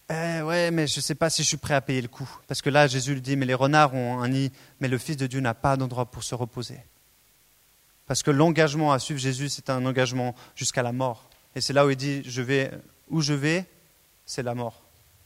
eh 0.10 0.42
ouais, 0.42 0.72
mais 0.72 0.88
je 0.88 0.98
ne 0.98 1.02
sais 1.02 1.16
pas 1.16 1.30
si 1.30 1.44
je 1.44 1.48
suis 1.48 1.58
prêt 1.58 1.74
à 1.74 1.82
payer 1.82 2.02
le 2.02 2.08
coup. 2.08 2.30
Parce 2.48 2.62
que 2.62 2.70
là, 2.70 2.88
Jésus 2.88 3.14
lui 3.14 3.22
dit, 3.22 3.36
mais 3.36 3.46
les 3.46 3.54
renards 3.54 3.94
ont 3.94 4.22
un 4.22 4.28
nid, 4.28 4.52
mais 4.80 4.88
le 4.88 4.98
Fils 4.98 5.18
de 5.18 5.28
Dieu 5.28 5.40
n'a 5.40 5.54
pas 5.54 5.78
d'endroit 5.78 6.06
pour 6.06 6.24
se 6.24 6.36
reposer. 6.36 6.80
Parce 8.06 8.22
que 8.22 8.32
l'engagement 8.32 8.92
à 8.92 9.00
suivre 9.00 9.20
Jésus, 9.20 9.50
c'est 9.50 9.70
un 9.70 9.86
engagement 9.86 10.36
jusqu'à 10.56 10.84
la 10.84 10.92
mort. 10.92 11.30
Et 11.56 11.62
c'est 11.62 11.74
là 11.74 11.86
où 11.86 11.90
il 11.90 11.96
dit, 11.96 12.22
je 12.26 12.42
vais, 12.42 12.72
où 13.10 13.22
je 13.22 13.34
vais, 13.34 13.66
c'est 14.26 14.44
la 14.44 14.56
mort. 14.56 14.82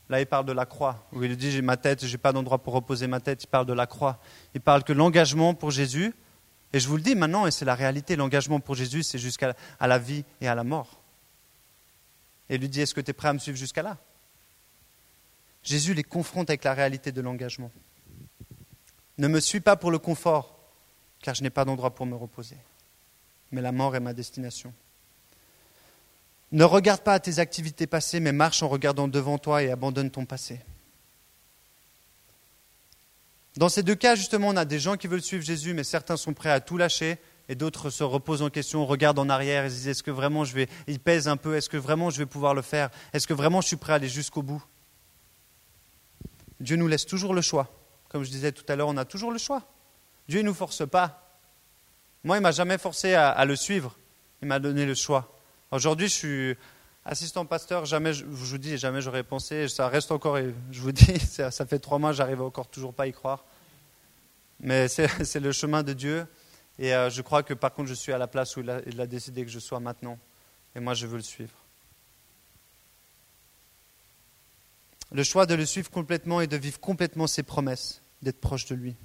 Là, 0.09 0.21
il 0.21 0.25
parle 0.25 0.45
de 0.45 0.53
la 0.53 0.65
croix, 0.65 1.07
où 1.11 1.23
il 1.23 1.35
dit, 1.35 1.51
j'ai 1.51 1.61
ma 1.61 1.75
tête, 1.75 2.05
je 2.05 2.11
n'ai 2.11 2.17
pas 2.17 2.31
d'endroit 2.31 2.59
pour 2.59 2.73
reposer 2.73 3.07
ma 3.07 3.19
tête. 3.19 3.43
Il 3.43 3.47
parle 3.47 3.65
de 3.65 3.73
la 3.73 3.87
croix. 3.87 4.19
Il 4.53 4.61
parle 4.61 4.83
que 4.83 4.93
l'engagement 4.93 5.53
pour 5.53 5.71
Jésus, 5.71 6.13
et 6.71 6.79
je 6.79 6.87
vous 6.87 6.97
le 6.97 7.01
dis 7.01 7.15
maintenant, 7.15 7.47
et 7.47 7.51
c'est 7.51 7.65
la 7.65 7.75
réalité, 7.75 8.15
l'engagement 8.15 8.59
pour 8.59 8.75
Jésus, 8.75 9.03
c'est 9.03 9.17
jusqu'à 9.17 9.55
la 9.79 9.97
vie 9.97 10.23
et 10.39 10.47
à 10.47 10.55
la 10.55 10.63
mort. 10.63 11.01
Et 12.49 12.55
il 12.55 12.61
lui 12.61 12.69
dit, 12.69 12.81
est-ce 12.81 12.93
que 12.93 13.01
tu 13.01 13.11
es 13.11 13.13
prêt 13.13 13.29
à 13.29 13.33
me 13.33 13.39
suivre 13.39 13.57
jusqu'à 13.57 13.81
là? 13.81 13.97
Jésus 15.67 15.93
les 15.93 16.03
confronte 16.03 16.49
avec 16.49 16.63
la 16.63 16.73
réalité 16.73 17.11
de 17.11 17.19
l'engagement. 17.19 17.71
Ne 19.17 19.27
me 19.27 19.41
suis 19.41 19.59
pas 19.59 19.75
pour 19.75 19.91
le 19.91 19.99
confort, 19.99 20.57
car 21.21 21.35
je 21.35 21.43
n'ai 21.43 21.49
pas 21.49 21.65
d'endroit 21.65 21.93
pour 21.93 22.05
me 22.05 22.15
reposer. 22.15 22.55
Mais 23.51 23.59
la 23.59 23.73
mort 23.73 23.93
est 23.93 23.99
ma 23.99 24.13
destination. 24.13 24.73
Ne 26.53 26.63
regarde 26.63 27.01
pas 27.01 27.15
à 27.15 27.19
tes 27.19 27.39
activités 27.39 27.85
passées, 27.85 28.21
mais 28.21 28.31
marche 28.31 28.63
en 28.63 28.69
regardant 28.69 29.09
devant 29.09 29.37
toi 29.37 29.61
et 29.61 29.69
abandonne 29.69 30.09
ton 30.09 30.25
passé. 30.25 30.61
Dans 33.57 33.67
ces 33.67 33.83
deux 33.83 33.95
cas, 33.95 34.15
justement, 34.15 34.47
on 34.47 34.55
a 34.55 34.63
des 34.63 34.79
gens 34.79 34.95
qui 34.95 35.07
veulent 35.07 35.21
suivre 35.21 35.43
Jésus, 35.43 35.73
mais 35.73 35.83
certains 35.83 36.15
sont 36.15 36.33
prêts 36.33 36.51
à 36.51 36.61
tout 36.61 36.77
lâcher, 36.77 37.17
et 37.49 37.55
d'autres 37.55 37.89
se 37.89 38.05
reposent 38.05 38.41
en 38.41 38.49
question, 38.49 38.85
regardent 38.85 39.19
en 39.19 39.27
arrière 39.27 39.65
et 39.65 39.69
se 39.69 39.75
disent 39.75 39.87
est-ce 39.89 40.03
que 40.03 40.11
vraiment 40.11 40.45
je 40.45 40.53
vais, 40.53 40.69
ils 40.87 41.01
pèsent 41.01 41.27
un 41.27 41.35
peu, 41.35 41.57
est-ce 41.57 41.67
que 41.67 41.75
vraiment 41.75 42.09
je 42.09 42.19
vais 42.19 42.25
pouvoir 42.25 42.53
le 42.53 42.61
faire, 42.61 42.89
est-ce 43.11 43.27
que 43.27 43.33
vraiment 43.33 43.59
je 43.59 43.67
suis 43.67 43.75
prêt 43.75 43.91
à 43.91 43.95
aller 43.97 44.07
jusqu'au 44.07 44.43
bout? 44.43 44.63
Dieu 46.59 46.75
nous 46.75 46.87
laisse 46.87 47.05
toujours 47.05 47.33
le 47.33 47.41
choix. 47.41 47.67
Comme 48.09 48.23
je 48.23 48.29
disais 48.29 48.51
tout 48.51 48.63
à 48.67 48.75
l'heure, 48.75 48.87
on 48.87 48.97
a 48.97 49.05
toujours 49.05 49.31
le 49.31 49.37
choix. 49.37 49.63
Dieu 50.27 50.41
ne 50.41 50.47
nous 50.47 50.53
force 50.53 50.87
pas. 50.87 51.23
Moi, 52.23 52.37
il 52.37 52.39
ne 52.39 52.43
m'a 52.43 52.51
jamais 52.51 52.77
forcé 52.77 53.13
à, 53.13 53.43
le 53.45 53.55
suivre. 53.55 53.95
Il 54.41 54.47
m'a 54.47 54.59
donné 54.59 54.85
le 54.85 54.95
choix. 54.95 55.33
Aujourd'hui, 55.71 56.07
je 56.07 56.13
suis 56.13 56.57
assistant 57.05 57.45
pasteur. 57.45 57.85
Jamais, 57.85 58.13
je 58.13 58.25
vous 58.25 58.57
dis, 58.57 58.77
jamais 58.77 59.01
j'aurais 59.01 59.23
pensé. 59.23 59.67
Ça 59.67 59.87
reste 59.87 60.11
encore, 60.11 60.37
je 60.37 60.81
vous 60.81 60.91
dis, 60.91 61.19
ça, 61.27 61.51
fait 61.65 61.79
trois 61.79 61.99
mois, 61.99 62.11
j'arrive 62.11 62.41
encore 62.41 62.67
toujours 62.67 62.93
pas 62.93 63.03
à 63.03 63.07
y 63.07 63.13
croire. 63.13 63.45
Mais 64.59 64.87
c'est 64.87 65.39
le 65.39 65.51
chemin 65.51 65.83
de 65.83 65.93
Dieu. 65.93 66.25
Et 66.79 66.93
euh, 66.93 67.09
je 67.09 67.21
crois 67.21 67.43
que 67.43 67.53
par 67.53 67.73
contre, 67.73 67.89
je 67.89 67.95
suis 67.95 68.13
à 68.13 68.17
la 68.17 68.27
place 68.27 68.55
où 68.55 68.61
il 68.61 69.01
a 69.01 69.07
décidé 69.07 69.43
que 69.43 69.51
je 69.51 69.59
sois 69.59 69.79
maintenant. 69.79 70.17
Et 70.75 70.79
moi, 70.79 70.93
je 70.93 71.07
veux 71.07 71.17
le 71.17 71.23
suivre. 71.23 71.53
Le 75.11 75.23
choix 75.23 75.45
de 75.45 75.55
le 75.55 75.65
suivre 75.65 75.89
complètement 75.89 76.41
et 76.41 76.47
de 76.47 76.57
vivre 76.57 76.79
complètement 76.79 77.27
ses 77.27 77.43
promesses, 77.43 78.01
d'être 78.21 78.39
proche 78.39 78.65
de 78.65 78.75
lui. 78.75 78.95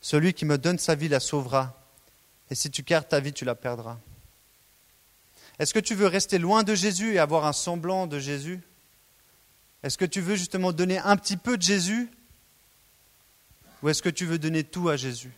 Celui 0.00 0.32
qui 0.32 0.44
me 0.44 0.56
donne 0.56 0.78
sa 0.78 0.94
vie 0.94 1.08
la 1.08 1.20
sauvera, 1.20 1.82
et 2.50 2.54
si 2.54 2.70
tu 2.70 2.82
gardes 2.82 3.08
ta 3.08 3.20
vie, 3.20 3.32
tu 3.32 3.44
la 3.44 3.54
perdras. 3.54 3.98
Est-ce 5.58 5.74
que 5.74 5.80
tu 5.80 5.94
veux 5.94 6.06
rester 6.06 6.38
loin 6.38 6.62
de 6.62 6.74
Jésus 6.74 7.14
et 7.14 7.18
avoir 7.18 7.46
un 7.46 7.52
semblant 7.52 8.06
de 8.06 8.18
Jésus? 8.18 8.60
Est-ce 9.82 9.98
que 9.98 10.04
tu 10.04 10.20
veux 10.20 10.36
justement 10.36 10.72
donner 10.72 10.98
un 10.98 11.16
petit 11.16 11.36
peu 11.36 11.56
de 11.56 11.62
Jésus? 11.62 12.10
Ou 13.82 13.88
est-ce 13.88 14.02
que 14.02 14.08
tu 14.08 14.26
veux 14.26 14.38
donner 14.38 14.64
tout 14.64 14.88
à 14.88 14.96
Jésus? 14.96 15.32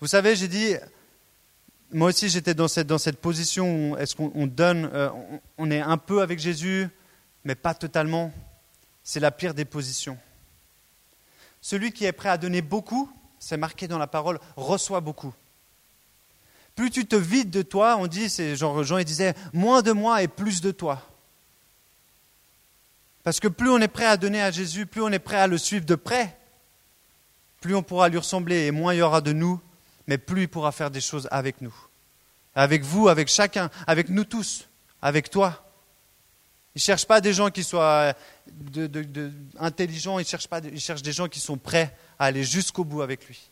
Vous 0.00 0.06
savez, 0.06 0.36
j'ai 0.36 0.48
dit, 0.48 0.74
moi 1.92 2.08
aussi 2.08 2.28
j'étais 2.28 2.54
dans 2.54 2.68
cette, 2.68 2.86
dans 2.86 2.98
cette 2.98 3.20
position 3.20 3.92
où 3.92 3.96
est-ce 3.98 4.16
qu'on 4.16 4.46
donne, 4.46 4.90
euh, 4.92 5.10
on 5.58 5.70
est 5.70 5.80
un 5.80 5.98
peu 5.98 6.22
avec 6.22 6.38
Jésus, 6.38 6.88
mais 7.44 7.54
pas 7.54 7.74
totalement. 7.74 8.32
C'est 9.04 9.20
la 9.20 9.30
pire 9.30 9.54
des 9.54 9.64
positions. 9.64 10.18
Celui 11.60 11.92
qui 11.92 12.04
est 12.04 12.12
prêt 12.12 12.28
à 12.28 12.38
donner 12.38 12.62
beaucoup, 12.62 13.10
c'est 13.38 13.56
marqué 13.56 13.88
dans 13.88 13.98
la 13.98 14.06
parole, 14.06 14.38
reçoit 14.56 15.00
beaucoup. 15.00 15.34
Plus 16.74 16.90
tu 16.90 17.06
te 17.06 17.16
vides 17.16 17.50
de 17.50 17.62
toi, 17.62 17.96
on 17.98 18.06
dit, 18.06 18.28
c'est 18.28 18.56
genre 18.56 18.82
Jean 18.82 18.98
il 18.98 19.04
disait, 19.04 19.34
moins 19.52 19.82
de 19.82 19.92
moi 19.92 20.22
et 20.22 20.28
plus 20.28 20.60
de 20.60 20.70
toi. 20.70 21.02
Parce 23.24 23.40
que 23.40 23.48
plus 23.48 23.70
on 23.70 23.78
est 23.78 23.88
prêt 23.88 24.06
à 24.06 24.16
donner 24.16 24.42
à 24.42 24.50
Jésus, 24.50 24.86
plus 24.86 25.02
on 25.02 25.10
est 25.10 25.18
prêt 25.18 25.36
à 25.36 25.46
le 25.46 25.58
suivre 25.58 25.84
de 25.84 25.94
près, 25.94 26.36
plus 27.60 27.74
on 27.74 27.82
pourra 27.82 28.08
lui 28.08 28.18
ressembler 28.18 28.66
et 28.66 28.70
moins 28.70 28.94
il 28.94 28.98
y 28.98 29.02
aura 29.02 29.20
de 29.20 29.32
nous, 29.32 29.60
mais 30.06 30.18
plus 30.18 30.42
il 30.42 30.48
pourra 30.48 30.72
faire 30.72 30.90
des 30.90 31.00
choses 31.00 31.28
avec 31.30 31.60
nous. 31.60 31.74
Avec 32.54 32.82
vous, 32.82 33.08
avec 33.08 33.28
chacun, 33.28 33.70
avec 33.86 34.08
nous 34.08 34.24
tous, 34.24 34.68
avec 35.00 35.30
toi. 35.30 35.64
Il 36.74 36.78
ne 36.78 36.80
cherche 36.80 37.06
pas 37.06 37.20
des 37.20 37.34
gens 37.34 37.50
qui 37.50 37.62
soient 37.62 38.14
euh, 38.76 39.30
intelligents, 39.58 40.18
il 40.18 40.26
cherche, 40.26 40.48
pas, 40.48 40.60
des 40.60 41.12
gens 41.12 41.28
qui 41.28 41.38
sont 41.38 41.58
prêts 41.58 41.94
à 42.18 42.26
aller 42.26 42.44
jusqu'au 42.44 42.84
bout 42.84 43.02
avec 43.02 43.26
lui. 43.26 43.50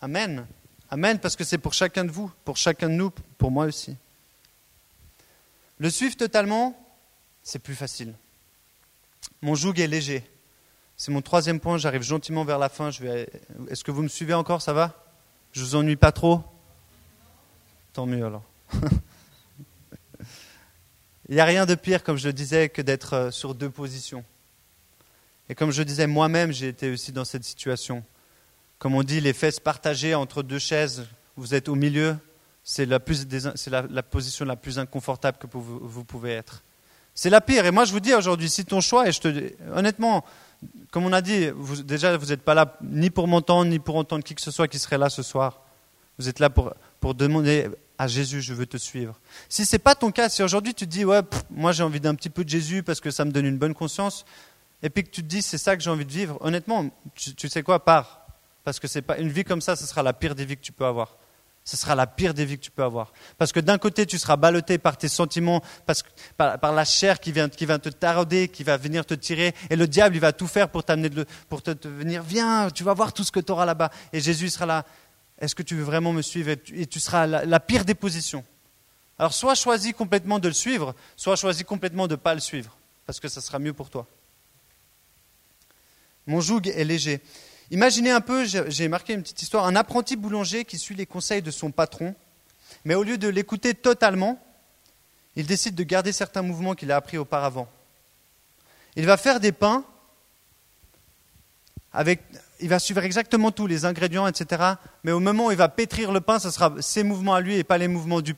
Amen. 0.00 0.46
Amen, 0.90 1.20
parce 1.20 1.36
que 1.36 1.44
c'est 1.44 1.58
pour 1.58 1.72
chacun 1.72 2.04
de 2.04 2.10
vous, 2.10 2.30
pour 2.44 2.56
chacun 2.56 2.88
de 2.88 2.94
nous, 2.94 3.10
pour 3.38 3.52
moi 3.52 3.66
aussi. 3.66 3.96
Le 5.78 5.88
suivre 5.88 6.16
totalement, 6.16 6.76
c'est 7.44 7.60
plus 7.60 7.76
facile. 7.76 8.14
Mon 9.40 9.54
joug 9.54 9.78
est 9.78 9.86
léger. 9.86 10.24
C'est 10.96 11.12
mon 11.12 11.22
troisième 11.22 11.60
point, 11.60 11.78
j'arrive 11.78 12.02
gentiment 12.02 12.44
vers 12.44 12.58
la 12.58 12.68
fin. 12.68 12.90
Est-ce 12.90 13.84
que 13.84 13.90
vous 13.90 14.02
me 14.02 14.08
suivez 14.08 14.34
encore, 14.34 14.62
ça 14.62 14.72
va? 14.72 15.04
Je 15.52 15.62
vous 15.62 15.76
ennuie 15.76 15.96
pas 15.96 16.12
trop? 16.12 16.42
Tant 17.92 18.06
mieux 18.06 18.24
alors. 18.24 18.44
Il 21.32 21.36
n'y 21.36 21.40
a 21.40 21.46
rien 21.46 21.64
de 21.64 21.74
pire, 21.74 22.04
comme 22.04 22.18
je 22.18 22.26
le 22.26 22.34
disais, 22.34 22.68
que 22.68 22.82
d'être 22.82 23.14
euh, 23.14 23.30
sur 23.30 23.54
deux 23.54 23.70
positions. 23.70 24.22
Et 25.48 25.54
comme 25.54 25.70
je 25.70 25.82
disais, 25.82 26.06
moi-même, 26.06 26.52
j'ai 26.52 26.68
été 26.68 26.90
aussi 26.92 27.10
dans 27.10 27.24
cette 27.24 27.44
situation. 27.44 28.04
Comme 28.78 28.94
on 28.94 29.02
dit, 29.02 29.18
les 29.18 29.32
fesses 29.32 29.58
partagées 29.58 30.14
entre 30.14 30.42
deux 30.42 30.58
chaises, 30.58 31.06
vous 31.38 31.54
êtes 31.54 31.70
au 31.70 31.74
milieu, 31.74 32.18
c'est 32.64 32.84
la, 32.84 33.00
position 33.00 34.44
la 34.44 34.56
plus 34.56 34.78
inconfortable 34.78 35.38
que 35.38 35.46
vous, 35.50 36.04
pouvez 36.04 36.32
être. 36.32 36.62
C'est 37.14 37.30
la 37.30 37.40
pire. 37.40 37.64
Et 37.64 37.70
moi, 37.70 37.86
je 37.86 37.92
vous 37.92 38.00
dis 38.00 38.12
aujourd'hui, 38.12 38.50
si 38.50 38.66
ton 38.66 38.82
choix, 38.82 39.08
et 39.08 39.12
je 39.12 39.20
te, 39.22 39.52
honnêtement, 39.74 40.26
comme 40.90 41.06
on 41.06 41.14
a 41.14 41.22
dit, 41.22 41.46
déjà, 41.84 42.14
vous 42.14 42.26
n'êtes 42.26 42.42
pas 42.42 42.52
là 42.52 42.76
ni 42.82 43.08
pour 43.08 43.26
m'entendre, 43.26 43.70
ni 43.70 43.78
pour 43.78 43.96
entendre 43.96 44.22
qui 44.22 44.34
que 44.34 44.42
ce 44.42 44.50
soit 44.50 44.68
qui 44.68 44.78
serait 44.78 44.98
là 44.98 45.08
ce 45.08 45.22
soir. 45.22 45.62
Vous 46.18 46.28
êtes 46.28 46.40
là 46.40 46.50
pour, 46.50 46.74
pour 47.00 47.14
demander 47.14 47.70
à 48.02 48.08
Jésus, 48.08 48.42
je 48.42 48.52
veux 48.52 48.66
te 48.66 48.76
suivre. 48.76 49.20
Si 49.48 49.64
ce 49.64 49.76
n'est 49.76 49.78
pas 49.78 49.94
ton 49.94 50.10
cas, 50.10 50.28
si 50.28 50.42
aujourd'hui 50.42 50.74
tu 50.74 50.86
te 50.86 50.90
dis, 50.90 51.04
ouais, 51.04 51.20
moi 51.50 51.70
j'ai 51.70 51.84
envie 51.84 52.00
d'un 52.00 52.16
petit 52.16 52.30
peu 52.30 52.42
de 52.42 52.48
Jésus 52.48 52.82
parce 52.82 53.00
que 53.00 53.12
ça 53.12 53.24
me 53.24 53.30
donne 53.30 53.46
une 53.46 53.58
bonne 53.58 53.74
conscience, 53.74 54.24
et 54.82 54.90
puis 54.90 55.04
que 55.04 55.10
tu 55.10 55.22
te 55.22 55.28
dis, 55.28 55.40
c'est 55.40 55.56
ça 55.56 55.76
que 55.76 55.82
j'ai 55.84 55.90
envie 55.90 56.04
de 56.04 56.10
vivre, 56.10 56.36
honnêtement, 56.40 56.90
tu, 57.14 57.48
sais 57.48 57.62
quoi, 57.62 57.84
pars. 57.84 58.26
Parce 58.64 58.80
que 58.80 58.88
c'est 58.88 59.02
pas 59.02 59.18
une 59.18 59.28
vie 59.28 59.44
comme 59.44 59.60
ça, 59.60 59.76
ce 59.76 59.86
sera 59.86 60.02
la 60.02 60.12
pire 60.12 60.34
des 60.34 60.44
vies 60.44 60.56
que 60.56 60.62
tu 60.62 60.72
peux 60.72 60.84
avoir. 60.84 61.16
Ce 61.64 61.76
sera 61.76 61.94
la 61.94 62.08
pire 62.08 62.34
des 62.34 62.44
vies 62.44 62.58
que 62.58 62.64
tu 62.64 62.72
peux 62.72 62.82
avoir. 62.82 63.12
Parce 63.38 63.52
que 63.52 63.60
d'un 63.60 63.78
côté, 63.78 64.04
tu 64.04 64.18
seras 64.18 64.34
ballotté 64.34 64.78
par 64.78 64.96
tes 64.96 65.06
sentiments, 65.06 65.62
parce, 65.86 66.02
par, 66.36 66.58
par, 66.58 66.72
la 66.72 66.84
chair 66.84 67.20
qui 67.20 67.30
vient, 67.30 67.48
qui 67.48 67.66
vient 67.66 67.78
te 67.78 67.88
tarauder, 67.88 68.48
qui 68.48 68.64
va 68.64 68.76
venir 68.76 69.06
te 69.06 69.14
tirer. 69.14 69.54
Et 69.70 69.76
le 69.76 69.86
diable, 69.86 70.16
il 70.16 70.20
va 70.20 70.32
tout 70.32 70.48
faire 70.48 70.68
pour 70.70 70.82
t'amener, 70.82 71.08
pour 71.48 71.62
te, 71.62 71.70
te, 71.70 71.86
venir, 71.86 72.24
viens, 72.24 72.68
tu 72.68 72.82
vas 72.82 72.94
voir 72.94 73.12
tout 73.12 73.22
ce 73.22 73.30
que 73.30 73.38
tu 73.38 73.52
auras 73.52 73.64
là-bas. 73.64 73.92
Et 74.12 74.18
Jésus 74.18 74.48
sera 74.48 74.66
là, 74.66 74.84
est-ce 75.40 75.54
que 75.54 75.62
tu 75.62 75.74
veux 75.74 75.82
vraiment 75.82 76.12
me 76.12 76.22
suivre? 76.22 76.50
Et 76.50 76.86
tu, 76.86 77.00
seras 77.00 77.26
la, 77.26 77.60
pire 77.60 77.84
des 77.84 77.94
positions. 77.94 78.44
Alors, 79.18 79.34
soit 79.34 79.54
choisis 79.54 79.92
complètement 79.92 80.38
de 80.38 80.48
le 80.48 80.54
suivre, 80.54 80.94
soit 81.16 81.36
choisis 81.36 81.64
complètement 81.64 82.06
de 82.06 82.12
ne 82.12 82.16
pas 82.16 82.34
le 82.34 82.40
suivre, 82.40 82.76
parce 83.06 83.20
que 83.20 83.28
ça 83.28 83.40
sera 83.40 83.58
mieux 83.58 83.72
pour 83.72 83.90
toi. 83.90 84.06
Mon 86.26 86.40
joug 86.40 86.68
est 86.68 86.84
léger. 86.84 87.20
Imaginez 87.70 88.10
un 88.10 88.20
peu, 88.20 88.44
j'ai 88.44 88.88
marqué 88.88 89.14
une 89.14 89.22
petite 89.22 89.42
histoire, 89.42 89.66
un 89.66 89.76
apprenti 89.76 90.16
boulanger 90.16 90.64
qui 90.64 90.78
suit 90.78 90.94
les 90.94 91.06
conseils 91.06 91.42
de 91.42 91.50
son 91.50 91.70
patron, 91.70 92.14
mais 92.84 92.94
au 92.94 93.02
lieu 93.02 93.18
de 93.18 93.28
l'écouter 93.28 93.74
totalement, 93.74 94.38
il 95.36 95.46
décide 95.46 95.74
de 95.74 95.82
garder 95.82 96.12
certains 96.12 96.42
mouvements 96.42 96.74
qu'il 96.74 96.92
a 96.92 96.96
appris 96.96 97.16
auparavant. 97.16 97.68
Il 98.96 99.06
va 99.06 99.16
faire 99.16 99.40
des 99.40 99.52
pains 99.52 99.84
avec, 101.92 102.20
il 102.62 102.68
va 102.68 102.78
suivre 102.78 103.02
exactement 103.04 103.50
tous 103.50 103.66
les 103.66 103.84
ingrédients, 103.84 104.26
etc. 104.26 104.62
Mais 105.04 105.12
au 105.12 105.20
moment 105.20 105.46
où 105.46 105.50
il 105.50 105.56
va 105.56 105.68
pétrir 105.68 106.12
le 106.12 106.20
pain, 106.20 106.38
ce 106.38 106.50
sera 106.50 106.72
ses 106.80 107.02
mouvements 107.02 107.34
à 107.34 107.40
lui 107.40 107.56
et 107.56 107.64
pas 107.64 107.76
les 107.76 107.88
mouvements 107.88 108.20
du, 108.20 108.34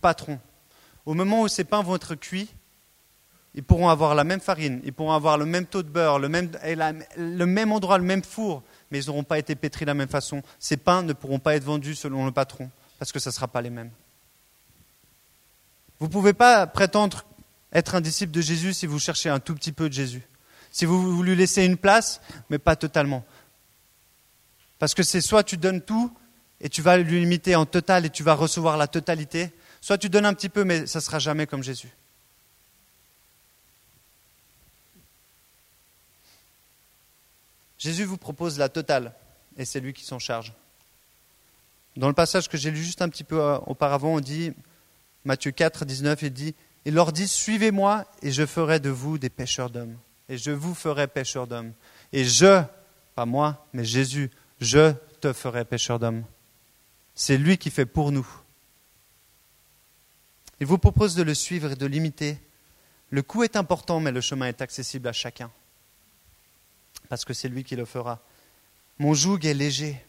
patron. 0.00 0.38
Au 1.06 1.14
moment 1.14 1.42
où 1.42 1.48
ces 1.48 1.64
pains 1.64 1.82
vont 1.82 1.96
être 1.96 2.14
cuits, 2.14 2.48
ils 3.54 3.64
pourront 3.64 3.88
avoir 3.88 4.14
la 4.14 4.24
même 4.24 4.40
farine, 4.40 4.80
ils 4.84 4.92
pourront 4.92 5.12
avoir 5.12 5.36
le 5.36 5.46
même 5.46 5.66
taux 5.66 5.82
de 5.82 5.88
beurre, 5.88 6.18
le 6.18 6.28
même, 6.28 6.50
le 7.16 7.44
même 7.44 7.72
endroit, 7.72 7.98
le 7.98 8.04
même 8.04 8.22
four, 8.22 8.62
mais 8.90 9.02
ils 9.02 9.06
n'auront 9.08 9.24
pas 9.24 9.38
été 9.38 9.54
pétris 9.54 9.84
de 9.84 9.90
la 9.90 9.94
même 9.94 10.08
façon. 10.08 10.42
Ces 10.58 10.76
pains 10.76 11.02
ne 11.02 11.12
pourront 11.12 11.38
pas 11.38 11.56
être 11.56 11.64
vendus 11.64 11.94
selon 11.94 12.24
le 12.24 12.32
patron, 12.32 12.70
parce 12.98 13.10
que 13.10 13.18
ce 13.18 13.30
ne 13.30 13.34
sera 13.34 13.48
pas 13.48 13.60
les 13.60 13.70
mêmes. 13.70 13.90
Vous 15.98 16.06
ne 16.06 16.12
pouvez 16.12 16.32
pas 16.32 16.66
prétendre 16.66 17.24
être 17.72 17.94
un 17.94 18.00
disciple 18.00 18.32
de 18.32 18.40
Jésus 18.40 18.74
si 18.74 18.86
vous 18.86 18.98
cherchez 18.98 19.28
un 19.28 19.40
tout 19.40 19.54
petit 19.54 19.72
peu 19.72 19.88
de 19.88 19.94
Jésus. 19.94 20.22
Si 20.70 20.86
vous, 20.86 21.14
vous 21.14 21.22
lui 21.22 21.36
laissez 21.36 21.64
une 21.64 21.76
place, 21.76 22.20
mais 22.48 22.58
pas 22.58 22.76
totalement. 22.76 23.24
Parce 24.82 24.94
que 24.94 25.04
c'est 25.04 25.20
soit 25.20 25.44
tu 25.44 25.56
donnes 25.58 25.80
tout 25.80 26.12
et 26.60 26.68
tu 26.68 26.82
vas 26.82 26.96
lui 26.96 27.20
limiter 27.20 27.54
en 27.54 27.66
total 27.66 28.04
et 28.04 28.10
tu 28.10 28.24
vas 28.24 28.34
recevoir 28.34 28.76
la 28.76 28.88
totalité, 28.88 29.52
soit 29.80 29.96
tu 29.96 30.08
donnes 30.08 30.26
un 30.26 30.34
petit 30.34 30.48
peu, 30.48 30.64
mais 30.64 30.88
ça 30.88 30.98
ne 30.98 31.04
sera 31.04 31.20
jamais 31.20 31.46
comme 31.46 31.62
Jésus. 31.62 31.90
Jésus 37.78 38.02
vous 38.02 38.16
propose 38.16 38.58
la 38.58 38.68
totale, 38.68 39.14
et 39.56 39.64
c'est 39.64 39.78
lui 39.78 39.92
qui 39.92 40.04
s'en 40.04 40.18
charge. 40.18 40.52
Dans 41.96 42.08
le 42.08 42.12
passage 42.12 42.48
que 42.48 42.56
j'ai 42.56 42.72
lu 42.72 42.82
juste 42.82 43.02
un 43.02 43.08
petit 43.08 43.22
peu 43.22 43.40
euh, 43.40 43.58
auparavant, 43.68 44.14
on 44.14 44.20
dit, 44.20 44.52
Matthieu 45.24 45.52
4, 45.52 45.84
19, 45.84 46.22
il 46.22 46.32
dit, 46.32 46.54
il 46.86 46.94
leur 46.94 47.12
dit, 47.12 47.28
suivez-moi 47.28 48.04
et 48.20 48.32
je 48.32 48.44
ferai 48.44 48.80
de 48.80 48.90
vous 48.90 49.16
des 49.16 49.30
pêcheurs 49.30 49.70
d'hommes. 49.70 49.96
Et 50.28 50.38
je 50.38 50.50
vous 50.50 50.74
ferai 50.74 51.06
pêcheurs 51.06 51.46
d'hommes. 51.46 51.72
Et 52.12 52.24
je, 52.24 52.64
pas 53.14 53.26
moi, 53.26 53.64
mais 53.72 53.84
Jésus, 53.84 54.32
je 54.62 54.92
te 55.20 55.32
ferai 55.32 55.64
pêcheur 55.64 55.98
d'hommes. 55.98 56.24
C'est 57.14 57.36
lui 57.36 57.58
qui 57.58 57.70
fait 57.70 57.86
pour 57.86 58.12
nous. 58.12 58.26
Il 60.60 60.66
vous 60.66 60.78
propose 60.78 61.14
de 61.14 61.22
le 61.22 61.34
suivre 61.34 61.72
et 61.72 61.76
de 61.76 61.86
l'imiter. 61.86 62.38
Le 63.10 63.22
coût 63.22 63.42
est 63.42 63.56
important, 63.56 64.00
mais 64.00 64.12
le 64.12 64.20
chemin 64.20 64.46
est 64.46 64.62
accessible 64.62 65.08
à 65.08 65.12
chacun 65.12 65.50
parce 67.12 67.26
que 67.26 67.34
c'est 67.34 67.50
lui 67.50 67.62
qui 67.62 67.76
le 67.76 67.84
fera. 67.84 68.20
Mon 68.98 69.12
joug 69.12 69.44
est 69.44 69.52
léger. 69.52 70.02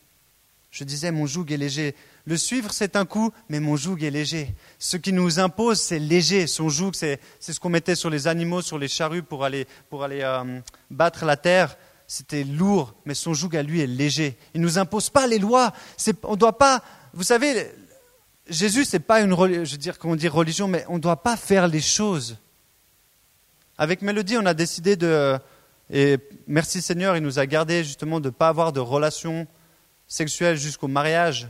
Je 0.71 0.85
disais, 0.85 1.11
mon 1.11 1.25
joug 1.25 1.51
est 1.51 1.57
léger. 1.57 1.95
Le 2.23 2.37
suivre, 2.37 2.71
c'est 2.71 2.95
un 2.95 3.05
coup, 3.05 3.33
mais 3.49 3.59
mon 3.59 3.75
joug 3.75 4.01
est 4.01 4.09
léger. 4.09 4.55
Ce 4.79 4.95
qui 4.95 5.11
nous 5.11 5.37
impose, 5.37 5.81
c'est 5.81 5.99
léger. 5.99 6.47
Son 6.47 6.69
joug, 6.69 6.91
c'est, 6.93 7.19
ce 7.41 7.59
qu'on 7.59 7.67
mettait 7.67 7.95
sur 7.95 8.09
les 8.09 8.27
animaux, 8.27 8.61
sur 8.61 8.79
les 8.79 8.87
charrues 8.87 9.21
pour 9.21 9.43
aller, 9.43 9.67
pour 9.89 10.05
aller 10.05 10.21
euh, 10.21 10.61
battre 10.89 11.25
la 11.25 11.35
terre. 11.35 11.75
C'était 12.15 12.43
lourd, 12.43 12.93
mais 13.05 13.15
son 13.15 13.33
joug 13.33 13.57
à 13.57 13.63
lui 13.63 13.81
est 13.81 13.87
léger. 13.87 14.37
Il 14.53 14.61
ne 14.61 14.67
nous 14.67 14.77
impose 14.77 15.09
pas 15.09 15.25
les 15.25 15.39
lois. 15.39 15.73
on 16.21 16.33
ne 16.33 16.35
doit 16.35 16.59
pas. 16.59 16.83
Vous 17.11 17.23
savez, 17.23 17.71
Jésus, 18.47 18.85
c'est 18.85 18.99
pas 18.99 19.21
une, 19.21 19.31
je 19.31 19.71
veux 19.71 19.77
dire, 19.79 19.97
comment 19.97 20.15
dire 20.15 20.31
religion, 20.31 20.67
mais 20.67 20.85
on 20.89 20.97
ne 20.97 20.99
doit 20.99 21.23
pas 21.23 21.35
faire 21.35 21.67
les 21.67 21.81
choses. 21.81 22.37
Avec 23.79 24.03
Mélodie, 24.03 24.37
on 24.37 24.45
a 24.45 24.53
décidé 24.53 24.95
de, 24.95 25.39
et 25.89 26.19
merci 26.45 26.83
Seigneur, 26.83 27.17
il 27.17 27.23
nous 27.23 27.39
a 27.39 27.47
gardé 27.47 27.83
justement 27.83 28.19
de 28.19 28.27
ne 28.27 28.31
pas 28.31 28.49
avoir 28.49 28.73
de 28.73 28.79
relations 28.79 29.47
sexuelles 30.07 30.57
jusqu'au 30.57 30.87
mariage. 30.87 31.49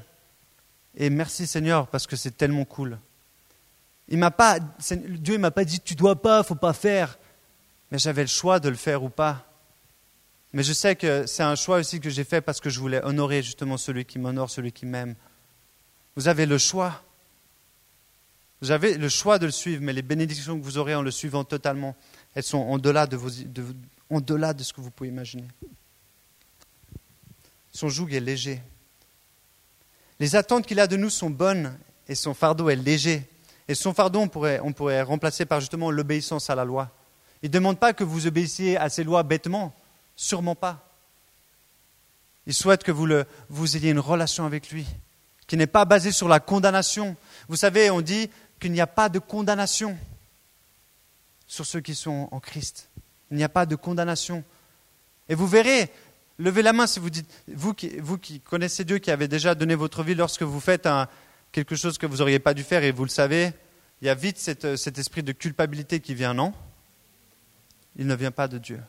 Et 0.96 1.10
merci 1.10 1.46
Seigneur, 1.46 1.88
parce 1.88 2.08
que 2.08 2.16
c'est 2.16 2.38
tellement 2.38 2.64
cool. 2.64 3.00
Il 4.08 4.18
Dieu 4.18 5.34
ne 5.36 5.40
m'a 5.40 5.52
pas 5.52 5.66
dit 5.66 5.82
tu 5.82 5.96
dois 5.96 6.22
pas, 6.22 6.42
faut 6.42 6.56
pas 6.56 6.72
faire. 6.72 7.20
Mais 7.92 7.98
j'avais 7.98 8.22
le 8.22 8.30
choix 8.30 8.62
de 8.62 8.70
le 8.70 8.78
faire 8.78 9.04
ou 9.04 9.10
pas. 9.10 9.46
Mais 10.54 10.62
je 10.62 10.72
sais 10.72 10.96
que 10.96 11.26
c'est 11.26 11.44
un 11.44 11.56
choix 11.56 11.78
aussi 11.78 12.00
que 12.00 12.12
j'ai 12.12 12.24
fait 12.24 12.40
parce 12.40 12.62
que 12.62 12.70
je 12.70 12.80
voulais 12.80 13.04
honorer 13.04 13.42
justement 13.42 13.78
celui 13.78 14.06
qui 14.06 14.20
m'honore, 14.20 14.52
celui 14.52 14.72
qui 14.72 14.86
m'aime. 14.86 15.16
Vous 16.16 16.28
avez 16.28 16.46
le 16.46 16.60
choix. 16.60 17.02
Vous 18.62 18.72
avez 18.72 18.98
le 18.98 19.10
choix 19.10 19.40
de 19.40 19.48
le 19.48 19.52
suivre, 19.52 19.82
mais 19.82 19.94
les 19.94 20.04
bénédictions 20.04 20.58
que 20.58 20.64
vous 20.64 20.78
aurez 20.78 20.96
en 20.96 21.02
le 21.02 21.12
suivant 21.12 21.44
totalement, 21.44 21.96
elles 22.36 22.44
sont 22.44 22.60
au-delà 22.60 23.08
de 23.08 23.18
de, 23.18 24.64
ce 24.64 24.74
que 24.74 24.80
vous 24.80 24.92
pouvez 24.92 25.10
imaginer. 25.10 25.48
Son 27.72 27.90
joug 27.90 28.14
est 28.14 28.20
léger. 28.20 28.62
Les 30.20 30.36
attentes 30.36 30.68
qu'il 30.68 30.80
a 30.80 30.86
de 30.86 30.96
nous 30.96 31.10
sont 31.10 31.32
bonnes 31.32 31.76
et 32.08 32.16
son 32.16 32.36
fardeau 32.36 32.70
est 32.70 32.76
léger. 32.76 33.28
Et 33.68 33.76
son 33.76 33.94
fardeau, 33.94 34.20
on 34.20 34.28
pourrait, 34.28 34.60
on 34.64 34.72
pourrait 34.72 35.02
remplacer 35.02 35.46
par 35.46 35.60
justement 35.60 35.90
l'obéissance 35.90 36.50
à 36.50 36.56
la 36.56 36.64
loi. 36.64 36.92
Il 37.42 37.50
ne 37.50 37.54
demande 37.54 37.80
pas 37.80 37.94
que 37.94 38.04
vous 38.04 38.28
obéissiez 38.28 38.78
à 38.78 38.90
ces 38.90 39.04
lois 39.04 39.24
bêtement, 39.24 39.74
sûrement 40.16 40.56
pas. 40.56 40.90
Il 42.46 42.54
souhaite 42.54 42.84
que 42.84 42.92
vous, 42.92 43.78
ayez 43.78 43.92
une 43.92 44.00
relation 44.00 44.46
avec 44.46 44.70
lui, 44.70 44.86
qui 45.48 45.58
n'est 45.58 45.68
pas 45.68 45.86
basée 45.86 46.12
sur 46.12 46.28
la 46.28 46.40
condamnation. 46.40 47.16
Vous 47.48 47.56
savez, 47.56 47.90
on 47.90 48.02
dit 48.02 48.30
qu'il 48.60 48.72
n'y 48.72 48.82
a 48.82 48.88
pas 48.88 49.10
de 49.10 49.20
condamnation 49.20 49.98
sur 51.48 51.66
ceux 51.66 51.82
qui 51.82 51.96
sont 51.96 52.28
en 52.32 52.40
Christ. 52.40 52.90
Il 53.32 53.38
n'y 53.38 53.44
a 53.44 53.50
pas 53.50 53.66
de 53.66 53.76
condamnation. 53.76 54.44
Et 55.30 55.36
vous 55.36 55.48
verrez, 55.48 55.90
levez 56.38 56.62
la 56.62 56.74
main 56.74 56.88
si 56.88 57.00
vous 57.00 57.10
dites, 57.10 57.30
vous 57.48 57.74
qui, 57.74 58.40
connaissez 58.42 58.84
Dieu, 58.84 59.00
qui 59.00 59.12
avez 59.12 59.28
déjà 59.28 59.56
donné 59.56 59.76
votre 59.76 60.04
vie, 60.04 60.16
lorsque 60.16 60.44
vous 60.44 60.60
faites 60.60 60.88
quelque 61.52 61.76
chose 61.76 61.98
que 61.98 62.06
vous 62.06 62.18
n'auriez 62.18 62.40
pas 62.40 62.54
dû 62.54 62.64
faire 62.64 62.84
et 62.84 62.92
vous 62.92 63.04
le 63.04 63.10
savez, 63.10 63.54
il 64.02 64.08
y 64.08 64.10
a 64.10 64.16
vite 64.16 64.38
cet 64.38 64.98
esprit 64.98 65.24
de 65.24 65.32
culpabilité 65.32 66.02
qui 66.02 66.14
vient, 66.14 66.34
non? 66.34 66.54
Il 67.96 68.08
ne 68.08 68.16
vient 68.16 68.32
pas 68.32 68.50
de 68.50 68.58
Dieu. 68.58 68.82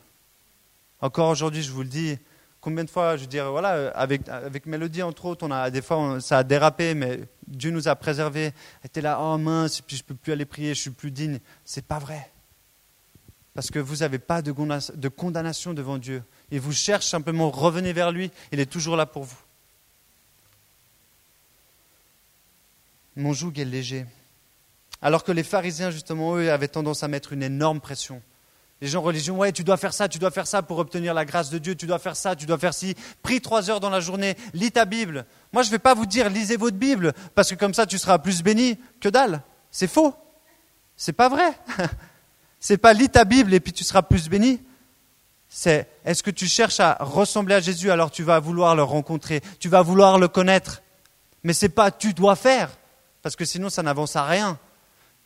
Encore 1.05 1.29
aujourd'hui, 1.29 1.63
je 1.63 1.71
vous 1.71 1.83
le 1.83 1.89
dis, 1.89 2.17
combien 2.63 2.83
de 2.83 2.89
fois, 2.89 3.19
je 3.19 3.27
veux 3.27 3.49
voilà, 3.51 3.91
avec, 3.91 4.27
avec 4.27 4.65
Mélodie, 4.65 5.03
entre 5.03 5.27
autres, 5.27 5.47
on 5.47 5.51
a, 5.51 5.71
des 5.71 5.83
fois, 5.83 6.19
ça 6.23 6.39
a 6.39 6.45
dérapé, 6.45 6.95
mais 6.95 7.21
Dieu 7.47 7.71
nous 7.71 7.89
a 7.89 7.95
préservés. 7.95 8.55
Elle 8.81 8.87
était 8.87 9.03
là, 9.03 9.19
oh 9.21 9.37
mince, 9.37 9.83
puis 9.83 9.99
je 9.99 10.03
ne 10.03 10.07
peux 10.07 10.15
plus 10.15 10.33
aller 10.33 10.47
prier, 10.47 10.75
je 10.75 10.81
suis 10.81 10.91
plus 10.91 11.11
digne. 11.11 11.41
C'est 11.63 11.85
pas 11.85 11.99
vrai 11.99 12.31
parce 13.53 13.71
que 13.71 13.79
vous 13.79 13.97
n'avez 13.97 14.19
pas 14.19 14.41
de 14.41 15.09
condamnation 15.09 15.75
devant 15.75 15.99
Dieu. 15.99 16.23
Il 16.51 16.61
vous 16.61 16.73
cherche 16.73 17.07
simplement, 17.07 17.51
revenez 17.51 17.93
vers 17.93 18.11
lui, 18.11 18.31
il 18.51 18.59
est 18.59 18.65
toujours 18.65 18.97
là 18.97 19.05
pour 19.05 19.25
vous. 19.25 19.39
Mon 23.15 23.35
joug 23.35 23.53
est 23.59 23.67
léger. 23.67 24.07
Alors 25.03 25.23
que 25.23 25.33
les 25.33 25.45
pharisiens, 25.45 25.91
justement, 25.91 26.35
eux, 26.37 26.51
avaient 26.51 26.67
tendance 26.67 27.03
à 27.03 27.09
mettre 27.09 27.35
une 27.35 27.43
énorme 27.43 27.83
pression. 27.83 28.23
Les 28.81 28.89
gens 28.89 29.03
religieux, 29.03 29.33
ouais, 29.33 29.53
tu 29.53 29.64
dois 29.64 29.77
faire 29.77 29.95
ça, 29.95 30.09
tu 30.09 30.18
dois 30.18 30.31
faire 30.31 30.47
ça 30.47 30.62
pour 30.62 30.79
obtenir 30.79 31.14
la 31.14 31.25
grâce 31.25 31.49
de 31.49 31.59
Dieu, 31.59 31.75
tu 31.75 31.87
dois 31.87 31.99
faire 31.99 32.16
ça, 32.16 32.37
tu 32.37 32.45
dois 32.45 32.59
faire 32.59 32.75
ci. 32.75 32.95
Prie 33.22 33.41
trois 33.41 33.70
heures 33.70 33.81
dans 33.81 33.91
la 33.91 34.01
journée, 34.01 34.37
lis 34.53 34.72
ta 34.72 34.85
Bible. 34.85 35.25
Moi, 35.53 35.62
je 35.62 35.68
ne 35.68 35.72
vais 35.72 35.79
pas 35.79 35.95
vous 35.95 36.07
dire, 36.07 36.29
lisez 36.29 36.57
votre 36.57 36.77
Bible, 36.77 37.14
parce 37.35 37.51
que 37.51 37.55
comme 37.55 37.72
ça, 37.72 37.87
tu 37.87 37.99
seras 37.99 38.18
plus 38.18 38.43
béni 38.43 38.79
que 39.01 39.09
dalle. 39.09 39.43
C'est 39.70 39.87
faux. 39.87 40.14
C'est 40.97 41.12
pas 41.12 41.29
vrai. 41.29 41.53
C'est 42.61 42.79
pas 42.79 42.95
lis 42.95 43.11
ta 43.11 43.27
Bible 43.27 43.53
et 43.53 43.61
puis 43.61 43.75
tu 43.75 43.85
seras 43.85 44.01
plus 44.01 44.31
béni. 44.31 44.59
C'est 45.51 45.87
est-ce 46.07 46.22
que 46.22 46.31
tu 46.31 46.47
cherches 46.47 46.81
à 46.81 46.97
ressembler 46.99 47.55
à 47.57 47.61
Jésus 47.61 47.91
alors 47.91 48.11
tu 48.11 48.22
vas 48.22 48.41
vouloir 48.41 48.75
le 48.75 48.83
rencontrer, 48.83 49.43
tu 49.61 49.68
vas 49.68 49.83
vouloir 49.83 50.18
le 50.18 50.29
connaître. 50.29 50.81
Mais 51.43 51.53
c'est 51.53 51.68
pas 51.68 51.91
tu 51.91 52.14
dois 52.14 52.37
faire 52.37 52.70
parce 53.20 53.37
que 53.37 53.45
sinon 53.45 53.68
ça 53.68 53.83
n'avance 53.83 54.16
à 54.16 54.25
rien. 54.25 54.59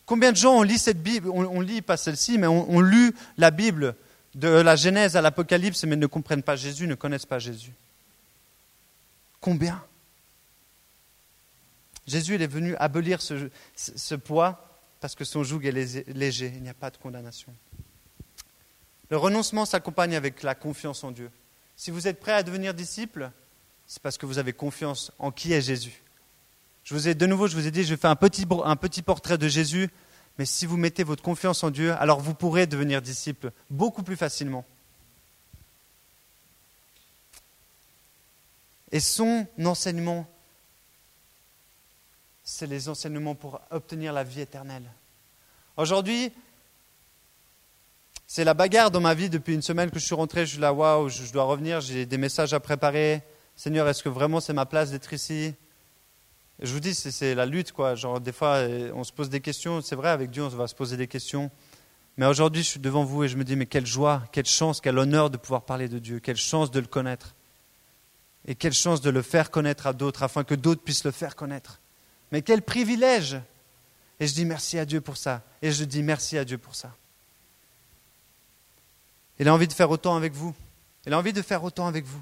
Combien 0.09 0.31
de 0.31 0.37
gens 0.37 0.55
ont 0.55 0.63
lu 0.63 0.79
cette 0.79 1.03
Bible, 1.03 1.29
on, 1.29 1.61
lit 1.61 1.83
pas 1.83 1.95
celle-ci, 1.95 2.39
mais 2.39 2.47
on, 2.47 2.79
lu 2.79 3.13
la 3.37 3.51
Bible 3.51 3.93
de 4.33 4.47
la 4.47 4.75
Genèse 4.75 5.15
à 5.15 5.21
l'Apocalypse, 5.21 5.83
mais 5.83 5.95
ne 5.95 6.07
comprennent 6.07 6.41
pas 6.41 6.55
Jésus, 6.55 6.87
ne 6.87 6.95
connaissent 6.95 7.27
pas 7.27 7.37
Jésus? 7.37 7.73
Combien? 9.39 9.79
Jésus 12.07 12.33
est 12.41 12.47
venu 12.47 12.75
abolir 12.77 13.21
ce 13.21 14.15
poids 14.15 14.81
parce 14.99 15.13
que 15.13 15.23
son 15.23 15.43
joug 15.43 15.63
est 15.63 16.07
léger, 16.07 16.53
il 16.55 16.63
n'y 16.63 16.69
a 16.69 16.73
pas 16.73 16.89
de 16.89 16.97
condamnation. 16.97 17.53
Le 19.11 19.17
renoncement 19.17 19.65
s'accompagne 19.65 20.15
avec 20.15 20.41
la 20.41 20.55
confiance 20.55 21.03
en 21.03 21.11
Dieu. 21.11 21.29
Si 21.75 21.91
vous 21.91 22.07
êtes 22.07 22.19
prêt 22.19 22.33
à 22.33 22.41
devenir 22.41 22.73
disciple, 22.73 23.29
c'est 23.85 24.01
parce 24.01 24.17
que 24.17 24.25
vous 24.25 24.39
avez 24.39 24.53
confiance 24.53 25.11
en 25.19 25.29
qui 25.29 25.53
est 25.53 25.61
Jésus. 25.61 26.01
Je 26.89 26.95
vous 26.95 27.07
ai 27.07 27.13
de 27.13 27.27
nouveau, 27.27 27.47
je 27.47 27.55
vous 27.55 27.67
ai 27.67 27.69
dit, 27.69 27.83
je 27.83 27.95
fais 27.95 28.07
un 28.07 28.15
petit, 28.15 28.47
un 28.65 28.75
petit 28.75 29.03
portrait 29.03 29.37
de 29.37 29.47
Jésus, 29.47 29.91
mais 30.39 30.45
si 30.45 30.65
vous 30.65 30.75
mettez 30.75 31.03
votre 31.03 31.21
confiance 31.21 31.63
en 31.63 31.69
Dieu, 31.69 31.93
alors 31.93 32.19
vous 32.19 32.33
pourrez 32.33 32.65
devenir 32.65 32.99
disciple 32.99 33.51
beaucoup 33.69 34.01
plus 34.01 34.15
facilement. 34.15 34.65
Et 38.91 38.99
son 38.99 39.45
enseignement, 39.63 40.27
c'est 42.43 42.65
les 42.65 42.89
enseignements 42.89 43.35
pour 43.35 43.61
obtenir 43.69 44.11
la 44.11 44.23
vie 44.23 44.41
éternelle. 44.41 44.89
Aujourd'hui, 45.77 46.31
c'est 48.25 48.45
la 48.45 48.55
bagarre 48.55 48.89
dans 48.89 48.99
ma 48.99 49.13
vie 49.13 49.29
depuis 49.29 49.53
une 49.53 49.61
semaine 49.61 49.91
que 49.91 49.99
je 49.99 50.05
suis 50.05 50.15
rentré. 50.15 50.47
Je 50.47 50.53
suis 50.53 50.59
là, 50.59 50.73
waouh, 50.73 51.07
je 51.07 51.31
dois 51.31 51.43
revenir, 51.43 51.81
j'ai 51.81 52.07
des 52.07 52.17
messages 52.17 52.55
à 52.55 52.59
préparer. 52.59 53.21
Seigneur, 53.55 53.87
est-ce 53.87 54.01
que 54.01 54.09
vraiment 54.09 54.39
c'est 54.39 54.53
ma 54.53 54.65
place 54.65 54.89
d'être 54.89 55.13
ici? 55.13 55.53
Je 56.61 56.73
vous 56.73 56.81
dis, 56.81 56.93
c'est 56.93 57.35
la 57.35 57.45
lutte, 57.45 57.71
quoi. 57.71 57.95
Genre, 57.95 58.19
des 58.19 58.33
fois, 58.33 58.61
on 58.93 59.03
se 59.03 59.13
pose 59.13 59.29
des 59.29 59.39
questions. 59.39 59.81
C'est 59.81 59.95
vrai, 59.95 60.09
avec 60.09 60.29
Dieu, 60.29 60.43
on 60.43 60.49
va 60.49 60.67
se 60.67 60.75
poser 60.75 60.97
des 60.97 61.07
questions. 61.07 61.49
Mais 62.17 62.25
aujourd'hui, 62.25 62.63
je 62.63 62.67
suis 62.67 62.79
devant 62.81 63.05
vous 63.05 63.23
et 63.23 63.29
je 63.29 63.37
me 63.37 63.45
dis, 63.45 63.55
mais 63.55 63.65
quelle 63.65 63.85
joie, 63.85 64.23
quelle 64.33 64.45
chance, 64.45 64.81
quel 64.81 64.97
honneur 64.97 65.29
de 65.29 65.37
pouvoir 65.37 65.61
parler 65.61 65.87
de 65.87 65.99
Dieu, 65.99 66.19
quelle 66.19 66.35
chance 66.35 66.69
de 66.69 66.81
le 66.81 66.85
connaître. 66.85 67.33
Et 68.45 68.55
quelle 68.55 68.73
chance 68.73 68.99
de 68.99 69.09
le 69.09 69.21
faire 69.21 69.51
connaître 69.51 69.87
à 69.87 69.93
d'autres, 69.93 70.21
afin 70.21 70.43
que 70.43 70.53
d'autres 70.53 70.81
puissent 70.81 71.05
le 71.05 71.11
faire 71.11 71.37
connaître. 71.37 71.79
Mais 72.33 72.41
quel 72.41 72.61
privilège 72.61 73.37
Et 74.19 74.27
je 74.27 74.33
dis 74.33 74.43
merci 74.43 74.77
à 74.77 74.85
Dieu 74.85 74.99
pour 74.99 75.15
ça. 75.15 75.43
Et 75.61 75.71
je 75.71 75.85
dis 75.85 76.03
merci 76.03 76.37
à 76.37 76.43
Dieu 76.43 76.57
pour 76.57 76.75
ça. 76.75 76.93
Il 79.39 79.47
a 79.47 79.53
envie 79.53 79.67
de 79.67 79.73
faire 79.73 79.89
autant 79.89 80.17
avec 80.17 80.33
vous. 80.33 80.53
Il 81.05 81.13
a 81.13 81.17
envie 81.17 81.31
de 81.31 81.41
faire 81.41 81.63
autant 81.63 81.87
avec 81.87 82.03
vous. 82.03 82.21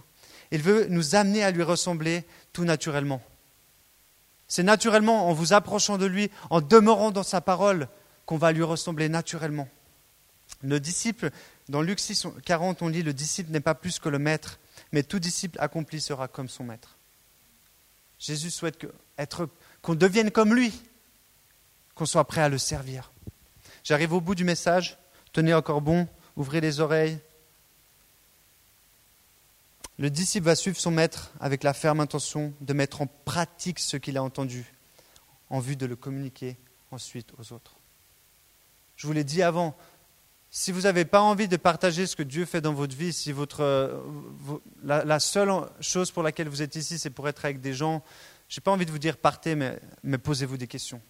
Il 0.51 0.61
veut 0.61 0.85
nous 0.89 1.15
amener 1.15 1.43
à 1.43 1.49
lui 1.49 1.63
ressembler 1.63 2.23
tout 2.53 2.65
naturellement. 2.65 3.19
C'est 4.47 4.63
naturellement 4.63 5.29
en 5.29 5.33
vous 5.33 5.53
approchant 5.53 5.97
de 5.97 6.05
lui, 6.05 6.31
en 6.49 6.61
demeurant 6.61 7.11
dans 7.11 7.23
sa 7.23 7.41
parole, 7.41 7.87
qu'on 8.25 8.37
va 8.37 8.51
lui 8.51 8.63
ressembler 8.63 9.09
naturellement. 9.09 9.67
Le 10.63 10.79
disciple, 10.79 11.31
dans 11.69 11.81
Luc 11.81 11.99
6, 11.99 12.27
40, 12.45 12.81
on 12.81 12.87
lit 12.87 13.03
Le 13.03 13.13
disciple 13.13 13.51
n'est 13.51 13.59
pas 13.59 13.75
plus 13.75 13.99
que 13.99 14.09
le 14.09 14.19
maître, 14.19 14.59
mais 14.91 15.03
tout 15.03 15.19
disciple 15.19 15.57
accompli 15.59 15.99
sera 15.99 16.27
comme 16.27 16.49
son 16.49 16.63
maître. 16.63 16.97
Jésus 18.19 18.51
souhaite 18.51 18.85
qu'on 19.81 19.95
devienne 19.95 20.31
comme 20.31 20.55
lui, 20.55 20.73
qu'on 21.93 22.05
soit 22.05 22.25
prêt 22.25 22.41
à 22.41 22.49
le 22.49 22.57
servir. 22.57 23.11
J'arrive 23.83 24.13
au 24.13 24.21
bout 24.21 24.35
du 24.35 24.43
message. 24.43 24.97
Tenez 25.33 25.53
encore 25.53 25.81
bon, 25.81 26.07
ouvrez 26.35 26.61
les 26.61 26.79
oreilles. 26.79 27.19
Le 29.99 30.09
disciple 30.09 30.45
va 30.45 30.55
suivre 30.55 30.77
son 30.77 30.91
maître 30.91 31.31
avec 31.39 31.63
la 31.63 31.73
ferme 31.73 31.99
intention 31.99 32.53
de 32.61 32.73
mettre 32.73 33.01
en 33.01 33.07
pratique 33.07 33.79
ce 33.79 33.97
qu'il 33.97 34.17
a 34.17 34.23
entendu 34.23 34.73
en 35.49 35.59
vue 35.59 35.75
de 35.75 35.85
le 35.85 35.95
communiquer 35.95 36.57
ensuite 36.91 37.31
aux 37.39 37.53
autres. 37.53 37.77
Je 38.95 39.07
vous 39.07 39.13
l'ai 39.13 39.23
dit 39.23 39.41
avant, 39.41 39.75
si 40.51 40.71
vous 40.71 40.81
n'avez 40.81 41.05
pas 41.05 41.21
envie 41.21 41.47
de 41.47 41.57
partager 41.57 42.05
ce 42.05 42.15
que 42.15 42.23
Dieu 42.23 42.45
fait 42.45 42.61
dans 42.61 42.73
votre 42.73 42.95
vie, 42.95 43.11
si 43.11 43.31
votre, 43.31 44.03
la, 44.83 45.19
seule 45.19 45.51
chose 45.81 46.11
pour 46.11 46.23
laquelle 46.23 46.47
vous 46.47 46.61
êtes 46.61 46.75
ici, 46.75 46.99
c'est 46.99 47.09
pour 47.09 47.27
être 47.27 47.45
avec 47.45 47.59
des 47.59 47.73
gens, 47.73 48.03
je 48.49 48.59
n'ai 48.59 48.61
pas 48.61 48.71
envie 48.71 48.85
de 48.85 48.91
vous 48.91 48.99
dire 48.99 49.17
partez, 49.17 49.55
mais, 49.55 49.79
mais 50.03 50.17
posez-vous 50.17 50.57
des 50.57 50.67
questions. 50.67 51.01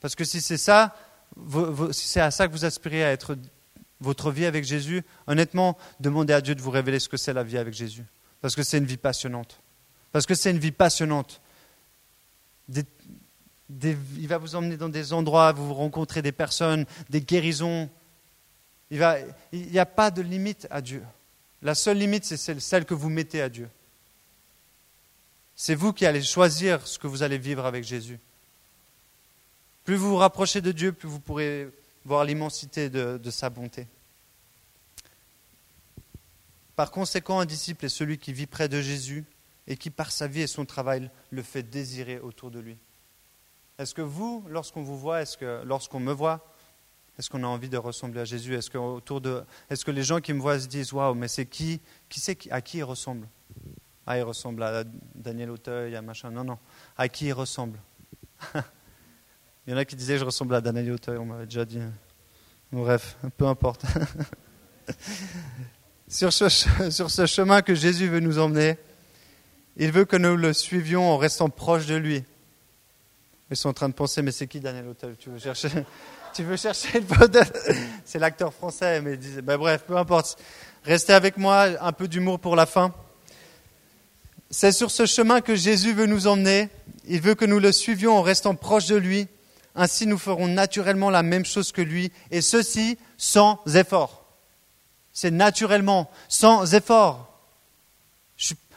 Parce 0.00 0.14
que 0.14 0.24
si 0.24 0.40
c'est 0.40 0.56
ça, 0.56 0.94
si 1.90 2.08
c'est 2.08 2.20
à 2.20 2.30
ça 2.30 2.46
que 2.46 2.52
vous 2.52 2.64
aspirez 2.64 3.04
à 3.04 3.12
être 3.12 3.36
votre 4.00 4.30
vie 4.30 4.46
avec 4.46 4.64
Jésus, 4.64 5.02
honnêtement, 5.26 5.76
demandez 6.00 6.32
à 6.32 6.40
Dieu 6.40 6.54
de 6.54 6.62
vous 6.62 6.70
révéler 6.70 7.00
ce 7.00 7.08
que 7.08 7.16
c'est 7.16 7.32
la 7.32 7.42
vie 7.42 7.58
avec 7.58 7.74
Jésus. 7.74 8.04
Parce 8.46 8.54
que 8.54 8.62
c'est 8.62 8.78
une 8.78 8.86
vie 8.86 8.96
passionnante. 8.96 9.58
Parce 10.12 10.24
que 10.24 10.36
c'est 10.36 10.52
une 10.52 10.60
vie 10.60 10.70
passionnante. 10.70 11.40
il 12.68 14.28
va 14.28 14.38
vous 14.38 14.54
emmener 14.54 14.76
dans 14.76 14.88
des 14.88 15.12
endroits, 15.12 15.50
vous 15.50 15.74
rencontrez 15.74 16.22
des 16.22 16.30
personnes, 16.30 16.86
des 17.10 17.20
guérisons, 17.20 17.90
il 18.92 19.00
n'y 19.52 19.80
a 19.80 19.84
pas 19.84 20.12
de 20.12 20.22
limite 20.22 20.68
à 20.70 20.80
Dieu. 20.80 21.02
La 21.60 21.74
seule 21.74 21.98
limite, 21.98 22.24
c'est 22.24 22.60
celle 22.60 22.84
que 22.84 22.94
vous 22.94 23.10
mettez 23.10 23.42
à 23.42 23.48
Dieu. 23.48 23.68
C'est 25.56 25.74
vous 25.74 25.92
qui 25.92 26.06
allez 26.06 26.22
choisir 26.22 26.86
ce 26.86 27.00
que 27.00 27.08
vous 27.08 27.24
allez 27.24 27.38
vivre 27.38 27.66
avec 27.66 27.82
Jésus. 27.82 28.20
Plus 29.84 29.96
vous 29.96 30.10
vous 30.10 30.18
rapprochez 30.18 30.60
de 30.60 30.70
Dieu, 30.70 30.92
plus 30.92 31.08
vous 31.08 31.18
pourrez 31.18 31.68
voir 32.04 32.24
l'immensité 32.24 32.90
de, 32.90 33.18
de 33.20 33.30
sa 33.32 33.50
bonté. 33.50 33.88
Par 36.76 36.90
conséquent, 36.90 37.40
un 37.40 37.46
disciple 37.46 37.86
est 37.86 37.90
celui 37.90 38.18
qui 38.18 38.34
vit 38.34 38.46
près 38.46 38.68
de 38.68 38.80
Jésus 38.80 39.24
et 39.66 39.76
qui, 39.76 39.90
par 39.90 40.12
sa 40.12 40.28
vie 40.28 40.42
et 40.42 40.46
son 40.46 40.66
travail, 40.66 41.10
le 41.30 41.42
fait 41.42 41.62
désirer 41.62 42.20
autour 42.20 42.50
de 42.50 42.60
lui. 42.60 42.76
Est-ce 43.78 43.94
que 43.94 44.02
vous, 44.02 44.44
lorsqu'on 44.48 44.82
vous 44.82 44.98
voit, 44.98 45.22
est-ce 45.22 45.36
que 45.36 45.62
lorsqu'on 45.64 46.00
me 46.00 46.12
voit, 46.12 46.52
est-ce 47.18 47.30
qu'on 47.30 47.42
a 47.44 47.46
envie 47.46 47.70
de 47.70 47.78
ressembler 47.78 48.20
à 48.20 48.24
Jésus? 48.26 48.54
Est-ce 48.54 48.70
que, 48.70 48.76
autour 48.78 49.22
de, 49.22 49.42
est-ce 49.70 49.84
que 49.84 49.90
les 49.90 50.02
gens 50.02 50.20
qui 50.20 50.34
me 50.34 50.40
voient 50.40 50.60
se 50.60 50.66
disent 50.66 50.92
Waouh, 50.92 51.14
mais 51.14 51.28
c'est 51.28 51.46
qui 51.46 51.80
Qui 52.08 52.20
sait 52.20 52.36
à 52.50 52.60
qui 52.60 52.78
il 52.78 52.84
ressemble? 52.84 53.26
Ah, 54.06 54.18
il 54.18 54.22
ressemble 54.22 54.62
à 54.62 54.84
Daniel 55.14 55.50
Auteuil, 55.50 55.96
à 55.96 56.02
machin. 56.02 56.30
Non, 56.30 56.44
non. 56.44 56.58
À 56.96 57.08
qui 57.08 57.26
il 57.26 57.32
ressemble? 57.32 57.80
Il 59.66 59.72
y 59.72 59.74
en 59.74 59.78
a 59.78 59.84
qui 59.84 59.96
disaient 59.96 60.16
Je 60.16 60.24
ressemble 60.24 60.54
à 60.54 60.60
Daniel 60.60 60.92
Auteuil, 60.92 61.18
on 61.18 61.26
m'avait 61.26 61.46
déjà 61.46 61.64
dit. 61.64 61.80
Bref, 62.70 63.16
peu 63.36 63.46
importe. 63.46 63.84
sur, 66.08 66.32
ce, 66.32 67.26
chemin 67.26 67.62
que 67.62 67.74
Jésus 67.74 68.08
veut 68.08 68.20
nous 68.20 68.38
emmener, 68.38 68.76
il 69.76 69.90
veut 69.90 70.04
que 70.04 70.16
nous 70.16 70.36
le 70.36 70.52
suivions 70.52 71.10
en 71.10 71.16
restant 71.16 71.48
proches 71.48 71.86
de 71.86 71.96
lui. 71.96 72.22
Ils 73.50 73.56
sont 73.56 73.68
en 73.68 73.74
train 73.74 73.88
de 73.88 73.94
penser 73.94 74.22
Mais 74.22 74.32
c'est 74.32 74.46
qui 74.46 74.60
Daniel 74.60 74.88
Auteuil 74.88 75.16
Tu 75.18 75.30
veux 75.30 75.38
chercher 75.38 75.68
tu 76.34 76.44
veux 76.44 76.56
chercher 76.56 77.02
C'est 78.04 78.18
l'acteur 78.18 78.52
français, 78.52 79.00
mais 79.00 79.16
ben 79.42 79.56
bref, 79.56 79.82
peu 79.86 79.96
importe. 79.96 80.38
Restez 80.84 81.12
avec 81.12 81.36
moi, 81.38 81.68
un 81.80 81.92
peu 81.92 82.06
d'humour 82.06 82.38
pour 82.38 82.54
la 82.54 82.66
fin. 82.66 82.94
C'est 84.50 84.72
sur 84.72 84.92
ce 84.92 85.06
chemin 85.06 85.40
que 85.40 85.56
Jésus 85.56 85.92
veut 85.92 86.06
nous 86.06 86.28
emmener. 86.28 86.68
Il 87.08 87.20
veut 87.20 87.34
que 87.34 87.44
nous 87.44 87.58
le 87.58 87.72
suivions 87.72 88.16
en 88.16 88.22
restant 88.22 88.54
proches 88.54 88.86
de 88.86 88.96
lui. 88.96 89.26
Ainsi, 89.74 90.06
nous 90.06 90.18
ferons 90.18 90.46
naturellement 90.46 91.10
la 91.10 91.24
même 91.24 91.44
chose 91.44 91.72
que 91.72 91.82
lui, 91.82 92.12
et 92.30 92.40
ceci 92.40 92.96
sans 93.18 93.60
effort. 93.74 94.15
C'est 95.16 95.30
naturellement, 95.30 96.10
sans 96.28 96.74
effort. 96.74 97.40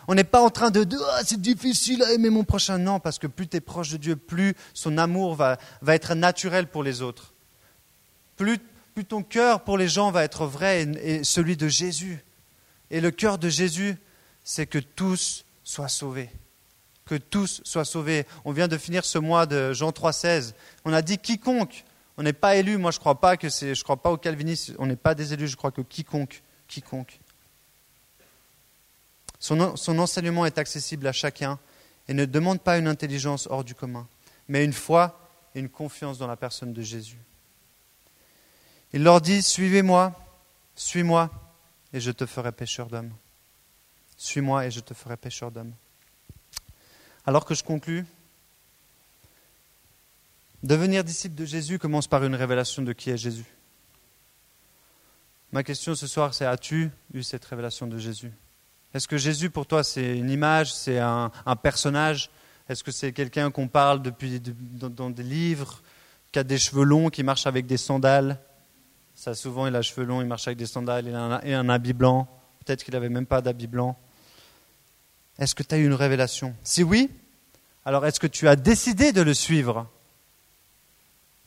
on 0.08 0.16
n'est 0.16 0.24
pas 0.24 0.40
en 0.40 0.50
train 0.50 0.72
de 0.72 0.86
dire 0.86 1.02
ah, 1.16 1.22
c'est 1.26 1.42
difficile 1.42 2.02
à 2.04 2.14
aimer 2.14 2.30
mon 2.30 2.46
prochain. 2.46 2.78
Non, 2.78 3.02
parce 3.02 3.20
que 3.20 3.28
plus 3.28 3.50
tu 3.50 3.58
es 3.58 3.60
proche 3.60 3.90
de 3.90 3.98
Dieu, 3.98 4.16
plus 4.16 4.56
son 4.74 4.98
amour 4.98 5.36
va 5.36 5.58
être 5.88 6.16
naturel 6.16 6.68
pour 6.68 6.84
les 6.84 7.02
autres 7.02 7.34
plus, 8.40 9.06
ton 9.06 9.24
cœur 9.24 9.64
pour 9.64 9.78
les 9.78 9.88
gens 9.88 10.12
va 10.12 10.24
être 10.24 10.46
vrai 10.46 10.84
et, 11.02 11.24
celui 11.24 11.58
de 11.58 11.68
Jésus. 11.68 12.24
Et 12.92 13.02
le 13.02 13.12
cœur 13.12 13.38
de 13.38 13.50
Jésus, 13.50 13.96
c'est 14.44 14.66
que 14.66 14.80
tous 14.80 15.46
soient 15.64 15.88
sauvés. 15.88 16.30
Que 17.06 17.16
tous 17.16 17.62
soient 17.64 17.86
sauvés. 17.86 18.26
On 18.46 18.52
vient 18.52 18.68
de 18.68 18.78
finir 18.78 19.06
ce 19.06 19.18
mois 19.18 19.46
de 19.46 19.74
Jean 19.74 19.92
3,16. 19.92 20.54
On 20.86 20.94
a 20.94 21.02
dit 21.02 21.18
quiconque. 21.18 21.86
On 22.20 22.24
n'est 22.24 22.34
pas 22.34 22.58
élu. 22.58 22.78
Moi, 22.78 22.92
je 22.92 22.98
ne 22.98 23.00
crois 23.00 23.22
pas 23.22 23.38
que 23.38 23.48
c'est. 23.48 23.74
Je 23.74 23.82
crois 23.82 23.96
pas 23.96 24.12
au 24.12 24.18
calvinisme. 24.18 24.76
On 24.78 24.86
n'est 24.86 24.98
pas 24.98 25.16
des 25.16 25.32
élus. 25.32 25.48
Je 25.48 25.56
crois 25.56 25.72
que 25.72 25.80
quiconque, 25.80 26.44
quiconque. 26.68 27.18
Son, 29.40 29.62
enseignement 29.98 30.46
est 30.46 30.58
accessible 30.58 31.08
à 31.08 31.14
chacun 31.14 31.58
et 32.10 32.14
ne 32.14 32.26
demande 32.26 32.60
pas 32.60 32.78
une 32.78 32.90
intelligence 32.90 33.48
hors 33.50 33.64
du 33.64 33.74
commun, 33.74 34.06
mais 34.50 34.66
une 34.66 34.74
foi 34.74 35.30
et 35.56 35.60
une 35.62 35.70
confiance 35.70 36.18
dans 36.18 36.28
la 36.28 36.36
personne 36.36 36.74
de 36.74 36.82
Jésus. 36.82 37.20
Il 38.92 39.04
leur 39.04 39.22
dit, 39.22 39.42
suivez-moi, 39.42 40.14
suis-moi, 40.76 41.30
et 41.94 42.02
je 42.02 42.12
te 42.12 42.26
ferai 42.26 42.52
pêcheur 42.52 42.88
d'hommes. 42.88 43.14
Suis-moi 44.18 44.66
et 44.66 44.72
je 44.72 44.82
te 44.82 44.94
ferai 44.94 45.16
pêcheur 45.16 45.52
d'hommes. 45.52 45.74
Alors 47.26 47.46
que 47.46 47.56
je 47.56 47.64
conclus, 47.64 48.06
devenir 50.64 51.04
disciple 51.04 51.36
de 51.36 51.46
Jésus 51.46 51.80
commence 51.80 52.08
par 52.08 52.24
une 52.24 52.36
révélation 52.36 52.82
de 52.82 52.94
qui 52.94 53.10
est 53.10 53.18
Jésus. 53.18 53.46
Ma 55.52 55.64
question 55.64 55.96
ce 55.96 56.08
soir, 56.08 56.34
c'est 56.34 56.46
as-tu 56.46 56.92
eu 57.14 57.24
cette 57.24 57.44
révélation 57.46 57.88
de 57.88 57.98
Jésus? 57.98 58.32
Est-ce 58.94 59.08
que 59.08 59.18
Jésus 59.18 59.50
pour 59.50 59.66
toi 59.66 59.84
c'est 59.84 60.18
une 60.18 60.30
image, 60.30 60.74
c'est 60.74 61.00
un, 61.00 61.32
personnage? 61.62 62.30
Est-ce 62.68 62.84
que 62.84 62.92
c'est 62.92 63.14
quelqu'un 63.14 63.50
qu'on 63.50 63.68
parle 63.68 64.02
depuis 64.02 64.40
dans, 64.40 65.10
des 65.10 65.24
livres, 65.24 65.82
qui 66.32 66.40
a 66.40 66.44
des 66.44 66.60
cheveux 66.60 66.84
longs, 66.84 67.10
qui 67.10 67.24
marche 67.24 67.48
avec 67.48 67.66
des 67.66 67.78
sandales? 67.78 68.40
Ça, 69.16 69.34
souvent, 69.34 69.68
il 69.68 69.76
a 69.76 69.82
cheveux 69.82 70.06
longs, 70.06 70.22
il 70.22 70.28
marche 70.28 70.48
avec 70.48 70.58
des 70.58 70.68
sandales 70.68 71.08
et 71.44 71.54
un 71.54 71.70
habit 71.70 71.94
blanc. 71.94 72.28
Peut-être 72.64 72.84
qu'il 72.84 72.94
n'avait 72.94 73.10
même 73.10 73.26
pas 73.26 73.42
d'habit 73.42 73.68
blanc. 73.68 73.98
Est-ce 75.40 75.56
que 75.56 75.64
tu 75.64 75.74
as 75.74 75.78
eu 75.78 75.86
une 75.86 75.94
révélation? 75.94 76.56
Si 76.64 76.84
oui, 76.84 77.10
Alors 77.86 78.06
est-ce 78.06 78.20
que 78.20 78.28
tu 78.28 78.48
as 78.48 78.56
décidé 78.56 79.12
de 79.14 79.22
le 79.22 79.34
suivre? 79.34 79.90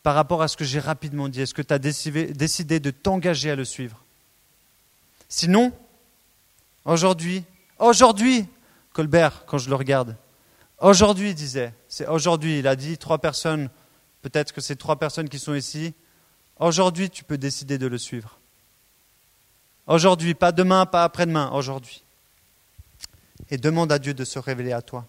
Par 0.02 0.14
rapport 0.14 0.42
à 0.42 0.48
ce 0.48 0.56
que 0.56 0.64
j'ai 0.64 0.80
rapidement 0.80 1.28
dit 1.28 1.40
Est-ce 1.40 1.54
que 1.54 1.62
tu 1.62 1.72
as 1.72 1.78
décidé 1.78 2.80
de 2.80 2.90
t'engager 2.90 3.50
à 3.50 3.56
le 3.56 3.64
suivre? 3.64 4.02
Sinon, 5.28 5.72
aujourd'hui, 6.84 7.44
aujourd'hui, 7.78 8.46
Colbert, 8.92 9.44
quand 9.46 9.58
je 9.58 9.70
le 9.70 9.76
regarde, 9.76 10.16
aujourd'hui, 10.78 11.34
disait, 11.34 11.72
c'est 11.88 12.06
aujourd'hui, 12.06 12.58
il 12.58 12.66
a 12.66 12.76
dit 12.76 12.98
trois 12.98 13.18
personnes, 13.18 13.70
peut-être 14.20 14.52
que 14.52 14.60
c'est 14.60 14.76
trois 14.76 14.96
personnes 14.96 15.28
qui 15.28 15.38
sont 15.38 15.54
ici, 15.54 15.94
aujourd'hui, 16.58 17.08
tu 17.08 17.24
peux 17.24 17.38
décider 17.38 17.78
de 17.78 17.86
le 17.86 17.98
suivre. 17.98 18.38
Aujourd'hui, 19.86 20.34
pas 20.34 20.52
demain, 20.52 20.86
pas 20.86 21.04
après-demain, 21.04 21.50
aujourd'hui. 21.52 22.02
Et 23.50 23.56
demande 23.56 23.90
à 23.90 23.98
Dieu 23.98 24.14
de 24.14 24.24
se 24.24 24.38
révéler 24.38 24.72
à 24.72 24.82
toi. 24.82 25.06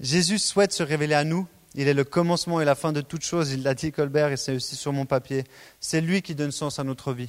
Jésus 0.00 0.38
souhaite 0.38 0.72
se 0.72 0.82
révéler 0.82 1.14
à 1.14 1.24
nous. 1.24 1.46
Il 1.76 1.88
est 1.88 1.94
le 1.94 2.04
commencement 2.04 2.60
et 2.60 2.64
la 2.64 2.74
fin 2.74 2.92
de 2.92 3.02
toute 3.02 3.22
chose. 3.22 3.52
Il 3.52 3.62
l'a 3.62 3.74
dit 3.74 3.92
Colbert 3.92 4.32
et 4.32 4.36
c'est 4.36 4.56
aussi 4.56 4.76
sur 4.76 4.92
mon 4.92 5.04
papier. 5.04 5.44
C'est 5.78 6.00
lui 6.00 6.22
qui 6.22 6.34
donne 6.34 6.50
sens 6.50 6.78
à 6.78 6.84
notre 6.84 7.12
vie. 7.12 7.28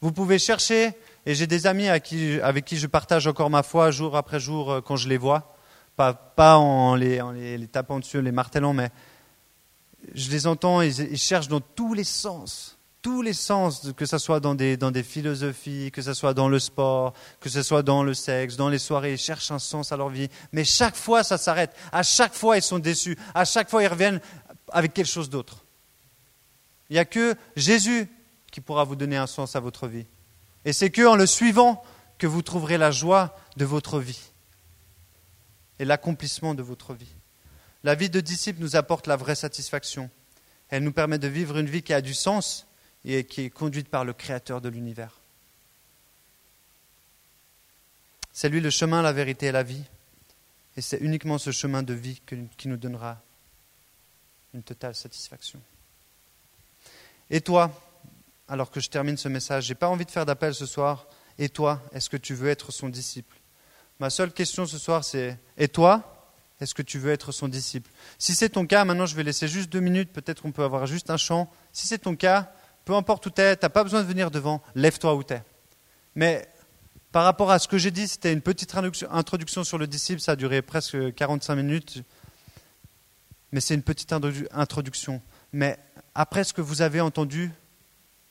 Vous 0.00 0.12
pouvez 0.12 0.38
chercher, 0.38 0.92
et 1.24 1.34
j'ai 1.34 1.46
des 1.46 1.66
amis 1.66 1.88
avec 1.88 2.04
qui 2.04 2.76
je 2.76 2.86
partage 2.86 3.26
encore 3.26 3.48
ma 3.48 3.62
foi 3.62 3.90
jour 3.90 4.16
après 4.16 4.40
jour 4.40 4.70
euh, 4.70 4.80
quand 4.80 4.96
je 4.96 5.08
les 5.08 5.16
vois. 5.16 5.54
Pas, 5.96 6.58
en, 6.58 6.94
les, 6.94 7.18
tapant 7.72 7.98
dessus, 7.98 8.20
les 8.20 8.30
martelant, 8.30 8.74
mais 8.74 8.90
je 10.14 10.30
les 10.30 10.46
entends, 10.46 10.82
ils 10.82 11.16
cherchent 11.16 11.48
dans 11.48 11.62
tous 11.62 11.94
les 11.94 12.04
sens 12.04 12.75
tous 13.06 13.22
les 13.22 13.34
sens, 13.34 13.92
que 13.96 14.04
ce 14.04 14.18
soit 14.18 14.40
dans 14.40 14.56
des, 14.56 14.76
dans 14.76 14.90
des 14.90 15.04
philosophies, 15.04 15.92
que 15.92 16.02
ce 16.02 16.12
soit 16.12 16.34
dans 16.34 16.48
le 16.48 16.58
sport, 16.58 17.14
que 17.38 17.48
ce 17.48 17.62
soit 17.62 17.84
dans 17.84 18.02
le 18.02 18.14
sexe, 18.14 18.56
dans 18.56 18.68
les 18.68 18.80
soirées, 18.80 19.12
ils 19.12 19.18
cherchent 19.18 19.52
un 19.52 19.60
sens 19.60 19.92
à 19.92 19.96
leur 19.96 20.08
vie. 20.08 20.28
Mais 20.50 20.64
chaque 20.64 20.96
fois, 20.96 21.22
ça 21.22 21.38
s'arrête. 21.38 21.70
À 21.92 22.02
chaque 22.02 22.34
fois, 22.34 22.56
ils 22.56 22.64
sont 22.64 22.80
déçus. 22.80 23.16
À 23.32 23.44
chaque 23.44 23.70
fois, 23.70 23.84
ils 23.84 23.86
reviennent 23.86 24.20
avec 24.72 24.92
quelque 24.92 25.06
chose 25.06 25.30
d'autre. 25.30 25.64
Il 26.90 26.94
n'y 26.94 26.98
a 26.98 27.04
que 27.04 27.36
Jésus 27.54 28.08
qui 28.50 28.60
pourra 28.60 28.82
vous 28.82 28.96
donner 28.96 29.16
un 29.16 29.28
sens 29.28 29.54
à 29.54 29.60
votre 29.60 29.86
vie. 29.86 30.06
Et 30.64 30.72
c'est 30.72 30.90
que 30.90 31.06
en 31.06 31.14
le 31.14 31.26
suivant 31.26 31.84
que 32.18 32.26
vous 32.26 32.42
trouverez 32.42 32.76
la 32.76 32.90
joie 32.90 33.36
de 33.56 33.64
votre 33.64 34.00
vie 34.00 34.32
et 35.78 35.84
l'accomplissement 35.84 36.56
de 36.56 36.62
votre 36.64 36.92
vie. 36.92 37.14
La 37.84 37.94
vie 37.94 38.10
de 38.10 38.18
disciple 38.18 38.60
nous 38.60 38.74
apporte 38.74 39.06
la 39.06 39.14
vraie 39.14 39.36
satisfaction. 39.36 40.10
Elle 40.70 40.82
nous 40.82 40.90
permet 40.90 41.20
de 41.20 41.28
vivre 41.28 41.56
une 41.56 41.68
vie 41.68 41.84
qui 41.84 41.94
a 41.94 42.00
du 42.00 42.12
sens 42.12 42.65
et 43.06 43.24
qui 43.24 43.42
est 43.42 43.50
conduite 43.50 43.88
par 43.88 44.04
le 44.04 44.12
Créateur 44.12 44.60
de 44.60 44.68
l'univers. 44.68 45.20
C'est 48.32 48.48
lui 48.48 48.60
le 48.60 48.70
chemin, 48.70 49.00
la 49.00 49.12
vérité 49.12 49.46
et 49.46 49.52
la 49.52 49.62
vie. 49.62 49.84
Et 50.76 50.82
c'est 50.82 50.98
uniquement 50.98 51.38
ce 51.38 51.52
chemin 51.52 51.82
de 51.82 51.94
vie 51.94 52.20
qui 52.58 52.68
nous 52.68 52.76
donnera 52.76 53.22
une 54.52 54.62
totale 54.62 54.94
satisfaction. 54.94 55.60
Et 57.30 57.40
toi, 57.40 57.72
alors 58.48 58.70
que 58.70 58.80
je 58.80 58.90
termine 58.90 59.16
ce 59.16 59.28
message, 59.28 59.64
je 59.64 59.70
n'ai 59.70 59.74
pas 59.74 59.88
envie 59.88 60.04
de 60.04 60.10
faire 60.10 60.26
d'appel 60.26 60.54
ce 60.54 60.66
soir. 60.66 61.06
Et 61.38 61.48
toi, 61.48 61.80
est-ce 61.92 62.10
que 62.10 62.16
tu 62.16 62.34
veux 62.34 62.48
être 62.48 62.72
son 62.72 62.88
disciple? 62.88 63.36
Ma 64.00 64.10
seule 64.10 64.32
question 64.32 64.66
ce 64.66 64.78
soir, 64.78 65.04
c'est 65.04 65.38
Et 65.56 65.68
toi, 65.68 66.30
est-ce 66.60 66.74
que 66.74 66.82
tu 66.82 66.98
veux 66.98 67.12
être 67.12 67.32
son 67.32 67.48
disciple? 67.48 67.90
Si 68.18 68.34
c'est 68.34 68.50
ton 68.50 68.66
cas, 68.66 68.84
maintenant 68.84 69.06
je 69.06 69.14
vais 69.14 69.22
laisser 69.22 69.48
juste 69.48 69.70
deux 69.70 69.80
minutes, 69.80 70.12
peut-être 70.12 70.42
qu'on 70.42 70.52
peut 70.52 70.64
avoir 70.64 70.86
juste 70.86 71.10
un 71.10 71.16
chant. 71.16 71.50
Si 71.72 71.86
c'est 71.86 71.98
ton 71.98 72.16
cas, 72.16 72.52
peu 72.86 72.94
importe 72.94 73.26
où 73.26 73.30
tu 73.30 73.42
es, 73.42 73.56
tu 73.56 73.64
n'as 73.64 73.68
pas 73.68 73.82
besoin 73.82 74.00
de 74.00 74.06
venir 74.06 74.30
devant, 74.30 74.62
lève-toi 74.76 75.16
où 75.16 75.24
tu 75.24 75.34
es. 75.34 75.42
Mais 76.14 76.48
par 77.10 77.24
rapport 77.24 77.50
à 77.50 77.58
ce 77.58 77.66
que 77.66 77.78
j'ai 77.78 77.90
dit, 77.90 78.06
c'était 78.06 78.32
une 78.32 78.40
petite 78.40 78.74
introduction 79.10 79.64
sur 79.64 79.76
le 79.76 79.88
disciple, 79.88 80.20
ça 80.20 80.32
a 80.32 80.36
duré 80.36 80.62
presque 80.62 81.12
45 81.14 81.56
minutes, 81.56 82.02
mais 83.50 83.60
c'est 83.60 83.74
une 83.74 83.82
petite 83.82 84.14
introduction. 84.52 85.20
Mais 85.52 85.78
après 86.14 86.44
ce 86.44 86.54
que 86.54 86.60
vous 86.60 86.80
avez 86.80 87.00
entendu, 87.00 87.50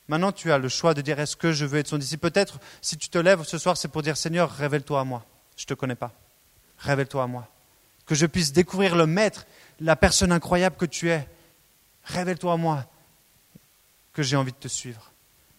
maintenant 0.08 0.32
tu 0.32 0.50
as 0.50 0.56
le 0.56 0.70
choix 0.70 0.94
de 0.94 1.02
dire 1.02 1.20
est-ce 1.20 1.36
que 1.36 1.52
je 1.52 1.66
veux 1.66 1.78
être 1.78 1.88
son 1.88 1.98
disciple? 1.98 2.30
Peut-être 2.30 2.58
si 2.80 2.96
tu 2.96 3.10
te 3.10 3.18
lèves 3.18 3.42
ce 3.42 3.58
soir, 3.58 3.76
c'est 3.76 3.88
pour 3.88 4.00
dire 4.00 4.16
Seigneur, 4.16 4.50
révèle-toi 4.50 5.00
à 5.00 5.04
moi. 5.04 5.26
Je 5.58 5.64
ne 5.64 5.66
te 5.66 5.74
connais 5.74 5.96
pas. 5.96 6.12
Révèle-toi 6.78 7.22
à 7.22 7.26
moi. 7.26 7.46
Que 8.06 8.14
je 8.14 8.24
puisse 8.24 8.54
découvrir 8.54 8.96
le 8.96 9.06
maître, 9.06 9.46
la 9.80 9.96
personne 9.96 10.32
incroyable 10.32 10.76
que 10.76 10.86
tu 10.86 11.10
es. 11.10 11.28
Révèle-toi 12.04 12.54
à 12.54 12.56
moi 12.56 12.86
que 14.16 14.22
j'ai 14.22 14.36
envie 14.36 14.52
de 14.52 14.56
te 14.56 14.66
suivre. 14.66 15.12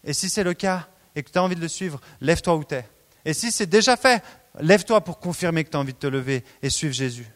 Et 0.03 0.14
si 0.14 0.30
c'est 0.30 0.43
le 0.43 0.55
cas 0.55 0.88
et 1.16 1.22
que 1.22 1.30
tu 1.30 1.38
as 1.38 1.43
envie 1.43 1.55
de 1.55 1.62
le 1.62 1.68
suivre, 1.68 2.01
lève-toi 2.22 2.55
où 2.55 2.64
tu 2.64 2.74
es. 2.74 2.89
Et 3.24 3.34
si 3.34 3.51
c'est 3.51 3.68
déjà 3.68 3.95
fait, 3.95 4.24
lève-toi 4.60 5.01
pour 5.01 5.20
confirmer 5.20 5.64
que 5.64 5.70
tu 5.70 5.78
as 5.78 5.80
envie 5.80 5.93
de 5.93 5.97
te 5.99 6.08
lever 6.08 6.43
et 6.64 6.72
suivre 6.72 6.93
Jésus. 6.93 7.28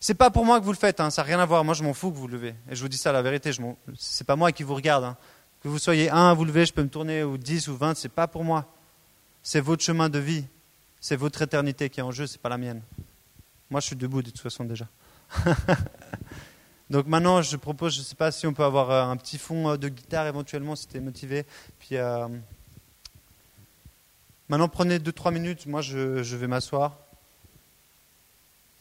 C'est 0.00 0.14
pas 0.14 0.30
pour 0.30 0.44
moi 0.44 0.58
que 0.58 0.64
vous 0.64 0.72
le 0.72 0.76
faites, 0.76 0.98
hein, 0.98 1.10
ça 1.10 1.22
n'a 1.22 1.26
rien 1.26 1.38
à 1.38 1.46
voir. 1.46 1.64
Moi, 1.64 1.74
je 1.74 1.84
m'en 1.84 1.94
fous 1.94 2.10
que 2.10 2.16
vous 2.16 2.26
le 2.26 2.38
levez. 2.38 2.54
Et 2.68 2.74
je 2.74 2.82
vous 2.82 2.88
dis 2.88 2.96
ça 2.96 3.12
la 3.12 3.22
vérité, 3.22 3.52
ce 3.52 3.62
n'est 3.62 4.26
pas 4.26 4.34
moi 4.34 4.50
qui 4.50 4.64
vous 4.64 4.74
regarde. 4.74 5.04
Hein. 5.04 5.16
Que 5.62 5.68
vous 5.68 5.78
soyez 5.78 6.10
un 6.10 6.30
à 6.30 6.34
vous 6.34 6.44
lever, 6.44 6.66
je 6.66 6.72
peux 6.72 6.82
me 6.82 6.88
tourner, 6.88 7.22
ou 7.22 7.38
dix 7.38 7.68
ou 7.68 7.76
vingt, 7.76 7.94
c'est 7.94 8.08
pas 8.08 8.26
pour 8.26 8.42
moi. 8.42 8.66
C'est 9.44 9.60
votre 9.60 9.84
chemin 9.84 10.08
de 10.08 10.18
vie. 10.18 10.44
C'est 11.00 11.16
votre 11.16 11.40
éternité 11.40 11.88
qui 11.88 12.00
est 12.00 12.02
en 12.02 12.10
jeu, 12.10 12.26
c'est 12.26 12.40
pas 12.40 12.48
la 12.48 12.58
mienne. 12.58 12.82
Moi, 13.70 13.80
je 13.80 13.86
suis 13.86 13.96
debout 13.96 14.22
de 14.22 14.30
toute 14.30 14.40
façon 14.40 14.64
déjà. 14.64 14.88
Donc 16.90 17.06
maintenant, 17.06 17.40
je 17.40 17.56
propose, 17.56 17.94
je 17.94 18.00
ne 18.00 18.04
sais 18.04 18.14
pas 18.14 18.30
si 18.30 18.46
on 18.46 18.52
peut 18.52 18.64
avoir 18.64 18.90
euh, 18.90 19.04
un 19.04 19.16
petit 19.16 19.38
fond 19.38 19.70
euh, 19.70 19.76
de 19.76 19.88
guitare 19.88 20.26
éventuellement, 20.26 20.76
si 20.76 20.86
tu 20.86 20.96
es 20.96 21.00
motivé. 21.00 21.46
Puis 21.78 21.96
euh, 21.96 22.28
maintenant, 24.48 24.68
prenez 24.68 24.98
2-3 24.98 25.32
minutes. 25.32 25.66
Moi, 25.66 25.80
je, 25.80 26.36
vais 26.36 26.46
m'asseoir. 26.46 26.98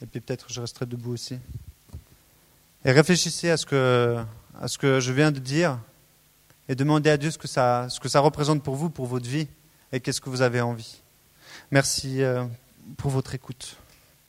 Et 0.01 0.05
puis 0.05 0.19
peut-être 0.19 0.51
je 0.51 0.59
resterai 0.59 0.85
debout 0.85 1.13
aussi. 1.13 1.39
Et 2.83 2.91
réfléchissez 2.91 3.49
à 3.49 3.55
ce 3.55 3.65
que, 3.65 4.99
je 4.99 5.11
viens 5.13 5.31
de 5.31 5.39
dire 5.39 5.79
et 6.67 6.75
demandez 6.75 7.09
à 7.09 7.15
Dieu 7.15 7.31
ce 7.31 7.37
que 7.37 7.47
ça 7.47 8.19
représente 8.19 8.61
pour 8.63 8.75
vous, 8.75 8.89
pour 8.89 9.05
votre 9.05 9.27
vie, 9.27 9.47
et 9.93 10.01
qu'est-ce 10.01 10.19
que 10.19 10.29
vous 10.29 10.41
avez 10.41 10.59
envie. 10.59 11.01
Merci 11.71 12.21
pour 12.97 13.11
votre 13.11 13.33
écoute. 13.35 13.77